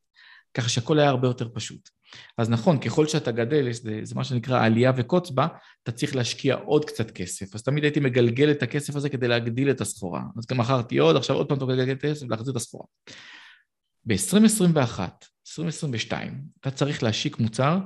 ככה 0.53 0.69
שהכל 0.69 0.99
היה 0.99 1.09
הרבה 1.09 1.27
יותר 1.27 1.49
פשוט. 1.53 1.89
אז 2.37 2.49
נכון, 2.49 2.79
ככל 2.79 3.07
שאתה 3.07 3.31
גדל, 3.31 3.71
זה, 3.71 3.99
זה 4.03 4.15
מה 4.15 4.23
שנקרא 4.23 4.65
עלייה 4.65 4.91
וקוץ 4.97 5.29
בה, 5.29 5.47
אתה 5.83 5.91
צריך 5.91 6.15
להשקיע 6.15 6.55
עוד 6.55 6.85
קצת 6.85 7.11
כסף. 7.11 7.55
אז 7.55 7.63
תמיד 7.63 7.83
הייתי 7.83 7.99
מגלגל 7.99 8.51
את 8.51 8.63
הכסף 8.63 8.95
הזה 8.95 9.09
כדי 9.09 9.27
להגדיל 9.27 9.69
את 9.71 9.81
הסחורה. 9.81 10.21
אז 10.37 10.45
גם 10.45 10.57
מכרתי 10.57 10.97
עוד, 10.97 11.15
עכשיו 11.15 11.35
עוד 11.35 11.47
פעם 11.49 11.57
אתה 11.57 11.65
מגלגל 11.65 11.91
את 11.91 12.03
הכסף 12.03 12.25
ולהחזיר 12.25 12.51
את 12.51 12.55
הסחורה. 12.55 12.85
ב-2021, 14.05 14.99
2022, 15.47 16.41
אתה 16.61 16.71
צריך 16.71 17.03
להשיק 17.03 17.39
מוצר 17.39 17.79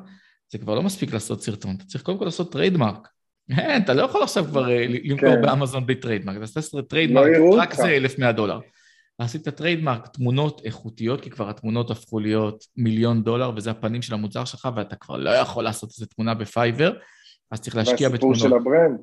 זה 0.51 0.57
כבר 0.57 0.75
לא 0.75 0.83
מספיק 0.83 1.13
לעשות 1.13 1.43
סרטון, 1.43 1.75
אתה 1.75 1.85
צריך 1.85 2.03
קודם 2.03 2.17
כל 2.17 2.25
לעשות 2.25 2.51
trademark. 2.51 3.07
אין, 3.49 3.81
אתה 3.81 3.93
לא 3.93 4.01
יכול 4.01 4.23
עכשיו 4.23 4.45
כבר 4.45 4.69
אה, 4.69 4.85
למכור 4.87 5.35
כן. 5.35 5.41
באמזון 5.41 5.85
בלי 5.85 5.95
trademark, 5.95 6.36
אתה 6.35 6.59
עושה 6.59 6.81
trademark, 6.82 7.27
לא 7.37 7.55
רק 7.57 7.73
זה 7.73 7.89
1,100 7.89 8.31
דולר. 8.31 8.59
עשית 9.17 9.49
trademark, 9.49 10.07
תמונות 10.07 10.61
איכותיות, 10.65 11.21
כי 11.21 11.29
כבר 11.29 11.49
התמונות 11.49 11.91
הפכו 11.91 12.19
להיות 12.19 12.65
מיליון 12.77 13.23
דולר, 13.23 13.51
וזה 13.55 13.71
הפנים 13.71 14.01
של 14.01 14.13
המוצר 14.13 14.45
שלך, 14.45 14.69
ואתה 14.75 14.95
כבר 14.95 15.17
לא 15.17 15.29
יכול 15.29 15.63
לעשות 15.63 15.89
איזה 15.89 16.05
תמונה 16.05 16.33
ב 16.34 16.41
Fiverr, 16.41 16.93
אז 17.51 17.61
צריך 17.61 17.75
להשקיע 17.75 18.09
בתמונות. 18.09 18.37
והסיפור 18.41 18.49
של 18.49 18.53
ה 18.53 18.60
brand. 18.60 18.99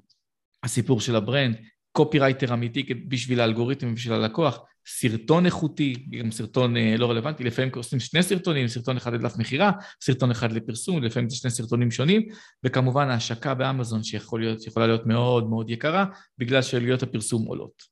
הסיפור 0.63 1.01
של 1.01 1.17
ה 1.17 1.22
brand, 1.22 1.57
קופירייטר 1.93 2.55
אמיתי 2.55 2.95
בשביל 3.09 3.41
האלגוריתם 3.41 3.89
ובשביל 3.93 4.15
הלקוח, 4.15 4.61
סרטון 4.91 5.47
איכותי, 5.47 5.95
גם 6.11 6.31
סרטון 6.31 6.77
אה, 6.77 6.95
לא 6.99 7.11
רלוונטי, 7.11 7.45
לפעמים 7.45 7.71
עושים 7.77 8.01
שני 8.01 8.23
סרטונים, 8.23 8.69
סרטון 8.69 8.97
אחד 8.97 9.13
לדף 9.13 9.37
מכירה, 9.39 9.71
סרטון 10.03 10.31
אחד 10.31 10.53
לפרסום, 10.53 11.03
לפעמים 11.03 11.31
זה 11.31 11.37
שני 11.37 11.51
סרטונים 11.51 11.91
שונים, 11.91 12.23
וכמובן 12.65 13.09
ההשקה 13.09 13.55
באמזון 13.55 14.03
שיכולה 14.03 14.45
להיות, 14.45 14.77
להיות 14.77 15.07
מאוד 15.07 15.51
מאוד 15.51 15.71
יקרה, 15.71 16.05
בגלל 16.39 16.63
שעלויות 16.63 17.03
הפרסום 17.03 17.45
עולות. 17.45 17.83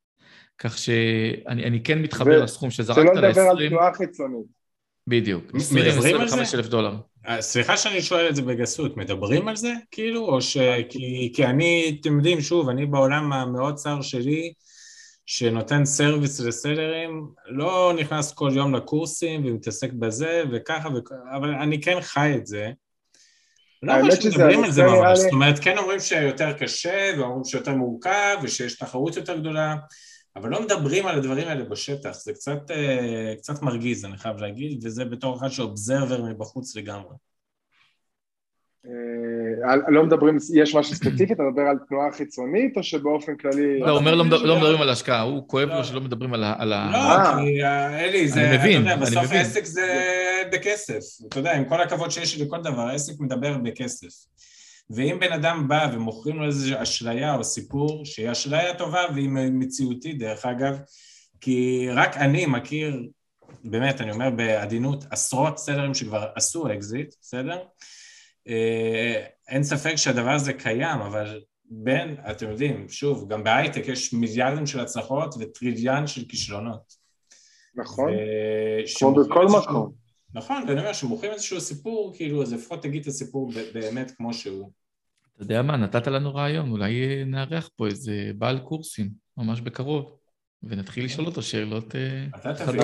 כך 0.59 0.78
שאני 0.78 1.82
כן 1.84 2.03
מתחבר 2.03 2.42
לסכום 2.42 2.70
שזרקת 2.70 3.01
ל-20... 3.01 3.14
שלא 3.14 3.28
לדבר 3.28 3.40
על 3.40 3.68
תנועה 3.68 3.94
חיצונית. 3.94 4.47
בדיוק, 5.07 5.44
20-25 5.51 5.55
אלף 6.55 6.66
דולר. 6.66 6.97
אה, 7.28 7.42
סליחה 7.42 7.76
שאני 7.76 8.03
שואל 8.03 8.28
את 8.28 8.36
זה 8.36 8.42
בגסות, 8.42 8.97
מדברים 8.97 9.49
על 9.49 9.57
זה 9.57 9.72
כאילו? 9.90 10.26
או 10.26 10.42
ש... 10.42 10.57
כי, 10.88 11.32
כי 11.34 11.44
אני, 11.47 11.99
אתם 12.01 12.16
יודעים, 12.16 12.40
שוב, 12.40 12.68
אני 12.68 12.86
בעולם 12.86 13.32
המאוד 13.32 13.74
צר 13.74 14.03
שלי, 14.03 14.53
שנותן 15.27 15.85
סרוויס 15.85 16.41
לסלרים, 16.41 17.31
לא 17.47 17.93
נכנס 17.99 18.33
כל 18.33 18.51
יום 18.55 18.74
לקורסים 18.74 19.47
ומתעסק 19.47 19.93
בזה 19.93 20.43
וככה, 20.53 20.89
וכ... 20.97 21.12
אבל 21.37 21.55
אני 21.55 21.81
כן 21.81 22.01
חי 22.01 22.35
את 22.37 22.47
זה. 22.47 22.70
לא 23.83 24.01
אומר 24.01 24.14
שמדברים 24.14 24.64
על 24.64 24.70
זה 24.70 24.83
ממש, 24.83 25.18
זאת 25.18 25.33
אומרת, 25.33 25.59
כן 25.59 25.79
אומרים 25.79 26.01
שיותר 26.01 26.53
קשה, 26.53 27.11
ואומרים 27.18 27.45
שיותר 27.45 27.74
מורכב, 27.74 28.37
ושיש 28.43 28.79
תחרות 28.79 29.16
יותר 29.16 29.39
גדולה, 29.39 29.77
אבל 30.37 30.51
לא 30.51 30.62
מדברים 30.62 31.07
על 31.07 31.18
הדברים 31.18 31.49
האלה 31.49 31.64
בשטח, 31.64 32.12
זה 32.12 32.33
קצת, 32.33 32.70
אה, 32.70 33.35
קצת 33.39 33.62
מרגיז, 33.62 34.05
אני 34.05 34.18
חייב 34.18 34.37
להגיד, 34.37 34.87
וזה 34.87 35.05
בתור 35.05 35.37
אחד 35.37 35.49
שאובזרבר 35.49 36.22
מבחוץ 36.22 36.77
לגמרי. 36.77 37.14
אה, 39.68 39.76
לא 39.89 40.05
מדברים, 40.05 40.37
יש 40.55 40.74
משהו 40.74 40.95
ספציפי, 40.95 41.32
אתה 41.32 41.43
מדבר 41.43 41.62
על 41.62 41.76
תנועה 41.89 42.12
חיצונית 42.12 42.76
או 42.76 42.82
שבאופן 42.82 43.37
כללי... 43.37 43.80
לא, 43.80 43.91
הוא 43.91 43.99
אומר 43.99 44.14
לא, 44.14 44.24
לא 44.45 44.57
מדברים 44.57 44.82
על 44.82 44.91
השקעה, 44.91 45.20
הוא 45.20 45.49
כואב 45.49 45.68
לו 45.68 45.84
שלא 45.84 46.01
מדברים 46.01 46.34
על 46.34 46.72
ה... 46.72 46.91
לא, 46.93 47.43
כי 47.43 47.62
אה, 47.64 48.05
אלי, 48.05 48.28
זה, 48.28 48.55
אתה 48.55 48.68
יודע, 48.68 48.97
בסוף 48.97 49.32
העסק 49.32 49.64
זה 49.64 50.03
בכסף, 50.53 51.26
אתה 51.28 51.39
יודע, 51.39 51.57
עם 51.57 51.64
כל 51.64 51.80
הכבוד 51.80 52.11
שיש 52.11 52.39
לי 52.39 52.45
לכל 52.45 52.62
דבר, 52.62 52.82
העסק 52.82 53.20
מדבר 53.20 53.59
בכסף. 53.59 54.26
ואם 54.91 55.16
בן 55.20 55.32
אדם 55.32 55.68
בא 55.68 55.91
ומוכרים 55.93 56.37
לו 56.37 56.47
איזו 56.47 56.82
אשליה 56.82 57.34
או 57.34 57.45
סיפור, 57.45 58.05
שהיא 58.05 58.32
אשליה 58.32 58.74
טובה 58.74 59.01
והיא 59.14 59.28
מציאותית 59.30 60.18
דרך 60.18 60.47
אגב, 60.47 60.78
כי 61.41 61.89
רק 61.91 62.16
אני 62.16 62.47
מכיר, 62.47 63.03
באמת, 63.64 64.01
אני 64.01 64.12
אומר 64.12 64.30
בעדינות, 64.30 65.05
עשרות 65.11 65.59
סלרים 65.59 65.95
שכבר 65.95 66.26
עשו 66.34 66.72
אקזיט, 66.72 67.14
בסדר? 67.20 67.59
אה, 68.49 69.24
אין 69.49 69.62
ספק 69.62 69.97
שהדבר 69.97 70.30
הזה 70.30 70.53
קיים, 70.53 71.01
אבל 71.01 71.40
בין, 71.64 72.16
אתם 72.30 72.51
יודעים, 72.51 72.88
שוב, 72.88 73.28
גם 73.28 73.44
בהייטק 73.44 73.88
יש 73.88 74.12
מיליארדים 74.12 74.66
של 74.66 74.80
הצלחות 74.80 75.34
וטריליאן 75.40 76.07
של 76.07 76.24
כישלונות. 76.28 76.92
נכון, 77.76 78.11
כמו 78.99 79.14
בכל 79.14 79.47
מקום. 79.47 79.92
נכון, 80.34 80.64
ואני 80.68 80.80
אומר, 80.80 80.92
שמוכרים 80.92 81.32
איזשהו 81.32 81.61
סיפור, 81.61 82.12
כאילו, 82.16 82.42
אז 82.42 82.53
לפחות 82.53 82.82
תגיד 82.82 83.03
את 83.03 83.07
הסיפור 83.07 83.53
באמת 83.74 84.11
כמו 84.16 84.34
שהוא. 84.34 84.70
אתה 85.34 85.42
יודע 85.44 85.62
מה, 85.62 85.76
נתת 85.76 86.07
לנו 86.07 86.34
רעיון, 86.34 86.70
אולי 86.70 87.24
נארח 87.24 87.70
פה 87.76 87.86
איזה 87.86 88.30
בעל 88.38 88.59
קורסים, 88.59 89.11
ממש 89.36 89.61
בקרוב, 89.61 90.16
ונתחיל 90.62 91.04
לשאול 91.04 91.26
אותו 91.26 91.42
שאלות 91.42 91.94
אתה 92.36 92.54
תביא 92.54 92.82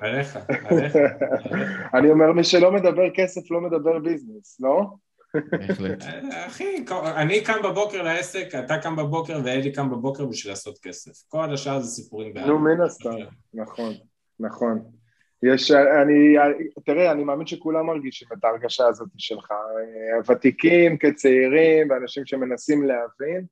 עליך, 0.00 0.38
עליך. 0.70 0.98
אני 1.98 2.10
אומר, 2.10 2.32
מי 2.32 2.44
שלא 2.44 2.72
מדבר 2.72 3.10
כסף 3.14 3.50
לא 3.50 3.60
מדבר 3.60 3.98
ביזנס, 3.98 4.60
לא? 4.60 4.86
בהחלט. 5.34 6.04
אחי, 6.46 6.84
אני 7.16 7.44
קם 7.44 7.58
בבוקר 7.64 8.02
לעסק, 8.02 8.54
אתה 8.64 8.78
קם 8.78 8.96
בבוקר 8.96 9.40
ואלי 9.44 9.72
קם 9.72 9.90
בבוקר 9.90 10.26
בשביל 10.26 10.52
לעשות 10.52 10.78
כסף. 10.82 11.28
כל 11.28 11.54
השאר 11.54 11.80
זה 11.80 11.88
סיפורים 11.88 12.34
בעיה. 12.34 12.46
נו, 12.46 12.58
מן 12.58 12.80
הסתם, 12.80 13.16
נכון, 13.54 13.92
נכון. 14.40 14.82
יש, 15.42 15.70
אני, 15.70 16.36
תראה, 16.84 17.12
אני 17.12 17.24
מאמין 17.24 17.46
שכולם 17.46 17.86
מרגישים 17.86 18.28
את 18.38 18.44
ההרגשה 18.44 18.86
הזאת 18.86 19.08
שלך, 19.18 19.52
ותיקים 20.28 20.98
כצעירים 20.98 21.90
ואנשים 21.90 22.26
שמנסים 22.26 22.82
להבין, 22.82 23.44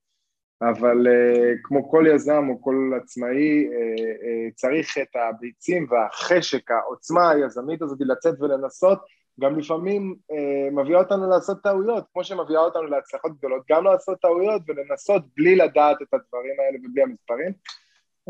אבל 0.62 1.06
uh, 1.06 1.58
כמו 1.62 1.90
כל 1.90 2.04
יזם 2.14 2.48
או 2.48 2.62
כל 2.62 2.92
עצמאי, 3.02 3.66
uh, 3.66 3.70
uh, 3.70 4.54
צריך 4.54 4.98
את 4.98 5.16
הביצים 5.16 5.86
והחשק, 5.90 6.70
העוצמה 6.70 7.30
היזמית 7.30 7.82
הזאת 7.82 7.98
לצאת 8.00 8.34
ולנסות, 8.40 8.98
גם 9.40 9.58
לפעמים 9.58 10.16
מביאה 10.72 10.98
אותנו 10.98 11.30
לעשות 11.30 11.62
טעויות, 11.62 12.04
כמו 12.12 12.24
שמביאה 12.24 12.60
אותנו 12.60 12.82
להצלחות 12.82 13.38
גדולות, 13.38 13.62
גם 13.70 13.84
לעשות 13.84 14.20
טעויות 14.20 14.62
ולנסות 14.68 15.22
בלי 15.36 15.56
לדעת 15.56 15.96
את 16.02 16.14
הדברים 16.14 16.54
האלה 16.58 16.78
ובלי 16.84 17.02
המספרים. 17.02 17.52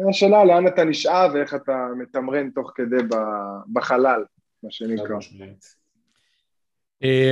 השאלה 0.09 0.45
לאן 0.45 0.66
אתה 0.66 0.85
נשאב 0.85 1.31
ואיך 1.35 1.55
אתה 1.55 1.87
מתמרן 1.99 2.51
תוך 2.51 2.72
כדי 2.74 2.97
בחלל, 3.72 4.24
מה 4.62 4.70
שנקרא. 4.70 5.18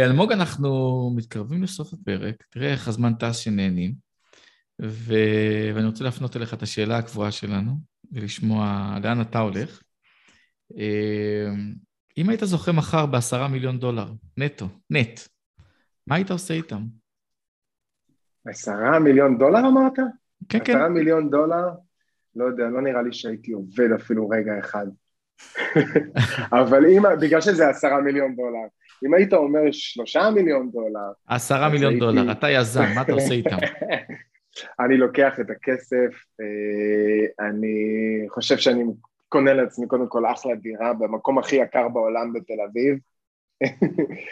אלמוג, 0.05 0.33
אנחנו 0.33 0.71
מתקרבים 1.17 1.63
לסוף 1.63 1.93
הפרק, 1.93 2.45
תראה 2.51 2.73
איך 2.73 2.89
הזמן 2.89 3.15
טס 3.15 3.37
שנהנים. 3.37 4.04
ו... 4.83 5.15
ואני 5.75 5.87
רוצה 5.87 6.05
להפנות 6.05 6.37
אליך 6.37 6.55
את 6.55 6.63
השאלה 6.63 6.99
הקבועה 6.99 7.31
שלנו, 7.31 7.73
ולשמוע 8.13 8.95
לאן 9.03 9.21
אתה 9.21 9.39
הולך. 9.39 9.83
אמ, 10.77 11.75
אם 12.19 12.29
היית 12.29 12.41
זוכה 12.45 12.73
מחר 12.73 13.07
בעשרה 13.07 13.49
מיליון 13.49 13.79
דולר, 13.79 14.07
נטו, 14.37 14.67
נט, 14.91 15.21
מה 16.07 16.17
היית 16.17 16.31
עושה 16.31 16.55
איתם? 16.55 16.83
עשרה 18.47 18.99
מיליון 18.99 19.39
דולר 19.39 19.59
אמרת? 19.59 19.97
כן, 20.49 20.59
כן. 20.65 20.73
עשרה 20.73 20.89
מיליון 20.89 21.31
דולר? 21.31 21.69
לא 22.37 22.45
יודע, 22.45 22.65
לא 22.65 22.83
נראה 22.83 23.03
לי 23.03 23.13
שהייתי 23.13 23.53
עובד 23.53 23.93
אפילו 23.97 24.29
רגע 24.29 24.53
אחד. 24.59 24.87
אבל 26.61 26.87
אם, 26.87 27.03
בגלל 27.21 27.41
שזה 27.41 27.69
עשרה 27.69 28.01
מיליון 28.01 28.37
דולר, 28.37 28.67
אם 29.07 29.15
היית 29.15 29.33
אומר 29.33 29.61
שלושה 29.73 30.31
מיליון 30.31 30.71
דולר... 30.73 31.13
עשרה 31.27 31.69
מיליון 31.69 31.93
הייתי... 31.93 32.07
דולר, 32.07 32.33
אתה 32.33 32.51
יזם, 32.51 32.85
מה 32.95 33.03
אתה 33.03 33.13
עושה 33.13 33.35
איתם? 33.35 33.57
אני 34.81 34.97
לוקח 34.97 35.41
את 35.41 35.51
הכסף, 35.51 36.15
אה, 36.41 37.47
אני 37.49 37.77
חושב 38.29 38.57
שאני 38.57 38.85
קונה 39.29 39.55
לעצמי 39.55 39.87
קודם 39.87 40.09
כל 40.09 40.27
אחלה 40.27 40.55
דירה 40.55 40.93
במקום 40.93 41.39
הכי 41.39 41.57
יקר 41.57 41.89
בעולם 41.89 42.33
בתל 42.33 42.61
אביב. 42.71 42.99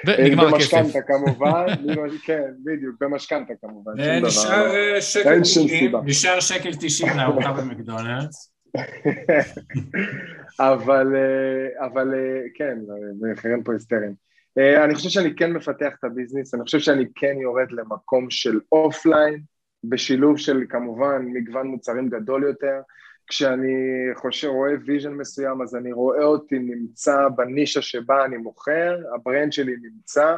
ונגמר 0.07 0.49
הכסף. 0.55 0.75
במשכנתה 0.75 1.03
כמובן, 1.03 1.67
כן, 2.27 2.51
בדיוק, 2.65 2.97
במשכנתה 3.01 3.55
כמובן. 3.61 3.93
אין 4.01 5.45
שום 5.45 5.69
סיבה. 5.69 6.01
נשאר 6.05 6.41
שקל 6.41 6.71
תשעים 6.81 7.17
לארוחה 7.17 7.53
במקדונלדס. 7.61 8.53
אבל, 10.61 11.17
אה, 11.17 11.87
אבל 11.87 12.15
אה, 12.15 12.41
כן, 12.55 12.79
מחירים 13.21 13.63
פה 13.63 13.73
היסטריים. 13.73 14.15
אני 14.85 14.95
חושב 14.95 15.09
שאני 15.09 15.35
כן 15.37 15.53
מפתח 15.53 15.93
את 15.99 16.05
ה 16.05 16.10
business, 16.10 16.55
אני 16.55 16.63
חושב 16.63 16.79
שאני 16.79 17.05
כן 17.15 17.35
יורד 17.41 17.73
למקום 17.73 18.31
של 18.31 18.61
offline, 18.73 19.41
בשילוב 19.85 20.39
של 20.39 20.65
כמובן 20.69 21.27
מגוון 21.27 21.67
מוצרים 21.67 22.09
גדול 22.09 22.43
יותר. 22.43 22.81
כשאני 23.27 23.75
חושב, 24.15 24.49
רואה 24.49 24.73
vision 24.87 25.13
מסוים, 25.13 25.63
אז 25.63 25.77
אני 25.77 25.93
רואה 25.93 26.25
אותי 26.25 26.59
נמצא 26.59 27.29
בנישה 27.37 27.83
שבה 27.83 28.25
אני 28.25 28.37
מוכר, 28.37 28.99
ה 29.15 29.21
brand 29.21 29.53
שלי 29.53 29.77
נמצא, 29.83 30.37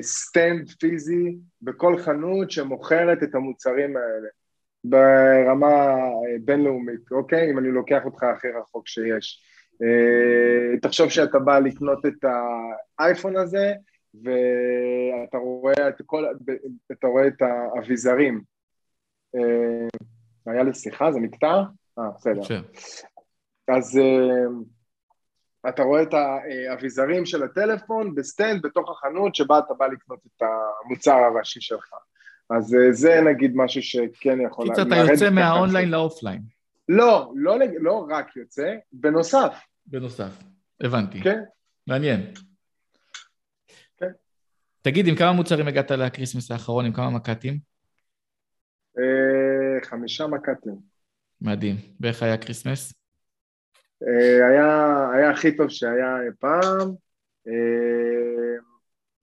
stand 0.00 0.70
פיזי 0.80 1.36
בכל 1.62 1.98
חנות 1.98 2.50
שמוכרת 2.50 3.22
את 3.22 3.34
המוצרים 3.34 3.96
האלה, 3.96 4.28
ברמה 4.84 5.66
אה, 5.66 6.36
בינלאומית, 6.44 7.10
אוקיי? 7.10 7.50
אם 7.50 7.58
אני 7.58 7.68
לוקח 7.68 8.04
אותך 8.04 8.22
הכי 8.22 8.48
רחוק 8.48 8.88
שיש. 8.88 9.42
אה, 9.82 10.78
תחשוב 10.82 11.08
שאתה 11.08 11.38
בא 11.38 11.58
לקנות 11.58 12.06
את 12.06 12.24
האייפון 12.98 13.36
הזה, 13.36 13.72
ואתה 14.22 15.38
רואה 15.38 15.88
את 15.88 16.02
כל, 16.06 16.24
אתה 16.92 17.06
רואה 17.06 17.26
את 17.26 17.42
האביזרים. 17.42 18.42
אה, 19.34 20.52
היה 20.52 20.62
לי 20.62 20.74
שיחה, 20.74 21.12
זה 21.12 21.20
נקטע? 21.20 21.62
אה, 21.98 22.10
בסדר. 22.16 22.40
אז 23.68 23.98
אה, 23.98 25.68
אתה 25.68 25.82
רואה 25.82 26.02
את 26.02 26.14
האביזרים 26.14 27.26
של 27.26 27.42
הטלפון 27.42 28.14
ב 28.14 28.22
stand 28.22 28.62
בתוך 28.62 28.90
החנות 28.90 29.34
שבה 29.34 29.58
אתה 29.58 29.74
בא 29.74 29.86
לקנות 29.86 30.18
את 30.26 30.42
המוצר 30.42 31.16
הראשי 31.16 31.60
שלך. 31.60 31.90
אז 32.50 32.74
אה, 32.74 32.92
זה 32.92 33.20
נגיד 33.20 33.52
משהו 33.54 33.82
שכן 33.82 34.40
יכול... 34.40 34.68
קיצר, 34.68 34.82
אתה 34.82 34.96
יוצא 34.96 35.30
מה 35.30 35.45
online 35.45 35.90
ל 35.90 35.96
offline. 35.96 36.42
לא, 36.88 37.32
לא, 37.34 37.56
לא 37.80 38.06
רק 38.10 38.36
יוצא, 38.36 38.74
בנוסף. 38.92 39.56
בנוסף, 39.86 40.42
הבנתי. 40.80 41.20
כן. 41.22 41.42
מעניין. 41.86 42.20
תגיד, 44.86 45.06
עם 45.06 45.14
כמה 45.14 45.32
מוצרים 45.32 45.68
הגעת 45.68 45.90
ל 45.90 45.96
Christmas 45.96 46.50
האחרון, 46.50 46.84
עם 46.84 46.92
כמה 46.92 47.10
מק"טים? 47.10 47.58
אה, 48.98 49.84
חמישה 49.84 50.26
מק"טים. 50.26 50.74
מדהים. 51.40 51.76
ואיך 52.00 52.22
היה 52.22 52.36
Christmas? 52.36 52.94
אה, 54.02 54.48
היה, 54.48 55.10
היה 55.14 55.30
הכי 55.30 55.56
טוב 55.56 55.68
שהיה 55.68 56.16
פעם. 56.40 56.88
אה, 57.48 58.56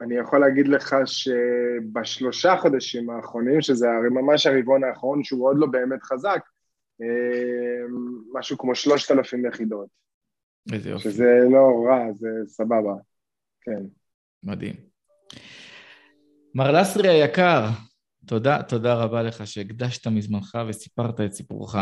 אני 0.01 0.15
יכול 0.15 0.39
להגיד 0.39 0.67
לך 0.67 0.95
שבשלושה 1.05 2.57
חודשים 2.57 3.09
האחרונים, 3.09 3.61
שזה 3.61 3.87
ממש 4.11 4.47
הרבעון 4.47 4.83
האחרון 4.83 5.23
שהוא 5.23 5.47
עוד 5.47 5.57
לא 5.59 5.67
באמת 5.67 6.03
חזק, 6.03 6.41
משהו 8.33 8.57
כמו 8.57 8.75
שלושת 8.75 9.11
אלפים 9.11 9.45
יחידות. 9.45 9.87
איזה 10.73 10.89
יופי. 10.89 11.03
שזה 11.03 11.39
לא 11.51 11.85
רע, 11.87 12.13
זה 12.13 12.29
סבבה, 12.47 12.93
כן. 13.61 13.83
מדהים. 14.43 14.92
מר 16.55 16.71
לסרי 16.71 17.09
היקר, 17.09 17.69
תודה, 18.25 18.63
תודה 18.63 18.93
רבה 18.93 19.23
לך 19.23 19.47
שהקדשת 19.47 20.07
מזמנך 20.07 20.57
וסיפרת 20.67 21.21
את 21.21 21.33
סיפורך. 21.33 21.75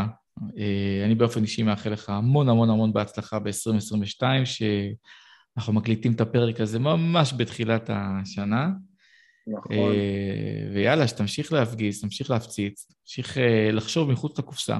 אה, 0.57 1.01
אני 1.05 1.15
באופן 1.15 1.41
אישי 1.41 1.63
מאחל 1.63 1.89
לך 1.89 2.09
המון 2.09 2.49
המון 2.49 2.69
המון 2.69 2.93
בהצלחה 2.93 3.39
ב-2022, 3.39 4.23
שאנחנו 4.45 5.73
מקליטים 5.73 6.13
את 6.13 6.21
הפרק 6.21 6.59
הזה 6.59 6.79
ממש 6.79 7.33
בתחילת 7.37 7.89
השנה. 7.93 8.69
נכון. 9.47 9.71
אה, 9.71 10.69
ויאללה, 10.73 11.07
שתמשיך 11.07 11.53
להפגיז, 11.53 12.01
תמשיך 12.01 12.31
להפציץ, 12.31 12.91
תמשיך 13.03 13.37
אה, 13.37 13.69
לחשוב 13.71 14.11
מחוץ 14.11 14.39
לקופסה. 14.39 14.77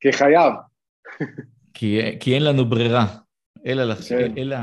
כי 0.00 0.12
חייב. 0.12 0.52
כי, 1.74 2.00
כי 2.20 2.34
אין 2.34 2.44
לנו 2.44 2.64
ברירה, 2.64 3.06
אלא, 3.66 3.84
לחש... 3.84 4.12
כן. 4.12 4.38
אלא 4.38 4.56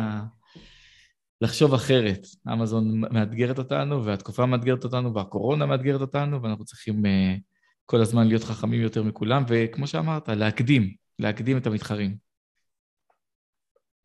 לחשוב 1.44 1.74
אחרת. 1.74 2.20
אמזון 2.54 3.02
מאתגרת 3.12 3.58
אותנו, 3.58 4.06
והתקופה 4.06 4.46
מאתגרת 4.46 4.84
אותנו, 4.84 5.14
והקורונה 5.14 5.66
מאתגרת 5.66 6.02
אותנו, 6.02 6.42
ואנחנו 6.42 6.66
צריכים 6.66 6.96
uh, 6.96 7.40
כל 7.86 8.02
הזמן 8.02 8.28
להיות 8.28 8.44
חכמים 8.44 8.82
יותר 8.82 9.04
מכולם, 9.04 9.44
וכמו 9.48 9.88
שאמרת, 9.88 10.30
להקדים, 10.30 10.84
להקדים 11.20 11.58
את 11.58 11.68
המתחרים. 11.68 12.16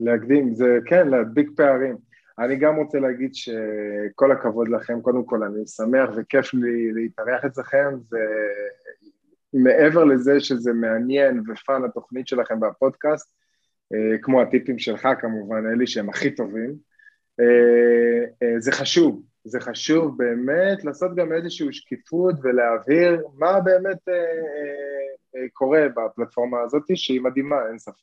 להקדים, 0.01 0.55
זה 0.55 0.79
כן, 0.87 1.09
להדביק 1.09 1.51
פערים. 1.57 1.97
אני 2.39 2.57
גם 2.57 2.77
רוצה 2.77 2.99
להגיד 2.99 3.35
שכל 3.35 4.33
הכבוד 4.33 4.69
לכם, 4.69 5.01
קודם 5.01 5.25
כל 5.25 5.43
אני 5.43 5.67
שמח 5.67 6.11
וכיף 6.17 6.55
לי 6.55 6.93
להתארח 6.93 7.45
אצלכם, 7.45 7.95
ומעבר 9.55 10.05
לזה 10.05 10.41
שזה 10.41 10.73
מעניין 10.73 11.43
ופאן 11.49 11.85
התוכנית 11.85 12.29
שלכם 12.29 12.63
והפודקאסט, 12.63 13.35
אה, 13.95 14.19
כמו 14.23 14.43
הטיפים 14.43 14.79
שלך 14.79 15.09
כמובן, 15.21 15.67
אלי, 15.73 15.87
שהם 15.87 16.09
הכי 16.09 16.31
טובים, 16.31 16.88
זה 18.59 18.73
חשוב, 18.73 19.23
זה 19.45 19.61
חשוב 19.61 20.19
באמת 20.19 20.85
לעשות 20.85 21.17
גם 21.17 21.33
איזושהי 21.33 21.73
שקיפות 21.73 22.35
ולהבהיר 22.43 23.23
מה 23.35 23.61
באמת 23.61 24.09
קורה 25.53 25.81
בפלטפורמה 25.89 26.59
הזאת, 26.65 26.83
שהיא 26.95 27.21
מדהימה, 27.21 27.57
אין 27.69 27.79
ספק. 27.79 28.03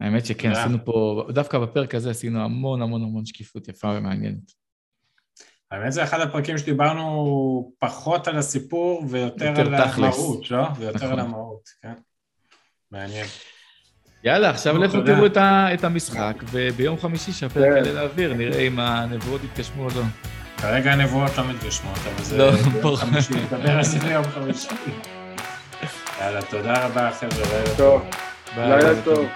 האמת 0.00 0.26
שכן, 0.26 0.50
עשינו 0.50 0.78
פה, 0.84 1.26
דווקא 1.28 1.58
בפרק 1.58 1.94
הזה 1.94 2.10
עשינו 2.10 2.40
המון 2.40 2.82
המון 2.82 3.02
המון 3.02 3.26
שקיפות 3.26 3.68
יפה 3.68 3.88
ומעניינת. 3.88 4.52
האמת 5.70 5.92
זה 5.92 6.04
אחד 6.04 6.20
הפרקים 6.20 6.58
שדיברנו 6.58 7.72
פחות 7.78 8.28
על 8.28 8.36
הסיפור 8.36 9.04
ויותר 9.10 9.60
על 9.60 9.74
המהות, 9.74 10.50
לא? 10.50 10.64
ויותר 10.78 11.06
על 11.06 11.12
נכון. 11.12 11.18
המהות, 11.18 11.68
כן. 11.82 11.92
מעניין. 12.90 13.26
יאללה, 14.26 14.50
עכשיו 14.50 14.78
לכו 14.78 15.00
תראו 15.00 15.26
את 15.74 15.84
המשחק, 15.84 16.34
וביום 16.50 16.98
חמישי 16.98 17.32
שהפרק 17.32 17.64
כן. 17.64 17.76
יעלה 17.76 17.92
לאוויר, 17.92 18.34
נראה 18.34 18.60
אם 18.60 18.78
הנבואות 18.78 19.40
יתגשמו 19.44 19.84
או 19.84 19.88
לא. 19.96 20.02
כרגע 20.56 20.92
הנבואות 20.92 21.38
לא 21.38 21.44
מתגשמות, 21.44 21.98
אבל 21.98 22.24
זה... 22.24 22.38
לא, 22.38 22.50
ביום 22.50 22.96
חמישי, 22.96 23.34
נדבר 23.34 23.70
על 23.70 23.84
זה 23.84 23.98
ביום 23.98 24.24
חמישי. 24.24 24.68
יאללה, 26.20 26.42
תודה 26.42 26.86
רבה, 26.86 27.10
חבר'ה. 27.20 27.76
טוב, 27.76 28.02
לילה 28.56 29.02
טוב. 29.04 29.26